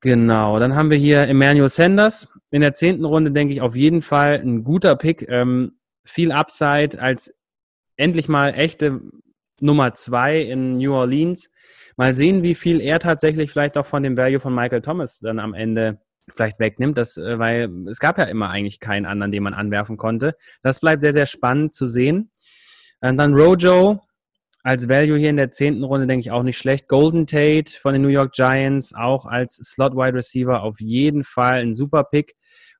Genau, 0.00 0.58
dann 0.60 0.76
haben 0.76 0.90
wir 0.90 0.96
hier 0.96 1.22
Emmanuel 1.22 1.68
Sanders. 1.68 2.32
In 2.50 2.60
der 2.60 2.72
zehnten 2.72 3.04
Runde 3.04 3.32
denke 3.32 3.52
ich 3.52 3.60
auf 3.60 3.74
jeden 3.74 4.00
Fall 4.00 4.34
ein 4.34 4.62
guter 4.62 4.94
Pick. 4.94 5.28
Ähm, 5.28 5.78
viel 6.04 6.30
Upside 6.32 7.00
als 7.00 7.34
endlich 7.96 8.28
mal 8.28 8.54
echte 8.54 9.00
Nummer 9.60 9.94
zwei 9.94 10.40
in 10.40 10.78
New 10.78 10.94
Orleans. 10.94 11.50
Mal 11.96 12.14
sehen, 12.14 12.44
wie 12.44 12.54
viel 12.54 12.80
er 12.80 13.00
tatsächlich 13.00 13.50
vielleicht 13.50 13.76
auch 13.76 13.86
von 13.86 14.04
dem 14.04 14.16
Value 14.16 14.38
von 14.38 14.54
Michael 14.54 14.82
Thomas 14.82 15.18
dann 15.18 15.40
am 15.40 15.52
Ende 15.52 16.00
vielleicht 16.34 16.58
wegnimmt, 16.58 16.98
das, 16.98 17.16
äh, 17.16 17.38
weil 17.38 17.70
es 17.88 17.98
gab 17.98 18.18
ja 18.18 18.24
immer 18.24 18.50
eigentlich 18.50 18.80
keinen 18.80 19.06
anderen, 19.06 19.32
den 19.32 19.42
man 19.42 19.54
anwerfen 19.54 19.96
konnte. 19.96 20.36
Das 20.62 20.80
bleibt 20.80 21.02
sehr, 21.02 21.12
sehr 21.12 21.26
spannend 21.26 21.74
zu 21.74 21.86
sehen. 21.86 22.30
Und 23.00 23.16
dann 23.16 23.34
Rojo 23.34 24.00
als 24.62 24.88
Value 24.88 25.18
hier 25.18 25.30
in 25.30 25.36
der 25.36 25.50
zehnten 25.50 25.84
Runde, 25.84 26.06
denke 26.06 26.20
ich, 26.20 26.30
auch 26.30 26.42
nicht 26.42 26.58
schlecht. 26.58 26.88
Golden 26.88 27.26
Tate 27.26 27.72
von 27.80 27.92
den 27.92 28.02
New 28.02 28.08
York 28.08 28.32
Giants, 28.32 28.94
auch 28.94 29.24
als 29.24 29.54
Slot-Wide 29.54 30.14
Receiver 30.14 30.62
auf 30.62 30.80
jeden 30.80 31.24
Fall 31.24 31.60
ein 31.60 31.74
super 31.74 32.04
Pick. 32.04 32.34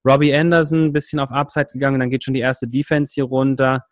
Robbie 0.04 0.34
Anderson, 0.34 0.86
ein 0.86 0.92
bisschen 0.92 1.20
auf 1.20 1.30
Upside 1.30 1.68
gegangen, 1.72 2.00
dann 2.00 2.10
geht 2.10 2.24
schon 2.24 2.34
die 2.34 2.40
erste 2.40 2.68
Defense 2.68 3.12
hier 3.14 3.24
runter 3.24 3.84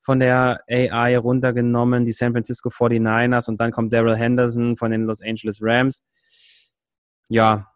von 0.00 0.20
der 0.20 0.60
AI 0.68 1.18
runtergenommen, 1.18 2.04
die 2.04 2.12
San 2.12 2.32
Francisco 2.32 2.70
49ers 2.70 3.48
und 3.48 3.60
dann 3.60 3.72
kommt 3.72 3.92
Daryl 3.92 4.16
Henderson 4.16 4.76
von 4.76 4.90
den 4.90 5.04
Los 5.04 5.20
Angeles 5.20 5.58
Rams. 5.60 6.02
Ja, 7.28 7.70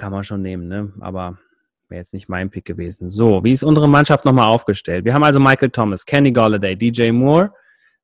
kann 0.00 0.12
man 0.12 0.24
schon 0.24 0.40
nehmen, 0.40 0.66
ne? 0.66 0.92
Aber 1.00 1.38
wäre 1.88 1.98
jetzt 1.98 2.14
nicht 2.14 2.28
mein 2.28 2.50
Pick 2.50 2.64
gewesen. 2.64 3.08
So, 3.08 3.44
wie 3.44 3.52
ist 3.52 3.62
unsere 3.62 3.88
Mannschaft 3.88 4.24
nochmal 4.24 4.46
aufgestellt? 4.46 5.04
Wir 5.04 5.12
haben 5.12 5.24
also 5.24 5.38
Michael 5.38 5.70
Thomas, 5.70 6.06
Kenny 6.06 6.32
Galladay, 6.32 6.74
DJ 6.74 7.10
Moore, 7.10 7.52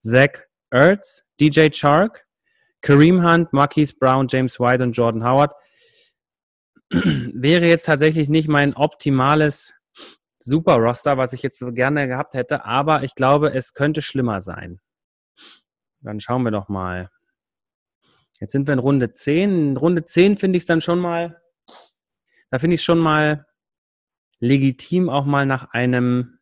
Zach 0.00 0.42
Ertz, 0.70 1.24
DJ 1.40 1.70
Chark, 1.70 2.26
Kareem 2.82 3.24
Hunt, 3.24 3.52
Marquise 3.52 3.94
Brown, 3.98 4.26
James 4.28 4.60
White 4.60 4.82
und 4.82 4.92
Jordan 4.92 5.24
Howard. 5.24 5.54
wäre 6.90 7.66
jetzt 7.66 7.86
tatsächlich 7.86 8.28
nicht 8.28 8.46
mein 8.46 8.74
optimales 8.74 9.74
Super-Roster, 10.40 11.16
was 11.16 11.32
ich 11.32 11.42
jetzt 11.42 11.58
so 11.58 11.72
gerne 11.72 12.06
gehabt 12.06 12.34
hätte, 12.34 12.64
aber 12.66 13.04
ich 13.04 13.14
glaube, 13.14 13.54
es 13.54 13.72
könnte 13.72 14.02
schlimmer 14.02 14.40
sein. 14.42 14.80
Dann 16.00 16.20
schauen 16.20 16.42
wir 16.42 16.52
doch 16.52 16.68
mal. 16.68 17.10
Jetzt 18.38 18.52
sind 18.52 18.68
wir 18.68 18.74
in 18.74 18.78
Runde 18.78 19.12
10. 19.12 19.70
In 19.70 19.76
Runde 19.76 20.04
10 20.04 20.36
finde 20.36 20.58
ich 20.58 20.64
es 20.64 20.66
dann 20.66 20.82
schon 20.82 21.00
mal 21.00 21.40
da 22.50 22.58
finde 22.58 22.74
ich 22.74 22.80
es 22.80 22.84
schon 22.84 22.98
mal 22.98 23.46
legitim, 24.38 25.08
auch 25.08 25.24
mal 25.24 25.46
nach 25.46 25.70
einem 25.70 26.38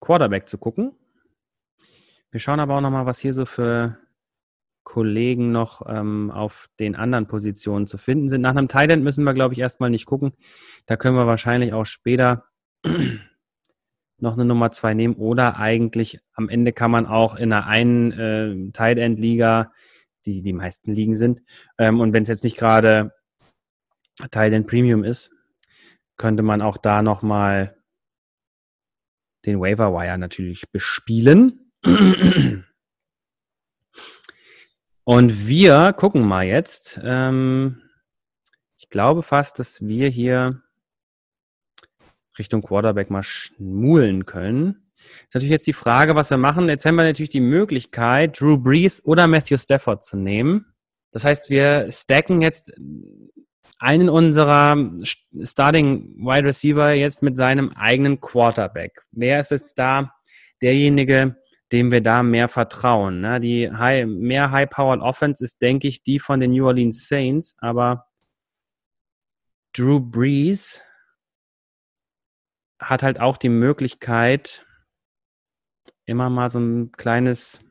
Quarterback 0.00 0.48
zu 0.48 0.58
gucken. 0.58 0.92
Wir 2.30 2.40
schauen 2.40 2.60
aber 2.60 2.76
auch 2.76 2.80
noch 2.80 2.90
mal, 2.90 3.06
was 3.06 3.18
hier 3.18 3.32
so 3.32 3.46
für 3.46 3.98
Kollegen 4.84 5.52
noch 5.52 5.82
ähm, 5.88 6.30
auf 6.30 6.68
den 6.78 6.94
anderen 6.94 7.26
Positionen 7.26 7.86
zu 7.86 7.98
finden 7.98 8.28
sind. 8.28 8.40
Nach 8.40 8.50
einem 8.50 8.68
Tight 8.68 8.98
müssen 9.00 9.24
wir, 9.24 9.34
glaube 9.34 9.54
ich, 9.54 9.60
erstmal 9.60 9.90
nicht 9.90 10.06
gucken. 10.06 10.32
Da 10.86 10.96
können 10.96 11.16
wir 11.16 11.26
wahrscheinlich 11.26 11.72
auch 11.72 11.86
später 11.86 12.44
noch 14.18 14.34
eine 14.34 14.44
Nummer 14.44 14.70
zwei 14.70 14.94
nehmen. 14.94 15.14
Oder 15.14 15.58
eigentlich 15.58 16.20
am 16.34 16.48
Ende 16.48 16.72
kann 16.72 16.90
man 16.90 17.06
auch 17.06 17.36
in 17.36 17.52
einer 17.52 17.66
einen 17.66 18.12
äh, 18.12 18.72
Tight 18.72 18.98
End 18.98 19.18
Liga, 19.18 19.72
die 20.24 20.42
die 20.42 20.52
meisten 20.52 20.92
Ligen 20.92 21.14
sind, 21.14 21.42
ähm, 21.78 22.00
und 22.00 22.12
wenn 22.12 22.22
es 22.22 22.28
jetzt 22.28 22.44
nicht 22.44 22.56
gerade 22.56 23.12
Teil 24.30 24.50
den 24.50 24.66
Premium 24.66 25.04
ist, 25.04 25.30
könnte 26.16 26.42
man 26.42 26.62
auch 26.62 26.78
da 26.78 27.02
nochmal 27.02 27.76
den 29.44 29.60
Waiver 29.60 29.92
Wire 29.92 30.18
natürlich 30.18 30.70
bespielen. 30.72 31.70
Und 35.04 35.46
wir 35.46 35.92
gucken 35.92 36.22
mal 36.22 36.44
jetzt. 36.44 37.00
Ähm, 37.02 37.80
ich 38.76 38.88
glaube 38.88 39.22
fast, 39.22 39.58
dass 39.58 39.86
wir 39.86 40.08
hier 40.08 40.62
Richtung 42.38 42.62
Quarterback 42.62 43.08
mal 43.10 43.22
schmulen 43.22 44.26
können. 44.26 44.90
ist 44.96 45.34
natürlich 45.34 45.52
jetzt 45.52 45.66
die 45.66 45.72
Frage, 45.72 46.16
was 46.16 46.30
wir 46.30 46.38
machen. 46.38 46.68
Jetzt 46.68 46.84
haben 46.84 46.96
wir 46.96 47.04
natürlich 47.04 47.30
die 47.30 47.40
Möglichkeit, 47.40 48.40
Drew 48.40 48.58
Brees 48.58 49.04
oder 49.04 49.28
Matthew 49.28 49.58
Stafford 49.58 50.04
zu 50.04 50.16
nehmen. 50.16 50.66
Das 51.12 51.24
heißt, 51.24 51.50
wir 51.50 51.90
stacken 51.90 52.42
jetzt 52.42 52.72
einen 53.78 54.08
unserer 54.08 54.76
Starting 55.42 56.16
Wide 56.16 56.44
Receiver 56.46 56.92
jetzt 56.92 57.22
mit 57.22 57.36
seinem 57.36 57.70
eigenen 57.72 58.20
Quarterback. 58.20 59.02
Wer 59.12 59.40
ist 59.40 59.50
jetzt 59.50 59.78
da 59.78 60.12
derjenige, 60.62 61.36
dem 61.72 61.90
wir 61.92 62.00
da 62.00 62.22
mehr 62.22 62.48
vertrauen? 62.48 63.20
Ne? 63.20 63.40
Die 63.40 63.70
high, 63.70 64.06
mehr 64.06 64.50
High-Powered 64.50 65.00
Offense 65.00 65.42
ist, 65.44 65.60
denke 65.60 65.88
ich, 65.88 66.02
die 66.02 66.18
von 66.18 66.40
den 66.40 66.52
New 66.52 66.66
Orleans 66.66 67.08
Saints, 67.08 67.54
aber 67.58 68.06
Drew 69.72 70.00
Brees 70.00 70.82
hat 72.78 73.02
halt 73.02 73.20
auch 73.20 73.36
die 73.36 73.48
Möglichkeit, 73.48 74.66
immer 76.06 76.30
mal 76.30 76.48
so 76.48 76.60
ein 76.60 76.92
kleines 76.92 77.62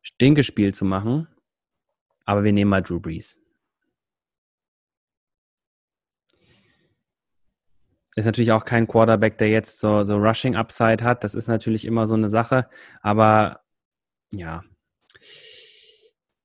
Stinkespiel 0.00 0.72
zu 0.72 0.84
machen. 0.84 1.28
Aber 2.24 2.44
wir 2.44 2.52
nehmen 2.52 2.70
mal 2.70 2.82
Drew 2.82 3.00
Brees. 3.00 3.43
Ist 8.16 8.26
natürlich 8.26 8.52
auch 8.52 8.64
kein 8.64 8.86
Quarterback, 8.86 9.38
der 9.38 9.48
jetzt 9.48 9.80
so, 9.80 10.04
so 10.04 10.16
Rushing 10.16 10.54
Upside 10.54 11.02
hat. 11.02 11.24
Das 11.24 11.34
ist 11.34 11.48
natürlich 11.48 11.84
immer 11.84 12.06
so 12.06 12.14
eine 12.14 12.28
Sache. 12.28 12.68
Aber 13.02 13.60
ja, 14.32 14.62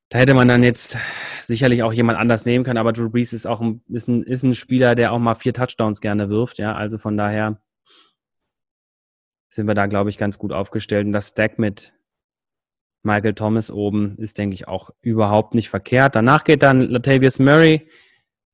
da 0.09 0.17
hätte 0.17 0.33
man 0.33 0.47
dann 0.47 0.63
jetzt 0.63 0.97
sicherlich 1.41 1.83
auch 1.83 1.93
jemand 1.93 2.17
anders 2.17 2.45
nehmen 2.45 2.63
können. 2.63 2.79
Aber 2.79 2.93
Drew 2.93 3.09
Brees 3.09 3.33
ist 3.33 3.45
auch 3.45 3.61
ein, 3.61 3.83
ist 3.87 4.07
ein, 4.07 4.23
ist 4.23 4.43
ein 4.43 4.55
Spieler, 4.55 4.95
der 4.95 5.13
auch 5.13 5.19
mal 5.19 5.35
vier 5.35 5.53
Touchdowns 5.53 6.01
gerne 6.01 6.29
wirft. 6.29 6.57
Ja, 6.57 6.73
also 6.75 6.97
von 6.97 7.15
daher 7.15 7.61
sind 9.49 9.67
wir 9.67 9.75
da, 9.75 9.85
glaube 9.85 10.09
ich, 10.09 10.17
ganz 10.17 10.39
gut 10.39 10.51
aufgestellt. 10.51 11.05
Und 11.05 11.11
das 11.11 11.29
Stack 11.29 11.59
mit 11.59 11.93
Michael 13.03 13.35
Thomas 13.35 13.69
oben 13.69 14.17
ist, 14.17 14.39
denke 14.39 14.55
ich, 14.55 14.67
auch 14.67 14.89
überhaupt 15.01 15.53
nicht 15.53 15.69
verkehrt. 15.69 16.15
Danach 16.15 16.43
geht 16.43 16.63
dann 16.63 16.81
Latavius 16.81 17.37
Murray 17.37 17.87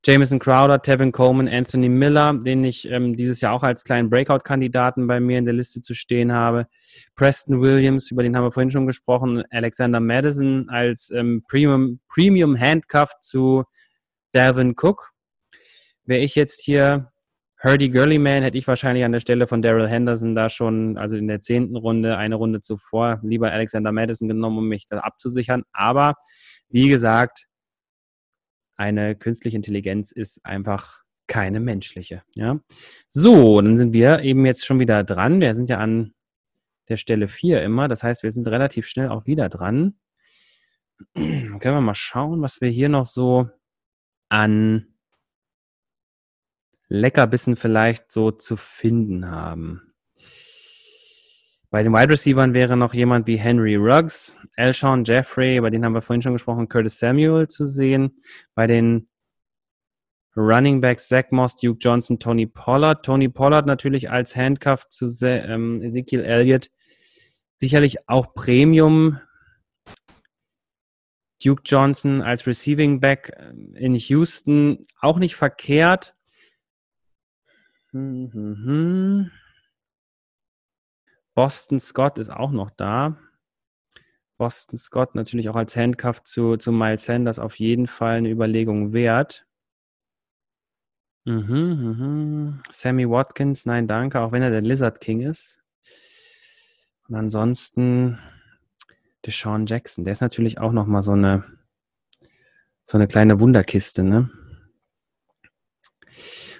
Jameson 0.06 0.38
Crowder, 0.38 0.80
Tevin 0.80 1.10
Coleman, 1.10 1.48
Anthony 1.48 1.88
Miller, 1.88 2.34
den 2.34 2.62
ich 2.62 2.88
ähm, 2.88 3.16
dieses 3.16 3.40
Jahr 3.40 3.52
auch 3.52 3.64
als 3.64 3.82
kleinen 3.82 4.08
Breakout-Kandidaten 4.08 5.08
bei 5.08 5.18
mir 5.18 5.36
in 5.36 5.46
der 5.46 5.54
Liste 5.54 5.82
zu 5.82 5.94
stehen 5.94 6.32
habe. 6.32 6.68
Preston 7.16 7.60
Williams, 7.60 8.12
über 8.12 8.22
den 8.22 8.36
haben 8.36 8.44
wir 8.44 8.52
vorhin 8.52 8.70
schon 8.70 8.86
gesprochen. 8.86 9.42
Alexander 9.50 9.98
Madison 9.98 10.68
als 10.68 11.10
ähm, 11.10 11.42
Premium, 11.48 11.98
Premium 12.08 12.56
Handcuff 12.56 13.14
zu 13.20 13.64
Dalvin 14.30 14.76
Cook. 14.80 15.10
Wäre 16.04 16.22
ich 16.22 16.36
jetzt 16.36 16.62
hier 16.62 17.10
Hurdy 17.60 17.88
Gurleyman 17.90 18.44
hätte 18.44 18.58
ich 18.58 18.68
wahrscheinlich 18.68 19.04
an 19.04 19.10
der 19.10 19.18
Stelle 19.18 19.48
von 19.48 19.60
Daryl 19.60 19.88
Henderson 19.88 20.36
da 20.36 20.48
schon, 20.48 20.96
also 20.98 21.16
in 21.16 21.26
der 21.26 21.40
zehnten 21.40 21.74
Runde, 21.74 22.16
eine 22.16 22.36
Runde 22.36 22.60
zuvor, 22.60 23.18
lieber 23.24 23.50
Alexander 23.50 23.90
Madison 23.90 24.28
genommen, 24.28 24.58
um 24.58 24.68
mich 24.68 24.86
da 24.86 24.98
abzusichern. 25.00 25.64
Aber 25.72 26.14
wie 26.68 26.88
gesagt, 26.88 27.48
eine 28.76 29.16
künstliche 29.16 29.56
Intelligenz 29.56 30.12
ist 30.12 30.44
einfach 30.44 31.02
keine 31.26 31.60
menschliche. 31.60 32.22
Ja. 32.34 32.60
So, 33.08 33.60
dann 33.60 33.76
sind 33.76 33.92
wir 33.92 34.20
eben 34.20 34.46
jetzt 34.46 34.64
schon 34.64 34.80
wieder 34.80 35.02
dran. 35.04 35.40
Wir 35.40 35.54
sind 35.54 35.68
ja 35.68 35.78
an 35.78 36.14
der 36.88 36.96
Stelle 36.96 37.28
4 37.28 37.62
immer. 37.62 37.88
Das 37.88 38.02
heißt, 38.02 38.22
wir 38.22 38.30
sind 38.30 38.46
relativ 38.48 38.86
schnell 38.86 39.08
auch 39.08 39.26
wieder 39.26 39.48
dran. 39.48 39.98
Dann 41.14 41.58
können 41.60 41.76
wir 41.76 41.80
mal 41.80 41.94
schauen, 41.94 42.42
was 42.42 42.60
wir 42.60 42.68
hier 42.68 42.88
noch 42.88 43.06
so 43.06 43.48
an 44.28 44.94
Leckerbissen 46.88 47.56
vielleicht 47.56 48.12
so 48.12 48.30
zu 48.30 48.56
finden 48.56 49.28
haben. 49.28 49.94
Bei 51.76 51.82
den 51.82 51.92
Wide 51.92 52.08
Receivers 52.08 52.54
wäre 52.54 52.74
noch 52.74 52.94
jemand 52.94 53.26
wie 53.26 53.36
Henry 53.36 53.76
Ruggs, 53.76 54.34
Elshon 54.56 55.04
Jeffrey, 55.04 55.60
bei 55.60 55.68
denen 55.68 55.84
haben 55.84 55.92
wir 55.92 56.00
vorhin 56.00 56.22
schon 56.22 56.32
gesprochen, 56.32 56.70
Curtis 56.70 56.98
Samuel 56.98 57.48
zu 57.48 57.66
sehen. 57.66 58.16
Bei 58.54 58.66
den 58.66 59.10
Running 60.34 60.80
Backs 60.80 61.08
Zach 61.08 61.24
Moss, 61.32 61.54
Duke 61.56 61.76
Johnson, 61.78 62.18
Tony 62.18 62.46
Pollard. 62.46 63.04
Tony 63.04 63.28
Pollard 63.28 63.66
natürlich 63.66 64.08
als 64.10 64.34
Handcuff 64.34 64.88
zu 64.88 65.04
ähm, 65.26 65.82
Ezekiel 65.82 66.24
Elliott. 66.24 66.70
Sicherlich 67.56 68.08
auch 68.08 68.32
Premium. 68.32 69.20
Duke 71.44 71.60
Johnson 71.66 72.22
als 72.22 72.46
Receiving 72.46 73.00
Back 73.00 73.34
ähm, 73.38 73.74
in 73.74 73.94
Houston 73.94 74.86
auch 75.02 75.18
nicht 75.18 75.36
verkehrt. 75.36 76.14
Mhm. 77.92 79.30
Boston 81.36 81.78
Scott 81.78 82.16
ist 82.16 82.30
auch 82.30 82.50
noch 82.50 82.70
da. 82.70 83.18
Boston 84.38 84.78
Scott 84.78 85.14
natürlich 85.14 85.50
auch 85.50 85.56
als 85.56 85.76
Handcuff 85.76 86.22
zu, 86.22 86.56
zu 86.56 86.72
Miles 86.72 87.04
Sanders 87.04 87.38
auf 87.38 87.58
jeden 87.58 87.86
Fall 87.86 88.16
eine 88.16 88.30
Überlegung 88.30 88.94
wert. 88.94 89.46
Mhm, 91.24 91.44
mhm. 91.44 92.60
Sammy 92.70 93.08
Watkins, 93.08 93.66
nein, 93.66 93.86
danke, 93.86 94.20
auch 94.20 94.32
wenn 94.32 94.42
er 94.42 94.50
der 94.50 94.62
Lizard 94.62 95.00
King 95.00 95.20
ist. 95.20 95.60
Und 97.06 97.16
ansonsten 97.16 98.18
Deshaun 99.26 99.66
Jackson, 99.66 100.04
der 100.04 100.12
ist 100.12 100.22
natürlich 100.22 100.58
auch 100.58 100.72
nochmal 100.72 101.02
so 101.02 101.12
eine, 101.12 101.44
so 102.84 102.96
eine 102.96 103.08
kleine 103.08 103.40
Wunderkiste, 103.40 104.02
ne? 104.02 104.30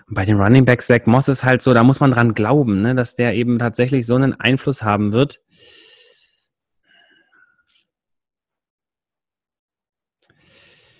Bei 0.09 0.24
den 0.24 0.40
Running 0.40 0.64
Backs, 0.64 0.86
Zach 0.86 1.07
Moss 1.07 1.26
ist 1.28 1.42
halt 1.42 1.62
so, 1.62 1.74
da 1.74 1.82
muss 1.82 1.98
man 1.98 2.12
dran 2.12 2.34
glauben, 2.34 2.80
ne, 2.80 2.94
dass 2.94 3.16
der 3.16 3.34
eben 3.34 3.59
tatsächlich 3.59 4.07
so 4.07 4.14
einen 4.14 4.38
Einfluss 4.38 4.82
haben 4.82 5.12
wird. 5.12 5.40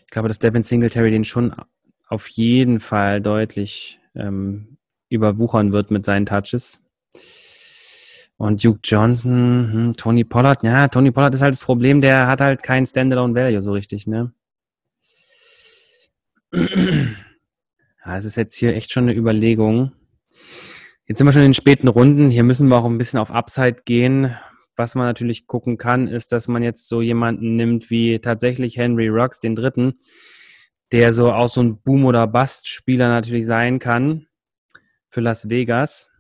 Ich 0.07 0.11
glaube, 0.11 0.29
dass 0.29 0.41
Devin 0.41 0.63
Singletary 0.63 1.11
den 1.11 1.25
schon 1.25 1.55
auf 2.09 2.29
jeden 2.29 2.81
Fall 2.81 3.21
deutlich 3.21 4.01
ähm, 4.17 4.79
überwuchern 5.09 5.73
wird 5.73 5.91
mit 5.93 6.05
seinen 6.05 6.27
Touches. 6.27 6.83
Und 8.39 8.65
Duke 8.65 8.81
Johnson, 8.83 9.73
hm, 9.73 9.93
Tony 9.95 10.25
Pollard, 10.25 10.63
ja, 10.65 10.89
Tony 10.89 11.13
Pollard 11.13 11.35
ist 11.35 11.43
halt 11.43 11.55
das 11.55 11.65
Problem, 11.65 12.01
der 12.01 12.27
hat 12.27 12.41
halt 12.41 12.63
kein 12.63 12.85
Standalone 12.87 13.35
Value 13.35 13.63
so 13.63 13.73
richtig, 13.73 14.07
ne? 14.07 14.33
Ja, 18.07 18.17
es 18.17 18.25
ist 18.25 18.37
jetzt 18.37 18.55
hier 18.55 18.77
echt 18.77 18.93
schon 18.93 19.03
eine 19.05 19.15
Überlegung. 19.19 19.91
Jetzt 21.09 21.19
sind 21.19 21.27
wir 21.27 21.33
schon 21.33 21.43
in 21.43 21.49
den 21.49 21.55
späten 21.55 21.89
Runden. 21.89 22.31
Hier 22.31 22.45
müssen 22.45 22.69
wir 22.69 22.77
auch 22.77 22.85
ein 22.85 22.99
bisschen 22.99 23.19
auf 23.19 23.33
Upside 23.33 23.83
gehen. 23.85 24.37
Was 24.77 24.95
man 24.95 25.07
natürlich 25.07 25.49
gucken 25.49 25.77
kann, 25.77 26.07
ist, 26.07 26.31
dass 26.31 26.47
man 26.47 26.63
jetzt 26.63 26.87
so 26.87 27.03
jemanden 27.03 27.57
nimmt 27.57 27.91
wie 27.91 28.21
tatsächlich 28.21 28.77
Henry 28.77 29.09
Rocks, 29.09 29.41
den 29.41 29.57
dritten, 29.57 29.95
der 30.93 31.13
so 31.13 31.33
auch 31.33 31.49
so 31.49 31.61
ein 31.61 31.83
Boom- 31.83 32.05
oder 32.05 32.29
Bust-Spieler 32.29 33.09
natürlich 33.09 33.45
sein 33.45 33.81
kann 33.81 34.29
für 35.09 35.21
Las 35.21 35.51
Vegas. 35.51 36.13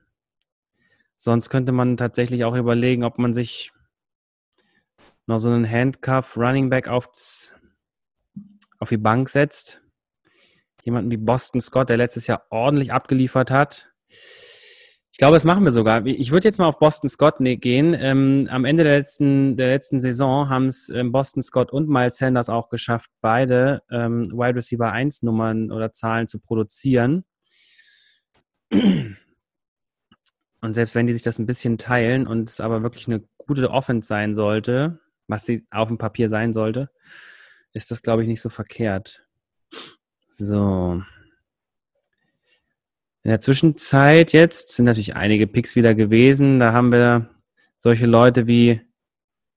Sonst 1.15 1.51
könnte 1.51 1.71
man 1.71 1.97
tatsächlich 1.97 2.45
auch 2.45 2.57
überlegen, 2.57 3.05
ob 3.05 3.19
man 3.19 3.33
sich 3.33 3.71
noch 5.27 5.39
so 5.39 5.51
einen 5.51 5.71
Handcuff 5.71 6.37
Running 6.37 6.69
Back 6.69 6.89
aufs, 6.89 7.55
auf 8.81 8.89
die 8.89 8.97
Bank 8.97 9.29
setzt 9.29 9.86
jemanden 10.87 11.11
wie 11.11 11.17
Boston 11.17 11.61
Scott, 11.61 11.91
der 11.91 11.97
letztes 11.97 12.27
Jahr 12.27 12.45
ordentlich 12.51 12.93
abgeliefert 12.93 13.51
hat. 13.51 13.91
Ich 15.13 15.19
glaube, 15.19 15.35
das 15.35 15.45
machen 15.45 15.65
wir 15.65 15.73
sogar. 15.73 16.05
Ich 16.07 16.31
würde 16.31 16.47
jetzt 16.47 16.59
mal 16.59 16.67
auf 16.67 16.79
Boston 16.79 17.09
Scott 17.09 17.41
ne, 17.41 17.57
gehen. 17.57 17.97
Ähm, 17.99 18.49
am 18.51 18.65
Ende 18.65 18.85
der 18.85 18.99
letzten, 18.99 19.57
der 19.57 19.69
letzten 19.69 19.99
Saison 19.99 20.49
haben 20.49 20.67
es 20.67 20.89
ähm, 20.91 21.11
Boston 21.11 21.43
Scott 21.43 21.73
und 21.73 21.89
Miles 21.89 22.19
Sanders 22.19 22.49
auch 22.49 22.69
geschafft, 22.69 23.11
beide 23.21 23.83
ähm, 23.91 24.27
Wide 24.31 24.57
Receiver 24.57 24.93
1 24.93 25.23
Nummern 25.23 25.73
oder 25.73 25.93
Zahlen 25.93 26.29
zu 26.29 26.39
produzieren. 26.39 27.25
Und 28.71 30.75
selbst 30.75 30.95
wenn 30.95 31.07
die 31.07 31.13
sich 31.13 31.23
das 31.23 31.39
ein 31.39 31.47
bisschen 31.47 31.79
teilen 31.79 32.27
und 32.27 32.49
es 32.49 32.61
aber 32.61 32.83
wirklich 32.83 33.09
eine 33.09 33.25
gute 33.39 33.71
Offense 33.71 34.07
sein 34.07 34.35
sollte, 34.35 35.01
was 35.29 35.47
sie 35.47 35.67
auf 35.71 35.89
dem 35.89 35.99
Papier 35.99 36.29
sein 36.29 36.53
sollte, 36.53 36.91
ist 37.73 37.91
das, 37.91 38.03
glaube 38.03 38.23
ich, 38.23 38.29
nicht 38.29 38.43
so 38.43 38.49
verkehrt. 38.49 39.27
So. 40.29 41.03
In 43.23 43.31
der 43.31 43.41
Zwischenzeit 43.41 44.33
jetzt 44.33 44.77
sind 44.77 44.85
natürlich 44.85 45.17
einige 45.17 45.47
Picks 45.47 45.75
wieder 45.75 45.95
gewesen. 45.95 46.61
Da 46.61 46.73
haben 46.73 46.93
wir 46.93 47.29
solche 47.79 48.07
Leute 48.07 48.47
wie 48.47 48.81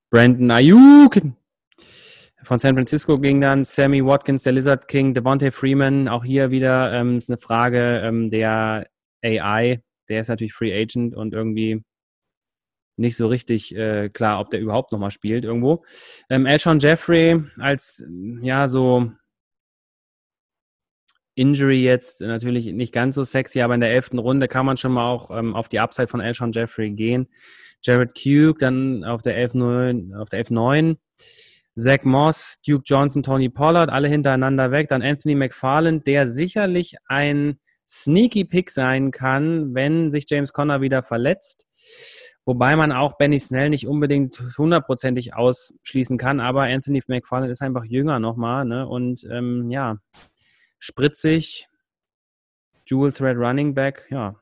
Brandon 0.09 0.49
Ayuk. 0.51 1.21
Von 2.41 2.57
San 2.57 2.73
Francisco 2.73 3.19
ging 3.19 3.41
dann 3.41 3.63
Sammy 3.63 4.03
Watkins, 4.03 4.43
der 4.43 4.53
Lizard 4.53 4.87
King, 4.87 5.13
Devontae 5.13 5.51
Freeman. 5.51 6.07
Auch 6.07 6.23
hier 6.23 6.49
wieder 6.51 6.93
ähm, 6.93 7.19
ist 7.19 7.29
eine 7.29 7.37
Frage 7.37 8.01
ähm, 8.03 8.31
der 8.31 8.89
AI. 9.23 9.83
Der 10.07 10.21
ist 10.21 10.29
natürlich 10.29 10.53
Free 10.53 10.73
Agent 10.73 11.15
und 11.15 11.33
irgendwie 11.33 11.83
nicht 12.97 13.17
so 13.17 13.27
richtig 13.27 13.75
äh, 13.75 14.09
klar, 14.09 14.39
ob 14.39 14.49
der 14.49 14.59
überhaupt 14.59 14.91
nochmal 14.91 15.11
spielt 15.11 15.45
irgendwo. 15.45 15.85
Ähm, 16.29 16.45
Elshon 16.45 16.79
Jeffrey 16.79 17.43
als, 17.59 18.03
ja, 18.41 18.67
so 18.67 19.11
Injury 21.39 21.81
jetzt 21.81 22.19
natürlich 22.19 22.65
nicht 22.73 22.93
ganz 22.93 23.15
so 23.15 23.23
sexy, 23.23 23.61
aber 23.61 23.73
in 23.73 23.79
der 23.79 23.91
elften 23.91 24.19
Runde 24.19 24.49
kann 24.49 24.65
man 24.65 24.75
schon 24.75 24.91
mal 24.91 25.09
auch 25.09 25.31
ähm, 25.31 25.55
auf 25.55 25.69
die 25.69 25.79
Upside 25.79 26.09
von 26.09 26.19
Elshon 26.19 26.51
Jeffrey 26.51 26.91
gehen. 26.91 27.29
Jared 27.81 28.13
Cube 28.13 28.59
dann 28.59 29.05
auf 29.05 29.21
der 29.21 29.37
11-9, 29.37 30.19
auf 30.19 30.27
der 30.27 30.45
11-9. 30.45 30.97
Zach 31.75 32.03
Moss, 32.03 32.57
Duke 32.67 32.83
Johnson, 32.85 33.23
Tony 33.23 33.47
Pollard, 33.47 33.89
alle 33.89 34.09
hintereinander 34.09 34.71
weg. 34.71 34.89
Dann 34.89 35.01
Anthony 35.01 35.35
McFarland, 35.35 36.05
der 36.07 36.27
sicherlich 36.27 36.97
ein 37.07 37.57
sneaky 37.87 38.43
Pick 38.43 38.69
sein 38.69 39.11
kann, 39.11 39.73
wenn 39.73 40.11
sich 40.11 40.25
James 40.27 40.51
Conner 40.51 40.81
wieder 40.81 41.03
verletzt. 41.03 41.67
Wobei 42.43 42.75
man 42.75 42.91
auch 42.91 43.17
Benny 43.17 43.39
Snell 43.39 43.69
nicht 43.69 43.87
unbedingt 43.87 44.41
hundertprozentig 44.57 45.35
ausschließen 45.35 46.17
kann, 46.17 46.41
aber 46.41 46.63
Anthony 46.63 47.01
McFarland 47.07 47.49
ist 47.49 47.61
einfach 47.61 47.85
jünger 47.85 48.19
nochmal, 48.19 48.65
ne? 48.65 48.85
Und 48.85 49.25
ähm, 49.31 49.69
ja, 49.69 49.99
spritzig, 50.79 51.67
Dual 52.89 53.11
Thread 53.11 53.37
Running 53.37 53.73
Back, 53.73 54.07
ja. 54.09 54.35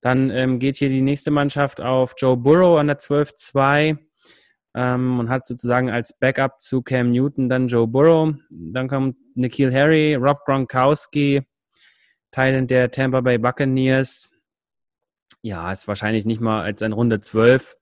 Dann 0.00 0.30
ähm, 0.30 0.58
geht 0.58 0.76
hier 0.76 0.90
die 0.90 1.00
nächste 1.00 1.30
Mannschaft 1.30 1.80
auf 1.80 2.14
Joe 2.18 2.36
Burrow 2.36 2.78
an 2.78 2.86
der 2.86 3.00
12-2 3.00 3.98
ähm, 4.74 5.18
und 5.18 5.28
hat 5.28 5.46
sozusagen 5.46 5.90
als 5.90 6.16
Backup 6.16 6.60
zu 6.60 6.82
Cam 6.82 7.10
Newton 7.10 7.48
dann 7.48 7.66
Joe 7.66 7.88
Burrow. 7.88 8.34
Dann 8.50 8.88
kommt 8.88 9.16
Nikhil 9.34 9.72
Harry, 9.72 10.14
Rob 10.14 10.44
Gronkowski, 10.44 11.42
Teil 12.30 12.66
der 12.66 12.90
Tampa 12.90 13.20
Bay 13.20 13.38
Buccaneers. 13.38 14.30
Ja, 15.42 15.72
ist 15.72 15.88
wahrscheinlich 15.88 16.24
nicht 16.24 16.40
mal 16.40 16.62
als 16.62 16.82
ein 16.82 16.92
Runde 16.92 17.20
12. 17.20 17.76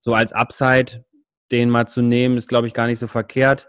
So 0.00 0.14
als 0.14 0.32
Upside, 0.32 1.04
den 1.52 1.70
mal 1.70 1.86
zu 1.86 2.00
nehmen, 2.00 2.36
ist, 2.36 2.48
glaube 2.48 2.66
ich, 2.66 2.74
gar 2.74 2.86
nicht 2.86 2.98
so 2.98 3.06
verkehrt. 3.06 3.68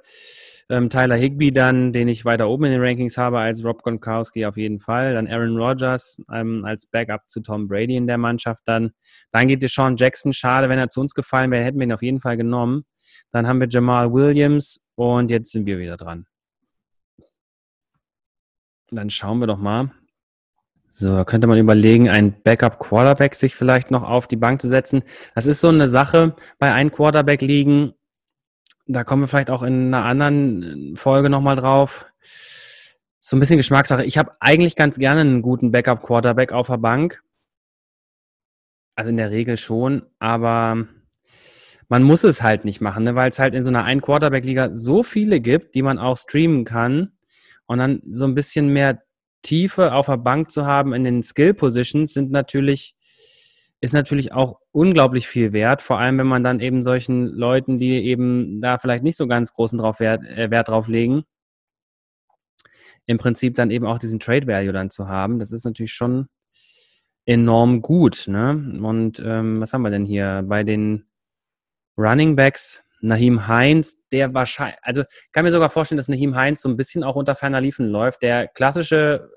Ähm, 0.71 0.89
Tyler 0.89 1.17
Higby 1.17 1.51
dann, 1.51 1.91
den 1.91 2.07
ich 2.07 2.23
weiter 2.23 2.47
oben 2.47 2.63
in 2.63 2.71
den 2.71 2.81
Rankings 2.81 3.17
habe 3.17 3.39
als 3.39 3.65
Rob 3.65 3.83
Gronkowski 3.83 4.45
auf 4.45 4.55
jeden 4.55 4.79
Fall. 4.79 5.15
Dann 5.15 5.27
Aaron 5.27 5.57
Rodgers 5.57 6.21
ähm, 6.33 6.63
als 6.63 6.87
Backup 6.87 7.23
zu 7.27 7.41
Tom 7.41 7.67
Brady 7.67 7.97
in 7.97 8.07
der 8.07 8.17
Mannschaft 8.17 8.61
dann. 8.63 8.91
Dann 9.31 9.49
geht 9.49 9.69
Sean 9.69 9.97
Jackson. 9.97 10.31
Schade, 10.31 10.69
wenn 10.69 10.79
er 10.79 10.87
zu 10.87 11.01
uns 11.01 11.13
gefallen 11.13 11.51
wäre, 11.51 11.65
hätten 11.65 11.77
wir 11.77 11.87
ihn 11.87 11.91
auf 11.91 12.01
jeden 12.01 12.21
Fall 12.21 12.37
genommen. 12.37 12.85
Dann 13.31 13.49
haben 13.49 13.59
wir 13.59 13.67
Jamal 13.69 14.13
Williams 14.13 14.79
und 14.95 15.29
jetzt 15.29 15.51
sind 15.51 15.65
wir 15.65 15.77
wieder 15.77 15.97
dran. 15.97 16.25
Dann 18.91 19.09
schauen 19.09 19.39
wir 19.39 19.47
doch 19.47 19.57
mal. 19.57 19.91
So, 20.89 21.25
könnte 21.25 21.47
man 21.47 21.57
überlegen, 21.57 22.07
ein 22.07 22.41
Backup-Quarterback 22.43 23.35
sich 23.35 23.55
vielleicht 23.55 23.91
noch 23.91 24.03
auf 24.03 24.25
die 24.25 24.37
Bank 24.37 24.61
zu 24.61 24.69
setzen. 24.69 25.03
Das 25.35 25.47
ist 25.47 25.59
so 25.59 25.67
eine 25.67 25.89
Sache 25.89 26.33
bei 26.59 26.73
einem 26.73 26.91
Quarterback 26.93 27.41
liegen 27.41 27.93
da 28.91 29.03
kommen 29.03 29.23
wir 29.23 29.27
vielleicht 29.27 29.49
auch 29.49 29.63
in 29.63 29.93
einer 29.93 30.05
anderen 30.05 30.95
Folge 30.95 31.29
nochmal 31.29 31.55
drauf. 31.55 32.05
So 33.19 33.37
ein 33.37 33.39
bisschen 33.39 33.57
Geschmackssache. 33.57 34.05
Ich 34.05 34.17
habe 34.17 34.31
eigentlich 34.39 34.75
ganz 34.75 34.97
gerne 34.97 35.21
einen 35.21 35.41
guten 35.41 35.71
Backup-Quarterback 35.71 36.51
auf 36.51 36.67
der 36.67 36.77
Bank. 36.77 37.23
Also 38.95 39.09
in 39.09 39.17
der 39.17 39.31
Regel 39.31 39.57
schon, 39.57 40.03
aber 40.19 40.85
man 41.87 42.03
muss 42.03 42.23
es 42.23 42.41
halt 42.41 42.65
nicht 42.65 42.81
machen, 42.81 43.03
ne? 43.03 43.15
weil 43.15 43.29
es 43.29 43.39
halt 43.39 43.53
in 43.53 43.63
so 43.63 43.69
einer 43.69 43.83
Ein-Quarterback-Liga 43.83 44.69
so 44.73 45.03
viele 45.03 45.39
gibt, 45.39 45.75
die 45.75 45.81
man 45.81 45.97
auch 45.97 46.17
streamen 46.17 46.65
kann. 46.65 47.13
Und 47.65 47.79
dann 47.79 48.01
so 48.09 48.25
ein 48.25 48.35
bisschen 48.35 48.69
mehr 48.69 49.01
Tiefe 49.41 49.93
auf 49.93 50.07
der 50.07 50.17
Bank 50.17 50.51
zu 50.51 50.65
haben 50.65 50.93
in 50.93 51.03
den 51.03 51.23
Skill-Positions 51.23 52.13
sind 52.13 52.31
natürlich, 52.31 52.95
ist 53.81 53.93
natürlich 53.93 54.31
auch 54.31 54.59
unglaublich 54.71 55.27
viel 55.27 55.53
wert. 55.53 55.81
Vor 55.81 55.99
allem, 55.99 56.19
wenn 56.19 56.27
man 56.27 56.43
dann 56.43 56.59
eben 56.59 56.83
solchen 56.83 57.25
Leuten, 57.25 57.79
die 57.79 58.05
eben 58.05 58.61
da 58.61 58.77
vielleicht 58.77 59.03
nicht 59.03 59.17
so 59.17 59.27
ganz 59.27 59.53
großen 59.53 59.77
drauf 59.77 59.99
Wert, 59.99 60.23
äh, 60.23 60.51
Wert 60.51 60.67
drauf 60.69 60.87
legen, 60.87 61.23
im 63.07 63.17
Prinzip 63.17 63.55
dann 63.55 63.71
eben 63.71 63.87
auch 63.87 63.97
diesen 63.97 64.19
Trade 64.19 64.45
Value 64.45 64.71
dann 64.71 64.91
zu 64.91 65.07
haben. 65.07 65.39
Das 65.39 65.51
ist 65.51 65.65
natürlich 65.65 65.93
schon 65.93 66.27
enorm 67.25 67.81
gut. 67.81 68.25
Ne? 68.27 68.51
Und 68.83 69.19
ähm, 69.25 69.59
was 69.59 69.73
haben 69.73 69.81
wir 69.81 69.89
denn 69.89 70.05
hier 70.05 70.43
bei 70.47 70.63
den 70.63 71.07
Running 71.97 72.35
Backs? 72.35 72.85
Nahim 73.03 73.47
Heinz, 73.47 73.97
der 74.11 74.35
wahrscheinlich, 74.35 74.77
also 74.83 75.03
kann 75.31 75.43
mir 75.43 75.49
sogar 75.49 75.69
vorstellen, 75.69 75.97
dass 75.97 76.07
Nahim 76.07 76.35
Heinz 76.35 76.61
so 76.61 76.69
ein 76.69 76.77
bisschen 76.77 77.03
auch 77.03 77.15
unter 77.15 77.33
ferner 77.33 77.59
Liefen 77.59 77.87
läuft. 77.87 78.21
Der 78.21 78.47
klassische 78.47 79.27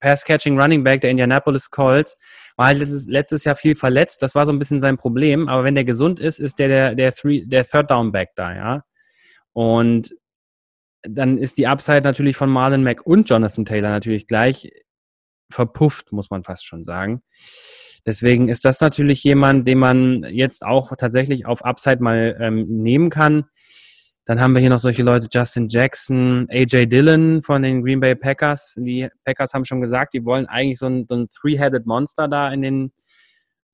Pass-Catching 0.00 0.58
Running 0.58 0.84
Back 0.84 1.00
der 1.00 1.10
Indianapolis 1.10 1.70
Colts 1.70 2.16
war 2.56 2.66
halt 2.66 2.78
letztes, 2.78 3.44
Jahr 3.44 3.56
viel 3.56 3.74
verletzt. 3.74 4.22
Das 4.22 4.34
war 4.34 4.46
so 4.46 4.52
ein 4.52 4.58
bisschen 4.58 4.80
sein 4.80 4.96
Problem. 4.96 5.48
Aber 5.48 5.64
wenn 5.64 5.74
der 5.74 5.84
gesund 5.84 6.20
ist, 6.20 6.38
ist 6.38 6.58
der 6.58 6.68
der, 6.68 6.94
der, 6.94 7.12
three, 7.12 7.44
der 7.44 7.64
Third 7.64 7.90
Down 7.90 8.12
Back 8.12 8.30
da, 8.36 8.54
ja. 8.54 8.84
Und 9.52 10.14
dann 11.02 11.38
ist 11.38 11.58
die 11.58 11.66
Upside 11.66 12.02
natürlich 12.02 12.36
von 12.36 12.50
Marlon 12.50 12.82
Mack 12.82 13.06
und 13.06 13.28
Jonathan 13.28 13.64
Taylor 13.64 13.90
natürlich 13.90 14.26
gleich 14.26 14.70
verpufft, 15.50 16.12
muss 16.12 16.30
man 16.30 16.42
fast 16.42 16.66
schon 16.66 16.82
sagen. 16.82 17.22
Deswegen 18.06 18.48
ist 18.48 18.64
das 18.64 18.80
natürlich 18.80 19.22
jemand, 19.24 19.66
den 19.66 19.78
man 19.78 20.24
jetzt 20.24 20.64
auch 20.64 20.94
tatsächlich 20.96 21.46
auf 21.46 21.64
Upside 21.64 22.02
mal 22.02 22.36
ähm, 22.38 22.66
nehmen 22.68 23.10
kann. 23.10 23.44
Dann 24.26 24.40
haben 24.40 24.54
wir 24.54 24.60
hier 24.60 24.70
noch 24.70 24.78
solche 24.78 25.02
Leute, 25.02 25.28
Justin 25.30 25.68
Jackson, 25.68 26.46
AJ 26.50 26.86
Dillon 26.86 27.42
von 27.42 27.62
den 27.62 27.82
Green 27.82 28.00
Bay 28.00 28.14
Packers. 28.14 28.74
Die 28.78 29.08
Packers 29.24 29.52
haben 29.52 29.66
schon 29.66 29.82
gesagt, 29.82 30.14
die 30.14 30.24
wollen 30.24 30.46
eigentlich 30.46 30.78
so 30.78 30.86
ein, 30.86 31.06
so 31.06 31.16
ein 31.16 31.28
Three-Headed 31.28 31.84
Monster 31.84 32.26
da 32.28 32.50
in 32.50 32.62
den, 32.62 32.92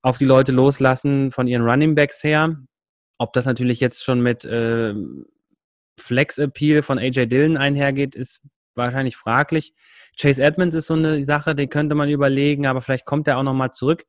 auf 0.01 0.17
die 0.17 0.25
Leute 0.25 0.51
loslassen 0.51 1.31
von 1.31 1.47
ihren 1.47 1.63
Running 1.63 1.95
Backs 1.95 2.23
her. 2.23 2.57
Ob 3.17 3.31
das 3.33 3.45
natürlich 3.45 3.79
jetzt 3.79 4.03
schon 4.03 4.21
mit 4.21 4.43
äh, 4.43 4.93
Flex-Appeal 5.97 6.81
von 6.81 6.99
AJ 6.99 7.27
Dillon 7.27 7.55
einhergeht, 7.55 8.15
ist 8.15 8.41
wahrscheinlich 8.75 9.15
fraglich. 9.15 9.73
Chase 10.19 10.43
Edmonds 10.43 10.75
ist 10.75 10.87
so 10.87 10.95
eine 10.95 11.23
Sache, 11.23 11.55
die 11.55 11.67
könnte 11.67 11.95
man 11.95 12.09
überlegen, 12.09 12.65
aber 12.65 12.81
vielleicht 12.81 13.05
kommt 13.05 13.27
er 13.27 13.37
auch 13.37 13.43
nochmal 13.43 13.71
zurück 13.71 14.05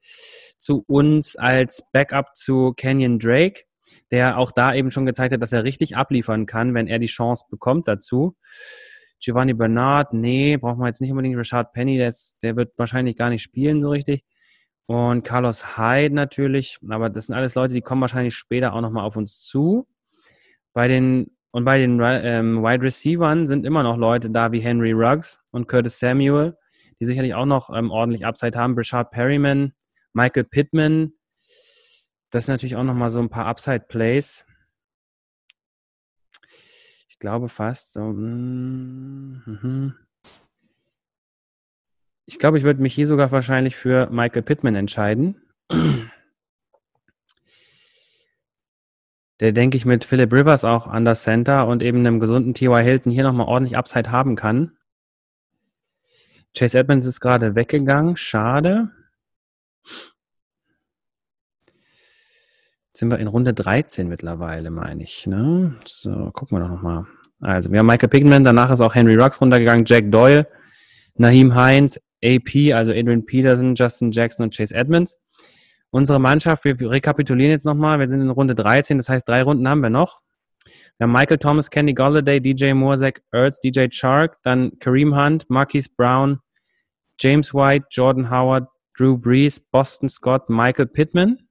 zu 0.59 0.85
uns 0.87 1.37
als 1.37 1.85
Backup 1.93 2.35
zu 2.35 2.73
Kenyon 2.75 3.19
Drake, 3.19 3.63
der 4.11 4.39
auch 4.39 4.53
da 4.53 4.75
eben 4.75 4.91
schon 4.91 5.07
gezeigt 5.07 5.33
hat, 5.33 5.43
dass 5.43 5.53
er 5.53 5.65
richtig 5.65 5.97
abliefern 5.97 6.47
kann, 6.47 6.75
wenn 6.75 6.87
er 6.87 6.99
die 6.99 7.07
Chance 7.07 7.45
bekommt 7.51 7.89
dazu. 7.89 8.37
Giovanni 9.21 9.55
Bernard, 9.55 10.13
nee, 10.13 10.57
braucht 10.57 10.79
man 10.79 10.89
jetzt 10.89 11.01
nicht 11.01 11.11
unbedingt. 11.11 11.37
Richard 11.37 11.73
Penny, 11.73 11.97
der, 11.97 12.09
ist, 12.09 12.43
der 12.43 12.57
wird 12.57 12.73
wahrscheinlich 12.77 13.17
gar 13.17 13.31
nicht 13.31 13.43
spielen 13.43 13.81
so 13.81 13.91
richtig. 13.91 14.25
Und 14.87 15.23
Carlos 15.23 15.77
Hyde 15.77 16.15
natürlich, 16.15 16.79
aber 16.89 17.09
das 17.09 17.27
sind 17.27 17.35
alles 17.35 17.55
Leute, 17.55 17.73
die 17.73 17.83
kommen 17.83 18.01
wahrscheinlich 18.01 18.35
später 18.35 18.75
auch 18.75 18.81
nochmal 18.81 19.05
auf 19.05 19.17
uns 19.17 19.41
zu. 19.43 19.87
Bei 20.73 20.89
den 20.89 21.37
und 21.53 21.65
bei 21.67 21.79
den 21.79 22.01
ähm, 22.01 22.63
Wide 22.63 22.83
Receivern 22.83 23.47
sind 23.47 23.67
immer 23.67 23.83
noch 23.83 23.99
Leute 23.99 24.31
da 24.31 24.53
wie 24.53 24.61
Henry 24.61 24.93
Ruggs 24.93 25.41
und 25.53 25.69
Curtis 25.69 25.99
Samuel, 25.99 26.57
die 26.99 27.05
sicherlich 27.05 27.35
auch 27.35 27.45
noch 27.45 27.71
ähm, 27.75 27.91
ordentlich 27.91 28.25
Upside 28.25 28.59
haben. 28.59 28.75
Brashard 28.75 29.11
Perryman, 29.11 29.73
Michael 30.15 30.45
Pittman. 30.45 31.13
Das 32.33 32.47
sind 32.47 32.55
natürlich 32.55 32.77
auch 32.77 32.83
noch 32.83 32.95
mal 32.95 33.11
so 33.11 33.21
ein 33.21 33.29
paar 33.29 33.45
Upside-Plays. 33.47 34.47
Ich 37.11 37.19
glaube 37.19 37.51
fast 37.51 37.93
so. 37.93 38.01
Mm, 38.01 39.43
mhm. 39.45 39.95
Ich 42.25 42.39
glaube, 42.39 42.57
ich 42.57 42.65
würde 42.65 42.81
mich 42.81 42.95
hier 42.95 43.07
sogar 43.07 43.31
wahrscheinlich 43.33 43.77
für 43.77 44.09
Michael 44.11 44.41
Pittman 44.43 44.77
entscheiden. 44.77 45.43
der, 49.41 49.53
denke 49.53 49.77
ich, 49.77 49.85
mit 49.85 50.05
Philip 50.05 50.33
Rivers 50.33 50.65
auch 50.65 50.87
an 50.87 51.05
das 51.05 51.25
Center 51.25 51.67
und 51.67 51.83
eben 51.83 51.99
einem 51.99 52.19
gesunden 52.19 52.55
T.Y. 52.55 52.83
Hilton 52.83 53.13
hier 53.13 53.25
nochmal 53.25 53.49
ordentlich 53.49 53.77
Upside 53.77 54.11
haben 54.11 54.37
kann. 54.37 54.79
Chase 56.57 56.79
Edmonds 56.79 57.05
ist 57.05 57.21
gerade 57.21 57.55
weggegangen. 57.55 58.17
Schade. 58.17 58.91
Sind 62.95 63.11
wir 63.11 63.19
in 63.19 63.27
Runde 63.27 63.55
13 63.55 64.09
mittlerweile, 64.09 64.71
meine 64.71 65.03
ich. 65.03 65.27
Ne? 65.27 65.77
So, 65.87 66.31
gucken 66.33 66.59
wir 66.59 66.61
doch 66.61 66.69
nochmal. 66.69 67.07
Also, 67.41 67.73
wir 67.73 67.79
haben 67.79 67.87
Michael 67.87 68.09
Pigman, 68.09 68.45
danach 68.45 68.71
ist 68.71 68.81
auch 68.81 68.95
Henry 68.95 69.17
Ruggs 69.17 69.41
runtergegangen, 69.41 69.85
Jack 69.87 70.13
Doyle, 70.13 70.47
Naheem 71.15 71.55
Hines, 71.55 71.99
AP, 72.23 72.73
also 72.75 72.93
Adrian 72.93 73.25
Peterson, 73.25 73.75
Justin 73.75 74.13
Jackson 74.13 74.45
und 74.45 74.57
Chase 74.57 74.75
Edmonds. 74.75 75.17
Unsere 75.91 76.21
Mannschaft, 76.21 76.65
wir 76.65 76.77
rekapitulieren 76.91 77.51
jetzt 77.51 77.67
nochmal, 77.67 77.99
wir 77.99 78.09
sind 78.09 78.21
in 78.21 78.31
Runde 78.31 78.55
13, 78.55 78.97
das 78.97 79.09
heißt, 79.09 79.29
drei 79.29 79.43
Runden 79.43 79.69
haben 79.69 79.81
wir 79.81 79.91
noch. 79.91 80.21
Wir 80.97 81.05
haben 81.05 81.13
Michael 81.13 81.39
Thomas, 81.39 81.71
Kenny 81.71 81.95
Golladay, 81.95 82.41
DJ 82.41 82.73
Moore, 82.75 82.99
Zach 82.99 83.15
Ertz, 83.33 83.59
DJ 83.59 83.89
Chark, 83.89 84.39
dann 84.43 84.79
Kareem 84.79 85.17
Hunt, 85.17 85.51
Marquise 85.51 85.91
Brown, 85.97 86.41
James 87.19 87.53
White, 87.53 87.87
Jordan 87.91 88.31
Howard, 88.31 88.69
Drew 88.97 89.19
Brees, 89.19 89.59
Boston 89.59 90.09
Scott, 90.09 90.49
Michael 90.49 90.87
Pittman. 90.87 91.49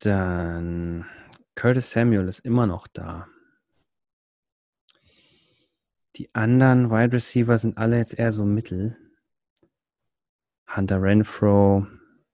Dann 0.00 1.06
Curtis 1.54 1.90
Samuel 1.90 2.28
ist 2.28 2.40
immer 2.40 2.66
noch 2.66 2.86
da. 2.86 3.26
Die 6.16 6.34
anderen 6.34 6.90
Wide 6.90 7.12
Receiver 7.12 7.58
sind 7.58 7.78
alle 7.78 7.98
jetzt 7.98 8.18
eher 8.18 8.32
so 8.32 8.44
mittel. 8.44 8.96
Hunter 10.74 11.02
Renfro, 11.02 11.86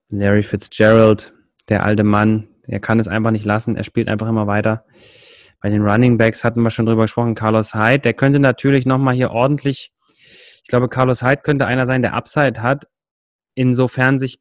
Larry 0.08 0.42
Fitzgerald, 0.42 1.34
der 1.68 1.84
alte 1.84 2.04
Mann, 2.04 2.48
er 2.66 2.80
kann 2.80 2.98
es 2.98 3.08
einfach 3.08 3.30
nicht 3.30 3.44
lassen, 3.44 3.76
er 3.76 3.84
spielt 3.84 4.08
einfach 4.08 4.28
immer 4.28 4.46
weiter. 4.46 4.84
Bei 5.60 5.70
den 5.70 5.86
Running 5.86 6.18
Backs 6.18 6.44
hatten 6.44 6.62
wir 6.62 6.70
schon 6.70 6.86
drüber 6.86 7.02
gesprochen, 7.02 7.34
Carlos 7.34 7.74
Hyde, 7.74 8.00
der 8.00 8.14
könnte 8.14 8.40
natürlich 8.40 8.86
nochmal 8.86 9.14
hier 9.14 9.30
ordentlich, 9.30 9.92
ich 10.62 10.68
glaube, 10.68 10.88
Carlos 10.88 11.22
Hyde 11.22 11.42
könnte 11.42 11.66
einer 11.66 11.86
sein, 11.86 12.02
der 12.02 12.14
Upside 12.14 12.62
hat, 12.62 12.88
insofern 13.54 14.18
sich 14.18 14.40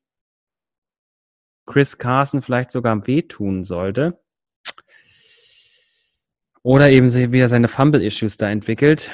Chris 1.66 1.98
Carson 1.98 2.42
vielleicht 2.42 2.72
sogar 2.72 3.08
wehtun 3.08 3.64
sollte. 3.64 4.20
Oder 6.62 6.92
eben 6.92 7.14
wieder 7.32 7.50
seine 7.50 7.68
Fumble-Issues 7.68 8.38
da 8.38 8.50
entwickelt. 8.50 9.12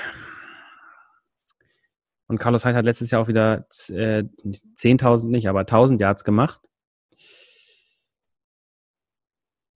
Und 2.27 2.37
Carlos 2.37 2.63
Hyde 2.63 2.75
hat 2.75 2.85
letztes 2.85 3.09
Jahr 3.09 3.23
auch 3.23 3.27
wieder 3.27 3.65
äh, 3.89 4.23
10.000 4.23 5.25
nicht, 5.27 5.49
aber 5.49 5.61
1.000 5.61 5.99
Yards 5.99 6.23
gemacht. 6.23 6.61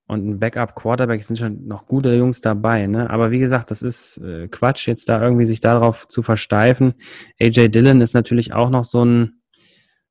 Und 0.05 0.27
ein 0.27 0.39
Backup-Quarterback 0.39 1.23
sind 1.23 1.37
schon 1.37 1.65
noch 1.65 1.87
gute 1.87 2.13
Jungs 2.13 2.41
dabei, 2.41 2.85
ne? 2.85 3.09
Aber 3.09 3.31
wie 3.31 3.39
gesagt, 3.39 3.71
das 3.71 3.81
ist 3.81 4.17
äh, 4.17 4.47
Quatsch, 4.49 4.87
jetzt 4.87 5.09
da 5.09 5.19
irgendwie 5.19 5.45
sich 5.45 5.61
darauf 5.61 6.07
zu 6.07 6.21
versteifen. 6.21 6.93
AJ 7.41 7.69
Dillon 7.69 8.01
ist 8.01 8.13
natürlich 8.13 8.53
auch 8.53 8.69
noch 8.69 8.83
so, 8.83 9.03
ein, 9.03 9.41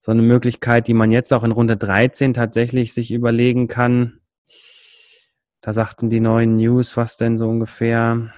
so 0.05 0.11
eine 0.11 0.23
Möglichkeit, 0.23 0.89
die 0.89 0.95
man 0.95 1.13
jetzt 1.13 1.33
auch 1.33 1.45
in 1.45 1.53
Runde 1.53 1.77
13 1.77 2.35
tatsächlich 2.35 2.93
sich 2.93 3.13
überlegen 3.13 3.69
kann. 3.69 4.21
Da 5.61 5.73
sagten 5.73 6.11
die 6.11 6.19
neuen 6.19 6.57
News, 6.57 6.97
was 6.97 7.17
denn 7.17 7.39
so 7.39 7.49
ungefähr 7.49 8.35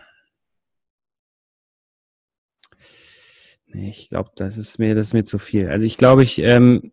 Nee, 3.67 3.89
ich 3.89 4.09
glaube, 4.09 4.31
das 4.37 4.57
ist 4.57 4.79
mir, 4.79 4.95
das 4.95 5.09
ist 5.09 5.15
mir 5.15 5.25
zu 5.25 5.39
viel. 5.39 5.69
Also 5.69 5.85
ich 5.85 5.97
glaube, 5.97 6.23
ich 6.23 6.39
ähm, 6.39 6.93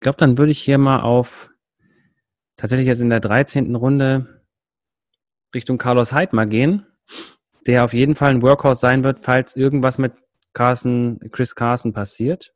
glaube, 0.00 0.18
dann 0.18 0.36
würde 0.36 0.50
ich 0.50 0.58
hier 0.58 0.78
mal 0.78 1.00
auf 1.00 1.50
tatsächlich 2.56 2.88
jetzt 2.88 3.02
in 3.02 3.10
der 3.10 3.20
13. 3.20 3.76
Runde 3.76 4.42
Richtung 5.54 5.78
Carlos 5.78 6.12
Hyde 6.12 6.34
mal 6.34 6.48
gehen, 6.48 6.86
der 7.66 7.84
auf 7.84 7.92
jeden 7.92 8.16
Fall 8.16 8.30
ein 8.30 8.42
Workhorse 8.42 8.80
sein 8.80 9.04
wird, 9.04 9.20
falls 9.20 9.54
irgendwas 9.54 9.98
mit 9.98 10.12
Carson, 10.54 11.20
Chris 11.30 11.54
Carson 11.54 11.92
passiert. 11.92 12.55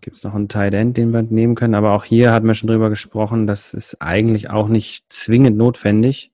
Gibt 0.00 0.16
es 0.16 0.24
noch 0.24 0.34
einen 0.34 0.48
Tight 0.48 0.74
End, 0.74 0.96
den 0.96 1.12
wir 1.12 1.22
nehmen 1.22 1.54
können, 1.54 1.74
aber 1.74 1.92
auch 1.92 2.04
hier 2.04 2.32
hatten 2.32 2.46
wir 2.46 2.54
schon 2.54 2.68
drüber 2.68 2.88
gesprochen, 2.88 3.46
das 3.46 3.74
ist 3.74 4.00
eigentlich 4.00 4.48
auch 4.48 4.68
nicht 4.68 5.04
zwingend 5.12 5.58
notwendig. 5.58 6.32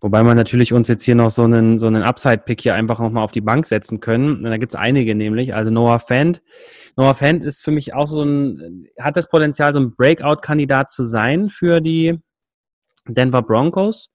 Wobei 0.00 0.22
man 0.22 0.36
natürlich 0.36 0.74
uns 0.74 0.88
jetzt 0.88 1.04
hier 1.04 1.14
noch 1.14 1.30
so 1.30 1.44
einen, 1.44 1.78
so 1.78 1.86
einen 1.86 2.02
Upside-Pick 2.02 2.60
hier 2.60 2.74
einfach 2.74 3.00
nochmal 3.00 3.24
auf 3.24 3.32
die 3.32 3.40
Bank 3.40 3.64
setzen 3.64 4.00
können. 4.00 4.42
Da 4.42 4.58
gibt 4.58 4.72
es 4.72 4.76
einige 4.76 5.14
nämlich. 5.14 5.54
Also 5.54 5.70
Noah 5.70 5.98
Fant. 5.98 6.42
Noah 6.96 7.14
Fant 7.14 7.42
ist 7.42 7.64
für 7.64 7.70
mich 7.70 7.94
auch 7.94 8.06
so 8.06 8.22
ein, 8.22 8.88
hat 9.00 9.16
das 9.16 9.28
Potenzial, 9.28 9.72
so 9.72 9.80
ein 9.80 9.96
Breakout-Kandidat 9.96 10.90
zu 10.90 11.02
sein 11.02 11.48
für 11.48 11.80
die 11.80 12.20
Denver 13.08 13.42
Broncos. 13.42 14.10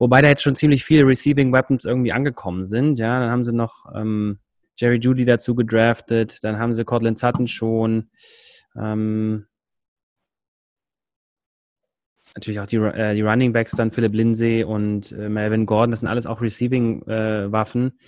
Wobei 0.00 0.22
da 0.22 0.28
jetzt 0.28 0.42
schon 0.42 0.56
ziemlich 0.56 0.84
viele 0.84 1.06
Receiving 1.06 1.52
Weapons 1.52 1.84
irgendwie 1.84 2.12
angekommen 2.12 2.64
sind. 2.64 2.98
Ja, 2.98 3.20
dann 3.20 3.30
haben 3.30 3.44
sie 3.44 3.52
noch 3.52 3.86
ähm, 3.94 4.40
Jerry 4.80 4.98
Judy 4.98 5.24
dazu 5.24 5.54
gedraftet, 5.54 6.42
dann 6.42 6.58
haben 6.58 6.72
sie 6.72 6.84
Cortland 6.84 7.18
Sutton 7.18 7.46
schon. 7.46 8.10
Ähm, 8.76 9.46
natürlich 12.34 12.60
auch 12.60 12.66
die, 12.66 12.76
äh, 12.76 13.14
die 13.14 13.22
Running 13.22 13.52
Backs, 13.52 13.72
dann 13.72 13.90
Philip 13.90 14.14
Lindsay 14.14 14.64
und 14.64 15.12
äh, 15.12 15.28
Melvin 15.28 15.66
Gordon, 15.66 15.90
das 15.90 16.00
sind 16.00 16.08
alles 16.08 16.26
auch 16.26 16.40
Receiving-Waffen. 16.40 17.98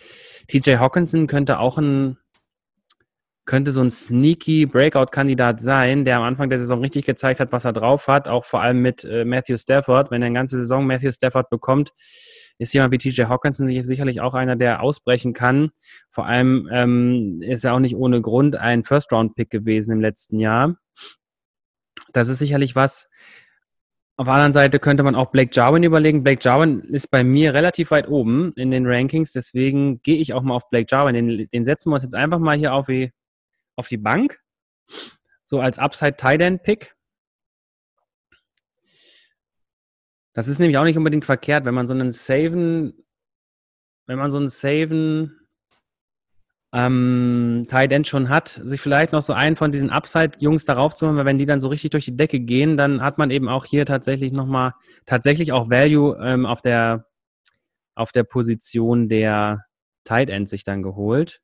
Äh, 0.49 0.61
TJ 0.61 0.77
Hawkinson 0.77 1.27
könnte 1.27 1.59
auch 1.59 1.79
ein 1.79 2.17
könnte 3.45 3.73
so 3.73 3.81
ein 3.81 3.91
sneaky 3.91 4.67
Breakout-Kandidat 4.67 5.61
sein, 5.61 6.05
der 6.05 6.19
am 6.19 6.23
Anfang 6.23 6.49
der 6.49 6.59
Saison 6.59 6.81
richtig 6.81 7.05
gezeigt 7.05 7.41
hat, 7.41 7.51
was 7.51 7.65
er 7.65 7.73
drauf 7.73 8.07
hat, 8.07 8.29
auch 8.29 8.45
vor 8.45 8.63
allem 8.63 8.81
mit 8.81 9.05
äh, 9.05 9.25
Matthew 9.25 9.57
Stafford. 9.57 10.11
Wenn 10.11 10.23
er 10.23 10.27
eine 10.27 10.35
ganze 10.35 10.59
Saison 10.59 10.87
Matthew 10.87 11.11
Stafford 11.11 11.51
bekommt, 11.51 11.93
ist 12.63 12.73
jemand 12.73 12.93
wie 12.93 12.99
TJ 12.99 13.25
Hawkinson 13.25 13.69
sicherlich 13.83 14.21
auch 14.21 14.35
einer, 14.35 14.57
der 14.57 14.83
ausbrechen 14.83 15.33
kann. 15.33 15.71
Vor 16.11 16.27
allem 16.27 16.69
ähm, 16.73 17.43
ist 17.43 17.65
er 17.65 17.75
auch 17.75 17.81
nicht 17.81 17.97
ohne 17.97 18.23
Grund 18.23 18.57
ein 18.57 18.85
First-Round-Pick 18.85 19.51
gewesen 19.51 19.93
im 19.93 20.01
letzten 20.01 20.39
Jahr. 20.39 20.77
Das 22.13 22.29
ist 22.29 22.39
sicherlich 22.39 22.75
was. 22.75 23.09
Auf 24.17 24.27
der 24.27 24.35
anderen 24.35 24.53
Seite 24.53 24.79
könnte 24.79 25.03
man 25.03 25.15
auch 25.15 25.31
Blake 25.31 25.51
Jarwin 25.53 25.83
überlegen. 25.83 26.23
Blake 26.23 26.41
Jarwin 26.43 26.81
ist 26.81 27.11
bei 27.11 27.25
mir 27.25 27.55
relativ 27.55 27.91
weit 27.91 28.09
oben 28.09 28.53
in 28.57 28.71
den 28.71 28.87
Rankings, 28.87 29.33
deswegen 29.33 30.03
gehe 30.03 30.19
ich 30.19 30.35
auch 30.35 30.43
mal 30.43 30.55
auf 30.55 30.69
Blake 30.69 30.87
Jarwin. 30.89 31.15
Den, 31.15 31.49
den 31.49 31.65
setzen 31.65 31.91
wir 31.91 31.95
uns 31.95 32.03
jetzt 32.03 32.15
einfach 32.15 32.39
mal 32.39 32.57
hier 32.57 32.75
auf 32.75 32.89
wie 32.89 33.11
auf 33.75 33.89
die 33.89 33.97
Bank, 33.97 34.41
so 35.45 35.61
als 35.61 35.79
Upside 35.79 36.17
Tight 36.17 36.41
End 36.41 36.63
Pick. 36.63 36.95
Das 40.33 40.49
ist 40.49 40.59
nämlich 40.59 40.79
auch 40.79 40.85
nicht 40.85 40.97
unbedingt 40.97 41.25
verkehrt, 41.25 41.65
wenn 41.65 41.75
man 41.75 41.87
so 41.87 41.95
einen 41.95 42.11
Saven, 42.11 42.95
wenn 44.07 44.19
man 44.19 44.31
so 44.31 44.39
einen 44.39 44.49
Saven 44.49 45.39
ähm, 46.73 47.67
Tight 47.69 47.93
End 47.93 48.07
schon 48.07 48.31
hat, 48.31 48.61
sich 48.65 48.81
vielleicht 48.81 49.13
noch 49.13 49.21
so 49.21 49.35
einen 49.35 49.57
von 49.57 49.73
diesen 49.73 49.91
Upside-Jungs 49.91 50.65
darauf 50.65 50.95
zu 50.95 51.07
holen, 51.07 51.17
weil 51.17 51.27
wenn 51.27 51.39
die 51.39 51.45
dann 51.45 51.61
so 51.61 51.69
richtig 51.69 51.91
durch 51.91 52.07
die 52.07 52.17
Decke 52.17 52.41
gehen, 52.41 52.77
dann 52.79 53.03
hat 53.03 53.19
man 53.19 53.31
eben 53.31 53.49
auch 53.49 53.67
hier 53.67 53.85
tatsächlich 53.85 54.33
nochmal, 54.33 54.73
tatsächlich 55.05 55.53
auch 55.53 55.69
Value 55.69 56.17
ähm, 56.23 56.47
auf 56.47 56.63
der, 56.63 57.07
auf 57.95 58.11
der 58.13 58.25
Position 58.25 59.09
der 59.11 59.67
Tight 60.05 60.31
End 60.31 60.49
sich 60.49 60.65
dann 60.65 60.83
geholt. 60.83 61.42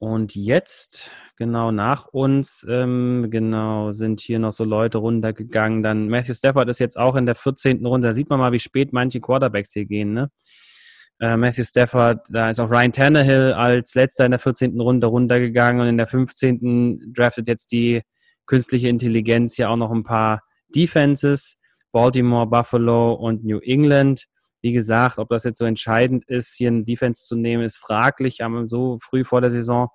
Und 0.00 0.34
jetzt, 0.34 1.10
genau 1.36 1.72
nach 1.72 2.06
uns, 2.06 2.66
ähm, 2.66 3.26
genau, 3.28 3.92
sind 3.92 4.20
hier 4.20 4.38
noch 4.38 4.52
so 4.52 4.64
Leute 4.64 4.96
runtergegangen. 4.96 5.82
Dann 5.82 6.08
Matthew 6.08 6.32
Stafford 6.32 6.70
ist 6.70 6.78
jetzt 6.78 6.98
auch 6.98 7.16
in 7.16 7.26
der 7.26 7.34
14. 7.34 7.84
Runde. 7.84 8.08
Da 8.08 8.14
sieht 8.14 8.30
man 8.30 8.40
mal, 8.40 8.50
wie 8.52 8.58
spät 8.58 8.94
manche 8.94 9.20
Quarterbacks 9.20 9.74
hier 9.74 9.84
gehen. 9.84 10.14
Ne? 10.14 10.30
Äh, 11.20 11.36
Matthew 11.36 11.64
Stafford, 11.64 12.26
da 12.30 12.48
ist 12.48 12.60
auch 12.60 12.70
Ryan 12.70 12.92
Tannehill 12.92 13.52
als 13.52 13.94
letzter 13.94 14.24
in 14.24 14.30
der 14.30 14.40
14. 14.40 14.80
Runde 14.80 15.06
runtergegangen 15.06 15.82
und 15.82 15.88
in 15.88 15.98
der 15.98 16.06
15. 16.06 17.12
draftet 17.14 17.46
jetzt 17.46 17.70
die 17.70 18.00
künstliche 18.46 18.88
Intelligenz 18.88 19.58
ja 19.58 19.68
auch 19.68 19.76
noch 19.76 19.92
ein 19.92 20.02
paar 20.02 20.42
Defenses. 20.74 21.58
Baltimore, 21.92 22.46
Buffalo 22.46 23.12
und 23.12 23.44
New 23.44 23.58
England. 23.58 24.24
Wie 24.62 24.72
gesagt, 24.72 25.18
ob 25.18 25.28
das 25.28 25.44
jetzt 25.44 25.58
so 25.58 25.64
entscheidend 25.64 26.24
ist, 26.26 26.54
hier 26.54 26.68
eine 26.68 26.84
Defense 26.84 27.24
zu 27.24 27.36
nehmen, 27.36 27.64
ist 27.64 27.78
fraglich. 27.78 28.40
Haben 28.40 28.68
so 28.68 28.98
früh 29.00 29.24
vor 29.24 29.40
der 29.40 29.50
Saison 29.50 29.88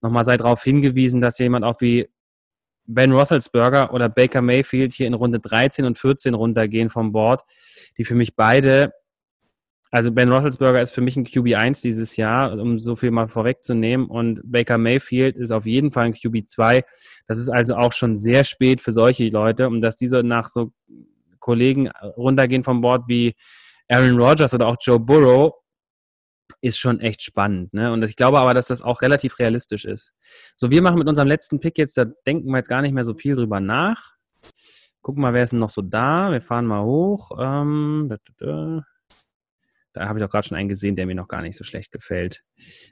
nochmal 0.00 0.24
sei 0.24 0.36
darauf 0.36 0.62
hingewiesen, 0.62 1.20
dass 1.20 1.38
jemand 1.38 1.64
auch 1.64 1.80
wie 1.80 2.08
Ben 2.86 3.12
Roethlisberger 3.12 3.92
oder 3.92 4.08
Baker 4.08 4.42
Mayfield 4.42 4.92
hier 4.92 5.06
in 5.06 5.14
Runde 5.14 5.40
13 5.40 5.84
und 5.84 5.98
14 5.98 6.34
runtergehen 6.34 6.90
vom 6.90 7.12
Board, 7.12 7.42
die 7.98 8.04
für 8.04 8.14
mich 8.14 8.36
beide, 8.36 8.92
also 9.90 10.12
Ben 10.12 10.30
Roethlisberger 10.30 10.80
ist 10.80 10.92
für 10.92 11.00
mich 11.00 11.16
ein 11.16 11.26
QB1 11.26 11.82
dieses 11.82 12.16
Jahr, 12.16 12.52
um 12.58 12.78
so 12.78 12.94
viel 12.94 13.10
mal 13.10 13.26
vorwegzunehmen, 13.26 14.06
und 14.06 14.40
Baker 14.44 14.78
Mayfield 14.78 15.36
ist 15.36 15.50
auf 15.50 15.66
jeden 15.66 15.90
Fall 15.90 16.06
ein 16.06 16.14
QB2. 16.14 16.84
Das 17.26 17.38
ist 17.38 17.48
also 17.48 17.74
auch 17.74 17.92
schon 17.92 18.16
sehr 18.16 18.44
spät 18.44 18.80
für 18.80 18.92
solche 18.92 19.28
Leute, 19.30 19.66
um 19.66 19.80
dass 19.80 19.96
diese 19.96 20.22
nach 20.22 20.48
so 20.48 20.72
Kollegen 21.40 21.88
runtergehen 22.16 22.64
vom 22.64 22.80
Board 22.80 23.04
wie 23.08 23.34
Aaron 23.88 24.18
Rodgers 24.18 24.54
oder 24.54 24.66
auch 24.66 24.76
Joe 24.80 24.98
Burrow 24.98 25.54
ist 26.60 26.78
schon 26.78 27.00
echt 27.00 27.22
spannend. 27.22 27.72
Ne? 27.74 27.92
Und 27.92 28.02
ich 28.04 28.16
glaube 28.16 28.38
aber, 28.38 28.54
dass 28.54 28.68
das 28.68 28.82
auch 28.82 29.02
relativ 29.02 29.38
realistisch 29.38 29.84
ist. 29.84 30.14
So, 30.54 30.70
wir 30.70 30.82
machen 30.82 30.98
mit 30.98 31.08
unserem 31.08 31.28
letzten 31.28 31.60
Pick 31.60 31.78
jetzt, 31.78 31.96
da 31.96 32.04
denken 32.04 32.50
wir 32.50 32.58
jetzt 32.58 32.68
gar 32.68 32.82
nicht 32.82 32.92
mehr 32.92 33.04
so 33.04 33.14
viel 33.14 33.36
drüber 33.36 33.60
nach. 33.60 34.14
Gucken 35.02 35.22
mal, 35.22 35.34
wer 35.34 35.42
ist 35.42 35.50
denn 35.50 35.58
noch 35.58 35.70
so 35.70 35.82
da? 35.82 36.32
Wir 36.32 36.40
fahren 36.40 36.66
mal 36.66 36.82
hoch. 36.82 37.30
Ähm, 37.38 38.06
da, 38.08 38.16
da, 38.38 38.46
da. 38.46 38.86
da 39.92 40.08
habe 40.08 40.18
ich 40.18 40.24
auch 40.24 40.30
gerade 40.30 40.48
schon 40.48 40.56
einen 40.56 40.68
gesehen, 40.68 40.96
der 40.96 41.06
mir 41.06 41.14
noch 41.14 41.28
gar 41.28 41.42
nicht 41.42 41.56
so 41.56 41.64
schlecht 41.64 41.92
gefällt. 41.92 42.42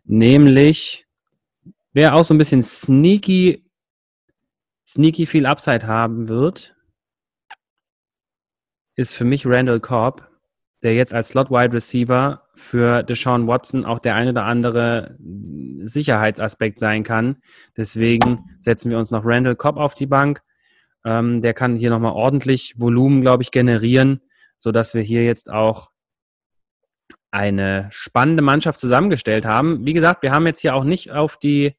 Nämlich, 0.05 1.07
wer 1.92 2.14
auch 2.14 2.24
so 2.24 2.34
ein 2.34 2.38
bisschen 2.38 2.62
sneaky, 2.62 3.64
sneaky 4.86 5.26
viel 5.26 5.47
Upside 5.47 5.86
haben 5.86 6.28
wird, 6.28 6.76
ist 8.97 9.16
für 9.16 9.24
mich 9.24 9.45
Randall 9.45 9.80
Cobb 9.80 10.34
der 10.85 10.95
jetzt 10.95 11.14
als 11.14 11.30
Slot-Wide 11.30 11.72
Receiver 11.72 12.43
für 12.55 13.03
Deshaun 13.03 13.49
Watson 13.49 13.85
auch 13.85 13.99
der 13.99 14.14
ein 14.14 14.28
oder 14.28 14.45
andere 14.45 15.16
Sicherheitsaspekt 15.82 16.78
sein 16.78 17.03
kann. 17.03 17.39
Deswegen 17.76 18.51
setzen 18.61 18.91
wir 18.91 18.99
uns 18.99 19.11
noch 19.11 19.24
Randall 19.24 19.57
Cobb 19.57 19.78
auf 19.78 19.95
die 19.95 20.07
Bank. 20.07 20.43
Ähm, 21.05 21.41
der 21.41 21.55
kann 21.55 21.74
hier 21.74 21.91
nochmal 21.91 22.12
ordentlich 22.12 22.74
Volumen, 22.78 23.22
glaube 23.22 23.43
ich, 23.43 23.51
generieren, 23.51 24.20
sodass 24.59 24.95
wir 24.95 25.03
hier 25.03 25.24
jetzt 25.24 25.51
auch 25.51 25.91
eine 27.30 27.89
spannende 27.91 28.43
Mannschaft 28.43 28.78
zusammengestellt 28.78 29.47
haben. 29.47 29.87
Wie 29.87 29.93
gesagt, 29.95 30.22
wir 30.22 30.32
haben 30.32 30.47
jetzt 30.47 30.61
hier 30.61 30.74
auch 30.74 30.85
nicht 30.85 31.11
auf 31.11 31.39
die, 31.39 31.74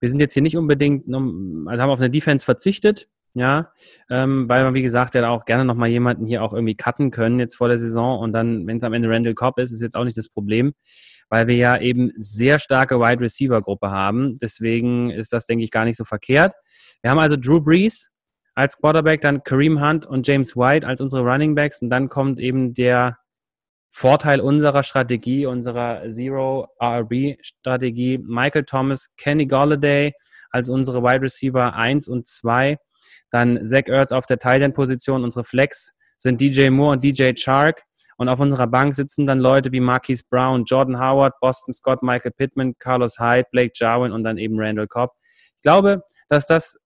wir 0.00 0.08
sind 0.08 0.20
jetzt 0.20 0.34
hier 0.34 0.42
nicht 0.42 0.56
unbedingt, 0.56 1.06
also 1.06 1.82
haben 1.82 1.90
auf 1.90 2.00
eine 2.00 2.10
Defense 2.10 2.44
verzichtet. 2.44 3.08
Ja, 3.34 3.72
ähm, 4.08 4.48
weil 4.48 4.64
man, 4.64 4.74
wie 4.74 4.82
gesagt, 4.82 5.14
ja 5.14 5.28
auch 5.28 5.44
gerne 5.44 5.64
nochmal 5.64 5.88
jemanden 5.88 6.26
hier 6.26 6.42
auch 6.42 6.52
irgendwie 6.52 6.74
cutten 6.74 7.12
können 7.12 7.38
jetzt 7.38 7.56
vor 7.56 7.68
der 7.68 7.78
Saison 7.78 8.18
und 8.18 8.32
dann, 8.32 8.66
wenn 8.66 8.78
es 8.78 8.82
am 8.82 8.92
Ende 8.92 9.08
Randall 9.08 9.34
Cobb 9.34 9.58
ist, 9.60 9.70
ist 9.70 9.82
jetzt 9.82 9.94
auch 9.94 10.02
nicht 10.04 10.18
das 10.18 10.28
Problem, 10.28 10.72
weil 11.28 11.46
wir 11.46 11.54
ja 11.54 11.80
eben 11.80 12.10
sehr 12.16 12.58
starke 12.58 12.98
Wide 12.98 13.20
Receiver 13.20 13.62
Gruppe 13.62 13.90
haben. 13.90 14.34
Deswegen 14.42 15.10
ist 15.10 15.32
das, 15.32 15.46
denke 15.46 15.62
ich, 15.62 15.70
gar 15.70 15.84
nicht 15.84 15.96
so 15.96 16.04
verkehrt. 16.04 16.54
Wir 17.02 17.12
haben 17.12 17.20
also 17.20 17.36
Drew 17.36 17.60
Brees 17.60 18.10
als 18.56 18.76
Quarterback, 18.76 19.20
dann 19.20 19.44
Kareem 19.44 19.80
Hunt 19.80 20.06
und 20.06 20.26
James 20.26 20.56
White 20.56 20.86
als 20.86 21.00
unsere 21.00 21.22
Running 21.22 21.54
Backs 21.54 21.82
und 21.82 21.90
dann 21.90 22.08
kommt 22.08 22.40
eben 22.40 22.74
der 22.74 23.16
Vorteil 23.92 24.40
unserer 24.40 24.82
Strategie, 24.82 25.46
unserer 25.46 26.08
Zero 26.08 26.68
RB 26.82 27.36
Strategie, 27.42 28.18
Michael 28.18 28.64
Thomas, 28.64 29.08
Kenny 29.16 29.46
Galladay 29.46 30.12
als 30.50 30.68
unsere 30.68 31.02
Wide 31.02 31.22
Receiver 31.22 31.74
1 31.74 32.08
und 32.08 32.26
2 32.26 32.76
dann 33.30 33.64
Zach 33.64 33.86
Ertz 33.86 34.12
auf 34.12 34.26
der 34.26 34.38
Tight-End-Position. 34.38 35.24
Unsere 35.24 35.44
Flex 35.44 35.94
sind 36.18 36.40
DJ 36.40 36.70
Moore 36.70 36.92
und 36.92 37.04
DJ 37.04 37.32
Chark. 37.34 37.82
Und 38.16 38.28
auf 38.28 38.38
unserer 38.38 38.66
Bank 38.66 38.94
sitzen 38.94 39.26
dann 39.26 39.38
Leute 39.38 39.72
wie 39.72 39.80
Marquise 39.80 40.24
Brown, 40.28 40.64
Jordan 40.64 41.00
Howard, 41.00 41.40
Boston 41.40 41.72
Scott, 41.72 42.02
Michael 42.02 42.32
Pittman, 42.32 42.74
Carlos 42.78 43.18
Hyde, 43.18 43.48
Blake 43.50 43.72
Jarwin 43.74 44.12
und 44.12 44.24
dann 44.24 44.36
eben 44.36 44.60
Randall 44.60 44.88
Cobb. 44.88 45.12
Ich 45.56 45.62
glaube, 45.62 46.02
dass 46.28 46.46
das 46.46 46.76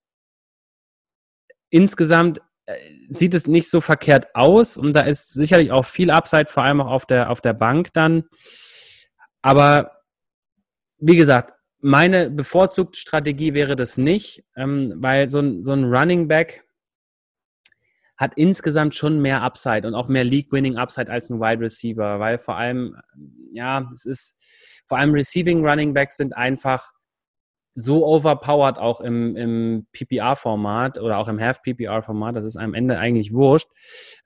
insgesamt 1.70 2.40
äh, 2.66 2.76
sieht 3.08 3.34
es 3.34 3.48
nicht 3.48 3.68
so 3.68 3.80
verkehrt 3.80 4.28
aus 4.34 4.76
und 4.76 4.92
da 4.92 5.00
ist 5.00 5.32
sicherlich 5.34 5.72
auch 5.72 5.86
viel 5.86 6.12
Upside, 6.12 6.46
vor 6.46 6.62
allem 6.62 6.80
auch 6.80 6.90
auf 6.90 7.04
der, 7.04 7.30
auf 7.30 7.40
der 7.40 7.52
Bank 7.52 7.92
dann. 7.94 8.22
Aber 9.42 9.90
wie 10.98 11.16
gesagt, 11.16 11.52
meine 11.84 12.30
bevorzugte 12.30 12.98
Strategie 12.98 13.52
wäre 13.52 13.76
das 13.76 13.98
nicht, 13.98 14.42
ähm, 14.56 14.94
weil 14.96 15.28
so 15.28 15.40
ein, 15.40 15.62
so 15.62 15.72
ein 15.72 15.84
Running 15.84 16.28
Back 16.28 16.64
hat 18.16 18.32
insgesamt 18.36 18.94
schon 18.94 19.20
mehr 19.20 19.42
Upside 19.42 19.86
und 19.86 19.94
auch 19.94 20.08
mehr 20.08 20.24
League-Winning 20.24 20.78
Upside 20.78 21.12
als 21.12 21.28
ein 21.28 21.40
Wide 21.40 21.60
Receiver, 21.60 22.18
weil 22.20 22.38
vor 22.38 22.56
allem, 22.56 22.96
ja, 23.52 23.86
es 23.92 24.06
ist, 24.06 24.34
vor 24.86 24.96
allem 24.96 25.12
Receiving 25.12 25.66
Running 25.66 25.92
Backs 25.92 26.16
sind 26.16 26.34
einfach 26.34 26.90
so 27.74 28.06
overpowered 28.06 28.78
auch 28.78 29.02
im, 29.02 29.36
im 29.36 29.86
PPR-Format 29.92 30.98
oder 30.98 31.18
auch 31.18 31.28
im 31.28 31.38
Half-PPR-Format, 31.38 32.34
das 32.34 32.46
ist 32.46 32.56
am 32.56 32.72
Ende 32.72 32.98
eigentlich 32.98 33.34
wurscht. 33.34 33.68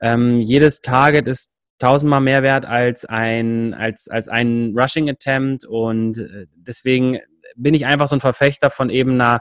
Ähm, 0.00 0.38
jedes 0.42 0.80
Target 0.80 1.26
ist 1.26 1.50
tausendmal 1.78 2.20
mehr 2.20 2.42
wert 2.44 2.66
als 2.66 3.04
ein, 3.04 3.74
als, 3.74 4.09
als 4.09 4.28
ein 4.28 4.74
Rushing 4.76 5.09
Attempt 5.11 5.64
und 5.64 6.18
äh, 6.18 6.46
deswegen 6.54 7.18
bin 7.57 7.74
ich 7.74 7.86
einfach 7.86 8.09
so 8.09 8.16
ein 8.16 8.20
Verfechter 8.20 8.70
von 8.70 8.90
eben 8.90 9.12
einer, 9.12 9.40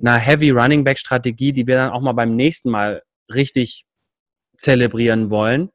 einer 0.00 0.16
Heavy 0.16 0.50
Running 0.50 0.84
Back 0.84 0.98
Strategie, 0.98 1.52
die 1.52 1.66
wir 1.66 1.76
dann 1.76 1.90
auch 1.90 2.00
mal 2.00 2.12
beim 2.12 2.36
nächsten 2.36 2.70
Mal 2.70 3.02
richtig 3.32 3.84
zelebrieren 4.56 5.30
wollen, 5.30 5.70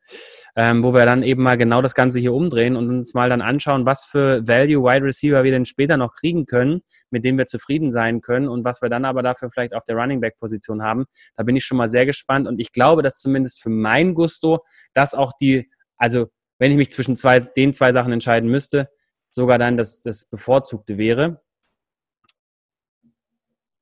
ähm, 0.55 0.83
wo 0.83 0.93
wir 0.93 1.05
dann 1.05 1.23
eben 1.23 1.41
mal 1.41 1.57
genau 1.57 1.81
das 1.81 1.95
Ganze 1.95 2.19
hier 2.19 2.33
umdrehen 2.33 2.75
und 2.75 2.89
uns 2.89 3.15
mal 3.15 3.29
dann 3.29 3.41
anschauen, 3.41 3.87
was 3.87 4.05
für 4.05 4.47
Value 4.47 4.83
Wide 4.83 5.03
Receiver 5.03 5.43
wir 5.43 5.51
denn 5.51 5.65
später 5.65 5.97
noch 5.97 6.13
kriegen 6.13 6.45
können, 6.45 6.81
mit 7.09 7.25
denen 7.25 7.39
wir 7.39 7.47
zufrieden 7.47 7.89
sein 7.89 8.21
können 8.21 8.47
und 8.47 8.63
was 8.63 8.83
wir 8.83 8.89
dann 8.89 9.05
aber 9.05 9.23
dafür 9.23 9.49
vielleicht 9.49 9.73
auf 9.73 9.85
der 9.85 9.95
Running 9.95 10.21
Back 10.21 10.37
Position 10.37 10.83
haben. 10.83 11.05
Da 11.35 11.43
bin 11.43 11.55
ich 11.55 11.65
schon 11.65 11.77
mal 11.77 11.87
sehr 11.87 12.05
gespannt 12.05 12.47
und 12.47 12.59
ich 12.59 12.71
glaube, 12.71 13.01
dass 13.01 13.17
zumindest 13.17 13.61
für 13.61 13.71
mein 13.71 14.13
Gusto 14.13 14.63
das 14.93 15.15
auch 15.15 15.33
die 15.33 15.67
also 15.97 16.27
wenn 16.57 16.71
ich 16.71 16.77
mich 16.77 16.91
zwischen 16.91 17.15
zwei, 17.15 17.39
den 17.39 17.73
zwei 17.73 17.91
Sachen 17.91 18.13
entscheiden 18.13 18.49
müsste, 18.49 18.89
sogar 19.31 19.57
dann 19.57 19.77
das, 19.77 20.01
das 20.01 20.25
Bevorzugte 20.25 20.97
wäre. 20.97 21.41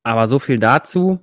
Aber 0.04 0.28
so 0.28 0.39
viel 0.39 0.60
dazu. 0.60 1.20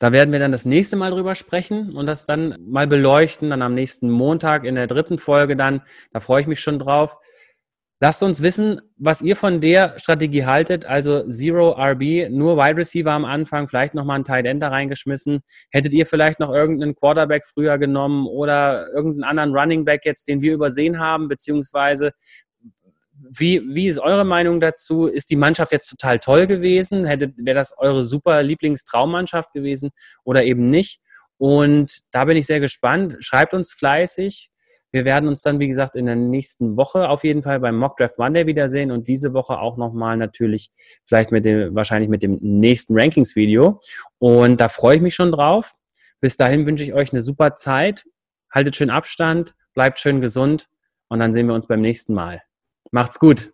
Da 0.00 0.12
werden 0.12 0.32
wir 0.32 0.38
dann 0.38 0.52
das 0.52 0.64
nächste 0.64 0.96
Mal 0.96 1.10
drüber 1.10 1.34
sprechen 1.34 1.94
und 1.94 2.06
das 2.06 2.24
dann 2.24 2.56
mal 2.66 2.86
beleuchten, 2.86 3.50
dann 3.50 3.60
am 3.60 3.74
nächsten 3.74 4.08
Montag 4.08 4.64
in 4.64 4.74
der 4.74 4.86
dritten 4.86 5.18
Folge 5.18 5.56
dann. 5.56 5.82
Da 6.12 6.20
freue 6.20 6.40
ich 6.40 6.46
mich 6.46 6.60
schon 6.60 6.78
drauf. 6.78 7.18
Lasst 8.02 8.22
uns 8.22 8.40
wissen, 8.40 8.80
was 8.96 9.20
ihr 9.20 9.36
von 9.36 9.60
der 9.60 9.98
Strategie 9.98 10.46
haltet. 10.46 10.86
Also 10.86 11.28
Zero 11.28 11.72
RB, 11.72 12.30
nur 12.30 12.56
Wide 12.56 12.78
Receiver 12.78 13.10
am 13.10 13.26
Anfang, 13.26 13.68
vielleicht 13.68 13.92
nochmal 13.92 14.18
ein 14.18 14.24
Tight 14.24 14.46
End 14.46 14.62
da 14.62 14.68
reingeschmissen. 14.68 15.40
Hättet 15.70 15.92
ihr 15.92 16.06
vielleicht 16.06 16.40
noch 16.40 16.50
irgendeinen 16.50 16.94
Quarterback 16.94 17.44
früher 17.44 17.76
genommen 17.76 18.26
oder 18.26 18.90
irgendeinen 18.94 19.24
anderen 19.24 19.54
Running 19.54 19.84
Back 19.84 20.06
jetzt, 20.06 20.28
den 20.28 20.40
wir 20.40 20.54
übersehen 20.54 20.98
haben, 20.98 21.28
beziehungsweise 21.28 22.12
wie, 23.30 23.62
wie 23.74 23.88
ist 23.88 23.98
eure 23.98 24.24
Meinung 24.24 24.60
dazu? 24.60 25.06
Ist 25.06 25.30
die 25.30 25.36
Mannschaft 25.36 25.72
jetzt 25.72 25.88
total 25.88 26.18
toll 26.18 26.46
gewesen? 26.46 27.04
Hättet, 27.04 27.34
wäre 27.44 27.56
das 27.56 27.76
eure 27.76 28.04
super 28.04 28.42
Lieblingstraummannschaft 28.42 29.52
gewesen 29.52 29.90
oder 30.24 30.44
eben 30.44 30.70
nicht? 30.70 31.00
Und 31.36 32.00
da 32.10 32.24
bin 32.24 32.36
ich 32.36 32.46
sehr 32.46 32.60
gespannt. 32.60 33.16
Schreibt 33.20 33.54
uns 33.54 33.72
fleißig. 33.72 34.50
Wir 34.92 35.04
werden 35.04 35.28
uns 35.28 35.42
dann, 35.42 35.60
wie 35.60 35.68
gesagt, 35.68 35.94
in 35.94 36.06
der 36.06 36.16
nächsten 36.16 36.76
Woche 36.76 37.08
auf 37.08 37.22
jeden 37.22 37.42
Fall 37.42 37.60
beim 37.60 37.76
Mock 37.76 37.96
Draft 37.96 38.18
Monday 38.18 38.46
wiedersehen 38.46 38.90
und 38.90 39.06
diese 39.06 39.32
Woche 39.32 39.58
auch 39.58 39.76
nochmal 39.76 40.16
natürlich 40.16 40.70
vielleicht 41.06 41.30
mit 41.30 41.44
dem, 41.44 41.74
wahrscheinlich 41.74 42.10
mit 42.10 42.22
dem 42.22 42.38
nächsten 42.40 42.98
Rankings-Video. 42.98 43.80
Und 44.18 44.60
da 44.60 44.68
freue 44.68 44.96
ich 44.96 45.02
mich 45.02 45.14
schon 45.14 45.30
drauf. 45.30 45.74
Bis 46.20 46.36
dahin 46.36 46.66
wünsche 46.66 46.84
ich 46.84 46.92
euch 46.92 47.12
eine 47.12 47.22
super 47.22 47.54
Zeit. 47.54 48.04
Haltet 48.52 48.74
schön 48.74 48.90
Abstand, 48.90 49.54
bleibt 49.74 50.00
schön 50.00 50.20
gesund 50.20 50.68
und 51.08 51.20
dann 51.20 51.32
sehen 51.32 51.46
wir 51.46 51.54
uns 51.54 51.68
beim 51.68 51.80
nächsten 51.80 52.12
Mal. 52.14 52.42
Macht's 52.92 53.18
gut. 53.18 53.52